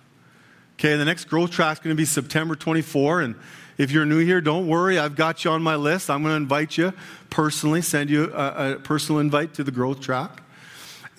Okay, 0.73 0.97
the 0.97 1.05
next 1.05 1.25
growth 1.25 1.51
track 1.51 1.77
is 1.77 1.79
going 1.83 1.95
to 1.95 1.97
be 1.97 2.05
September 2.05 2.55
24. 2.55 3.21
And 3.21 3.35
if 3.77 3.91
you're 3.91 4.05
new 4.05 4.19
here, 4.19 4.41
don't 4.41 4.67
worry, 4.67 4.97
I've 4.97 5.15
got 5.15 5.45
you 5.45 5.51
on 5.51 5.61
my 5.61 5.75
list. 5.75 6.09
I'm 6.09 6.23
going 6.23 6.31
to 6.31 6.37
invite 6.37 6.77
you 6.77 6.93
personally, 7.29 7.81
send 7.81 8.09
you 8.09 8.33
a, 8.33 8.73
a 8.73 8.75
personal 8.77 9.19
invite 9.19 9.53
to 9.55 9.63
the 9.63 9.71
growth 9.71 10.01
track. 10.01 10.41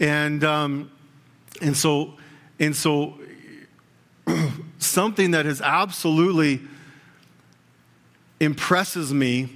And, 0.01 0.43
um, 0.43 0.91
and 1.63 1.77
so 1.77 2.15
and 2.59 2.75
so, 2.75 3.19
something 4.79 5.33
that 5.33 5.47
has 5.47 5.61
absolutely 5.61 6.61
impresses 8.41 9.13
me 9.13 9.51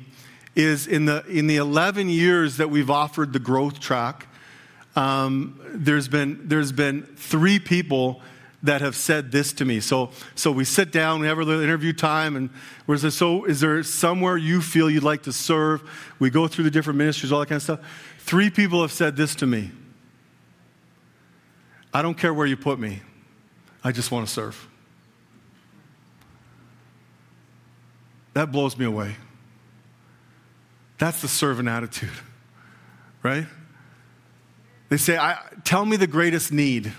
is 0.55 0.87
in 0.87 1.05
the, 1.05 1.25
in 1.27 1.47
the 1.47 1.57
11 1.57 2.09
years 2.09 2.57
that 2.57 2.71
we've 2.71 2.91
offered 2.91 3.33
the 3.33 3.39
growth 3.39 3.81
track, 3.81 4.27
um, 4.97 5.61
there's, 5.73 6.09
been, 6.09 6.49
there's 6.49 6.73
been 6.73 7.03
three 7.17 7.59
people 7.59 8.21
that 8.63 8.81
have 8.81 8.95
said 8.95 9.33
this 9.33 9.53
to 9.55 9.65
me. 9.65 9.81
So, 9.81 10.11
so 10.35 10.53
we 10.53 10.65
sit 10.65 10.93
down, 10.93 11.21
we 11.21 11.27
have 11.27 11.39
a 11.39 11.43
little 11.43 11.63
interview 11.63 11.93
time, 11.93 12.37
and 12.37 12.51
we're 12.87 12.99
so 12.99 13.45
is 13.47 13.61
there 13.61 13.83
somewhere 13.83 14.37
you 14.37 14.61
feel 14.61 14.91
you'd 14.91 15.03
like 15.03 15.23
to 15.23 15.33
serve? 15.33 15.83
We 16.19 16.29
go 16.29 16.47
through 16.47 16.65
the 16.65 16.71
different 16.71 16.99
ministries, 16.99 17.33
all 17.33 17.41
that 17.41 17.49
kind 17.49 17.57
of 17.57 17.63
stuff. 17.63 17.81
Three 18.19 18.51
people 18.51 18.83
have 18.83 18.93
said 18.93 19.17
this 19.17 19.35
to 19.37 19.47
me 19.47 19.71
I 21.93 22.03
don't 22.03 22.17
care 22.17 22.33
where 22.33 22.47
you 22.47 22.57
put 22.57 22.79
me. 22.79 23.03
I 23.83 23.93
just 23.93 24.11
want 24.11 24.27
to 24.27 24.33
serve. 24.33 24.69
That 28.35 28.53
blows 28.53 28.77
me 28.77 28.85
away. 28.85 29.17
That's 30.99 31.23
the 31.23 31.29
servant 31.29 31.69
attitude, 31.69 32.11
right? 33.23 33.47
They 34.89 34.99
say, 34.99 35.19
Tell 35.65 35.85
me 35.85 35.97
the 35.97 36.07
greatest 36.07 36.53
need. 36.53 36.93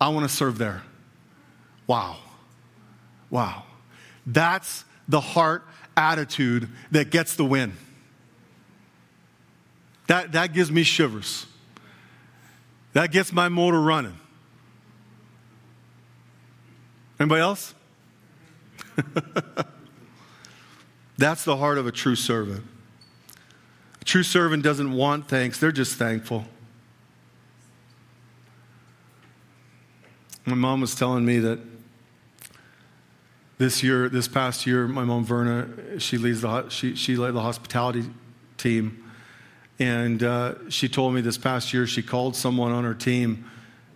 I 0.00 0.10
want 0.10 0.28
to 0.28 0.34
serve 0.34 0.58
there. 0.58 0.82
Wow. 1.86 2.18
Wow. 3.30 3.64
That's 4.26 4.84
the 5.08 5.20
heart 5.20 5.66
attitude 5.96 6.68
that 6.92 7.10
gets 7.10 7.34
the 7.34 7.44
win. 7.44 7.72
That, 10.06 10.32
that 10.32 10.52
gives 10.52 10.70
me 10.70 10.82
shivers. 10.82 11.46
That 12.92 13.10
gets 13.10 13.32
my 13.32 13.48
motor 13.48 13.80
running. 13.80 14.19
Anybody 17.20 17.42
else? 17.42 17.74
That's 21.18 21.44
the 21.44 21.58
heart 21.58 21.76
of 21.76 21.86
a 21.86 21.92
true 21.92 22.16
servant. 22.16 22.64
A 24.00 24.04
true 24.04 24.22
servant 24.22 24.62
doesn't 24.62 24.90
want 24.92 25.28
thanks, 25.28 25.60
they're 25.60 25.70
just 25.70 25.96
thankful. 25.96 26.46
My 30.46 30.54
mom 30.54 30.80
was 30.80 30.94
telling 30.94 31.26
me 31.26 31.38
that 31.40 31.58
this 33.58 33.82
year, 33.82 34.08
this 34.08 34.26
past 34.26 34.66
year, 34.66 34.88
my 34.88 35.04
mom 35.04 35.22
Verna, 35.22 36.00
she 36.00 36.16
leads 36.16 36.40
the 36.40 36.70
she 36.70 36.96
she 36.96 37.16
led 37.16 37.34
the 37.34 37.42
hospitality 37.42 38.08
team, 38.56 39.04
and 39.78 40.22
uh, 40.22 40.54
she 40.70 40.88
told 40.88 41.12
me 41.12 41.20
this 41.20 41.36
past 41.36 41.74
year 41.74 41.86
she 41.86 42.02
called 42.02 42.34
someone 42.34 42.72
on 42.72 42.84
her 42.84 42.94
team 42.94 43.44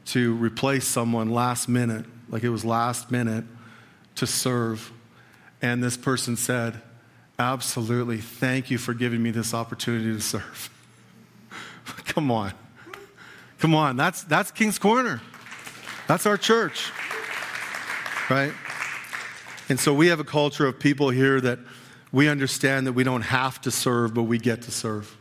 to 0.04 0.34
replace 0.34 0.86
someone 0.86 1.30
last 1.30 1.66
minute, 1.66 2.04
like 2.28 2.42
it 2.42 2.50
was 2.50 2.64
last 2.64 3.10
minute, 3.10 3.44
to 4.16 4.26
serve, 4.26 4.92
and 5.60 5.82
this 5.82 5.96
person 5.96 6.36
said, 6.36 6.80
"Absolutely, 7.38 8.18
thank 8.18 8.70
you 8.70 8.78
for 8.78 8.94
giving 8.94 9.22
me 9.22 9.30
this 9.30 9.54
opportunity 9.54 10.12
to 10.12 10.20
serve." 10.20 10.70
Come 12.06 12.30
on, 12.30 12.52
come 13.58 13.74
on, 13.74 13.96
that's 13.96 14.22
that's 14.22 14.50
King's 14.50 14.78
Corner, 14.78 15.20
that's 16.06 16.26
our 16.26 16.36
church, 16.36 16.92
right? 18.30 18.52
And 19.68 19.80
so 19.80 19.92
we 19.92 20.08
have 20.08 20.20
a 20.20 20.24
culture 20.24 20.66
of 20.66 20.78
people 20.78 21.10
here 21.10 21.40
that 21.40 21.58
we 22.12 22.28
understand 22.28 22.86
that 22.86 22.92
we 22.92 23.02
don't 23.02 23.22
have 23.22 23.60
to 23.62 23.70
serve, 23.70 24.14
but 24.14 24.22
we 24.22 24.38
get 24.38 24.62
to 24.62 24.70
serve. 24.70 25.16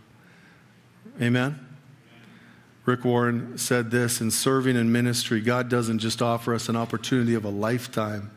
Amen? 1.22 1.63
Rick 2.86 3.06
Warren 3.06 3.58
said 3.58 3.92
this 3.92 4.20
in 4.20 4.30
serving 4.30 4.76
in 4.76 4.92
ministry, 4.92 5.40
God 5.40 5.70
doesn't 5.70 6.00
just 6.00 6.22
offer 6.22 6.54
us 6.54 6.68
an 6.68 6.76
opportunity 6.76 7.34
of 7.34 7.46
a 7.46 7.50
lifetime, 7.50 8.32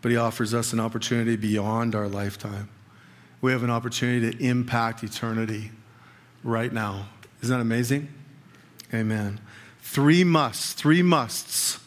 but 0.00 0.10
He 0.10 0.16
offers 0.16 0.54
us 0.54 0.72
an 0.72 0.80
opportunity 0.80 1.36
beyond 1.36 1.94
our 1.94 2.08
lifetime. 2.08 2.70
We 3.42 3.52
have 3.52 3.62
an 3.62 3.70
opportunity 3.70 4.30
to 4.30 4.44
impact 4.44 5.04
eternity 5.04 5.70
right 6.42 6.72
now. 6.72 7.08
Isn't 7.42 7.54
that 7.54 7.60
amazing? 7.60 8.08
Amen. 8.94 9.38
Three 9.82 10.24
musts, 10.24 10.72
three 10.72 11.02
musts 11.02 11.78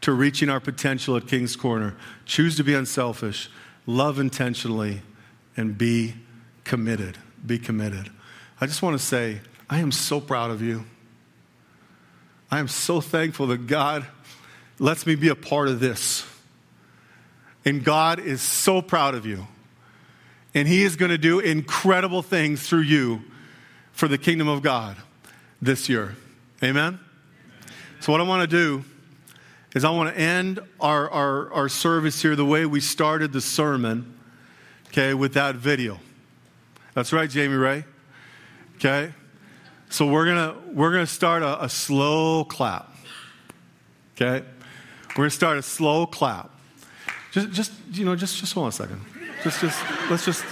to 0.00 0.12
reaching 0.12 0.48
our 0.48 0.60
potential 0.60 1.16
at 1.16 1.26
King's 1.26 1.56
Corner. 1.56 1.94
Choose 2.24 2.56
to 2.56 2.64
be 2.64 2.72
unselfish, 2.72 3.50
love 3.84 4.18
intentionally, 4.18 5.02
and 5.56 5.76
be 5.76 6.14
committed. 6.64 7.18
Be 7.44 7.58
committed. 7.58 8.10
I 8.60 8.66
just 8.66 8.80
want 8.80 8.98
to 8.98 9.04
say, 9.04 9.40
I 9.68 9.80
am 9.80 9.92
so 9.92 10.20
proud 10.20 10.50
of 10.50 10.62
you. 10.62 10.84
I 12.50 12.60
am 12.60 12.68
so 12.68 13.00
thankful 13.00 13.48
that 13.48 13.66
God 13.66 14.06
lets 14.78 15.06
me 15.06 15.14
be 15.14 15.28
a 15.28 15.34
part 15.34 15.68
of 15.68 15.80
this. 15.80 16.24
And 17.64 17.82
God 17.82 18.20
is 18.20 18.40
so 18.40 18.80
proud 18.80 19.14
of 19.14 19.26
you. 19.26 19.46
And 20.54 20.68
He 20.68 20.84
is 20.84 20.96
going 20.96 21.10
to 21.10 21.18
do 21.18 21.40
incredible 21.40 22.22
things 22.22 22.66
through 22.66 22.82
you 22.82 23.22
for 23.92 24.06
the 24.08 24.18
kingdom 24.18 24.46
of 24.46 24.62
God 24.62 24.96
this 25.60 25.88
year. 25.88 26.14
Amen? 26.62 27.00
So, 28.00 28.12
what 28.12 28.20
I 28.20 28.24
want 28.24 28.48
to 28.48 28.56
do 28.56 28.84
is 29.74 29.84
I 29.84 29.90
want 29.90 30.14
to 30.14 30.20
end 30.20 30.60
our, 30.80 31.10
our, 31.10 31.52
our 31.52 31.68
service 31.68 32.22
here 32.22 32.36
the 32.36 32.44
way 32.44 32.64
we 32.64 32.80
started 32.80 33.32
the 33.32 33.40
sermon, 33.40 34.16
okay, 34.88 35.12
with 35.12 35.34
that 35.34 35.56
video. 35.56 35.98
That's 36.94 37.12
right, 37.12 37.28
Jamie 37.28 37.56
Ray. 37.56 37.84
Okay? 38.76 39.12
So 39.88 40.06
we're 40.06 40.26
gonna 40.26 40.54
we're 40.72 40.92
gonna 40.92 41.06
start 41.06 41.42
a, 41.42 41.64
a 41.64 41.68
slow 41.68 42.44
clap. 42.44 42.94
Okay? 44.14 44.44
We're 45.10 45.24
gonna 45.24 45.30
start 45.30 45.58
a 45.58 45.62
slow 45.62 46.06
clap. 46.06 46.50
Just 47.32 47.50
just 47.52 47.72
you 47.92 48.04
know, 48.04 48.16
just 48.16 48.38
just 48.38 48.52
hold 48.52 48.64
on 48.64 48.68
a 48.68 48.72
second. 48.72 49.00
Just 49.42 49.60
just 49.60 49.82
let's 50.10 50.24
just 50.24 50.44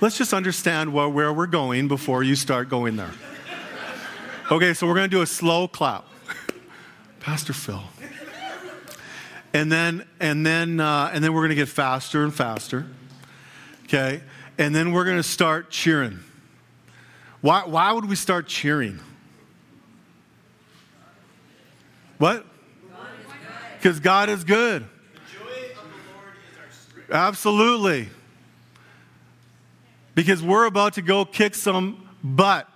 let's 0.00 0.16
just 0.16 0.32
understand 0.32 0.92
where, 0.92 1.08
where 1.08 1.32
we're 1.32 1.46
going 1.46 1.88
before 1.88 2.22
you 2.22 2.36
start 2.36 2.68
going 2.68 2.96
there. 2.96 3.12
Okay, 4.50 4.74
so 4.74 4.86
we're 4.86 4.94
gonna 4.94 5.08
do 5.08 5.22
a 5.22 5.26
slow 5.26 5.68
clap. 5.68 6.04
Pastor 7.20 7.52
Phil. 7.52 7.82
And 9.52 9.72
then, 9.72 10.06
and 10.20 10.44
then, 10.44 10.78
uh, 10.80 11.10
and 11.12 11.24
then 11.24 11.32
we're 11.32 11.42
to 11.48 11.54
get 11.54 11.68
faster 11.68 12.22
and 12.22 12.34
faster. 12.34 12.86
Okay? 13.84 14.22
And 14.58 14.74
then 14.74 14.92
we're 14.92 15.04
to 15.16 15.22
start 15.22 15.70
cheering. 15.70 16.20
Why, 17.40 17.64
why 17.64 17.92
would 17.92 18.08
we 18.08 18.16
start 18.16 18.48
cheering? 18.48 18.98
What? 22.18 22.44
Because 23.76 24.00
God 24.00 24.28
is 24.28 24.42
good. 24.42 24.84
Absolutely. 27.10 28.08
Because 30.14 30.42
we're 30.42 30.66
about 30.66 30.94
to 30.94 31.02
go 31.02 31.24
kick 31.24 31.54
some 31.54 32.08
butt. 32.22 32.68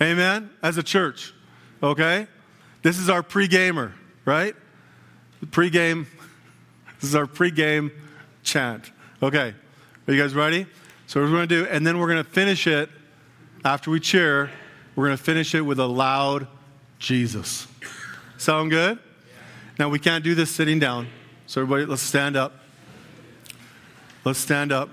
Amen? 0.00 0.50
As 0.62 0.76
a 0.76 0.82
church. 0.82 1.32
Okay? 1.82 2.26
This 2.82 2.98
is 2.98 3.08
our 3.08 3.22
pre 3.22 3.48
gamer, 3.48 3.94
right? 4.24 4.54
Pre-game. 5.50 6.06
This 7.00 7.10
is 7.10 7.14
our 7.14 7.28
pre-game 7.28 7.92
chant. 8.42 8.90
Okay. 9.22 9.54
Are 10.08 10.12
you 10.12 10.20
guys 10.20 10.34
ready? 10.34 10.66
So 11.06 11.20
we're 11.20 11.28
going 11.28 11.48
to 11.48 11.62
do, 11.62 11.64
and 11.66 11.86
then 11.86 12.00
we're 12.00 12.08
going 12.08 12.24
to 12.24 12.28
finish 12.28 12.66
it 12.66 12.90
after 13.64 13.90
we 13.90 14.00
cheer. 14.00 14.50
We're 14.94 15.06
going 15.06 15.16
to 15.16 15.22
finish 15.22 15.54
it 15.54 15.60
with 15.60 15.78
a 15.78 15.86
loud 15.86 16.48
Jesus. 16.98 17.66
Sound 18.36 18.70
good? 18.70 18.98
Now 19.78 19.88
we 19.88 19.98
can't 19.98 20.24
do 20.24 20.34
this 20.34 20.50
sitting 20.50 20.78
down. 20.78 21.06
So 21.46 21.62
everybody, 21.62 21.86
let's 21.86 22.02
stand 22.02 22.36
up. 22.36 22.52
Let's 24.24 24.38
stand 24.38 24.72
up. 24.72 24.90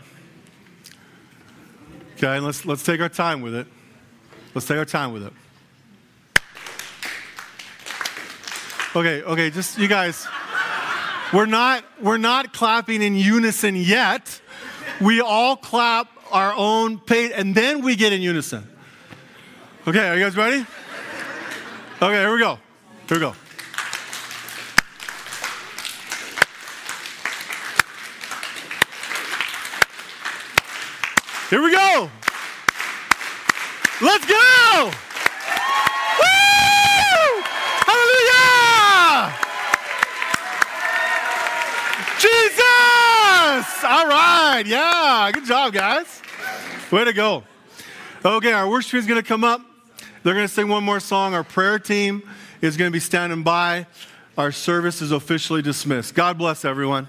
Okay, 2.18 2.38
and 2.38 2.46
let's 2.46 2.66
let's 2.66 2.84
take 2.84 3.02
our 3.02 3.10
time 3.10 3.42
with 3.42 3.54
it. 3.54 3.68
Let's 4.54 4.66
take 4.68 4.78
our 4.78 4.86
time 4.86 5.12
with 5.12 5.24
it. 5.24 5.34
Okay, 8.96 9.22
okay, 9.24 9.50
just 9.50 9.78
you 9.78 9.90
guys. 9.90 10.26
We're 11.34 11.46
not 11.46 11.84
we're 12.02 12.18
not 12.18 12.54
clapping 12.54 13.02
in 13.02 13.16
unison 13.16 13.76
yet. 13.76 14.40
We 15.02 15.20
all 15.20 15.58
clap 15.58 16.08
our 16.32 16.54
own 16.56 17.00
pace 17.00 17.32
and 17.34 17.56
then 17.56 17.84
we 17.84 17.96
get 17.96 18.14
in 18.14 18.22
unison. 18.22 18.68
Okay, 19.88 20.08
are 20.08 20.16
you 20.18 20.24
guys 20.24 20.36
ready? 20.36 20.66
Okay, 22.02 22.20
here 22.20 22.34
we 22.34 22.40
go. 22.40 22.60
Here 23.08 23.18
we 23.18 23.20
go. 23.20 23.36
Here 31.50 31.62
we 31.62 31.72
go. 31.72 32.10
Let's 34.02 34.26
go. 34.26 34.92
All 43.56 44.08
right. 44.08 44.64
Yeah. 44.66 45.32
Good 45.34 45.46
job, 45.46 45.72
guys. 45.72 46.22
Way 46.92 47.06
to 47.06 47.14
go. 47.14 47.44
Okay, 48.26 48.52
our 48.52 48.70
worship 48.70 48.96
is 48.96 49.08
going 49.08 49.22
to 49.22 49.26
come 49.26 49.46
up. 49.46 49.62
They're 50.24 50.34
going 50.34 50.48
to 50.48 50.54
sing 50.54 50.68
one 50.68 50.84
more 50.84 51.00
song. 51.00 51.34
Our 51.34 51.46
prayer 51.46 51.80
team 51.80 52.28
is 52.60 52.76
going 52.76 52.90
to 52.90 52.94
be 52.94 53.00
standing 53.00 53.44
by. 53.44 53.88
Our 54.38 54.52
service 54.52 55.02
is 55.02 55.12
officially 55.12 55.62
dismissed. 55.62 56.16
God 56.16 56.38
bless 56.38 56.66
everyone. 56.66 57.08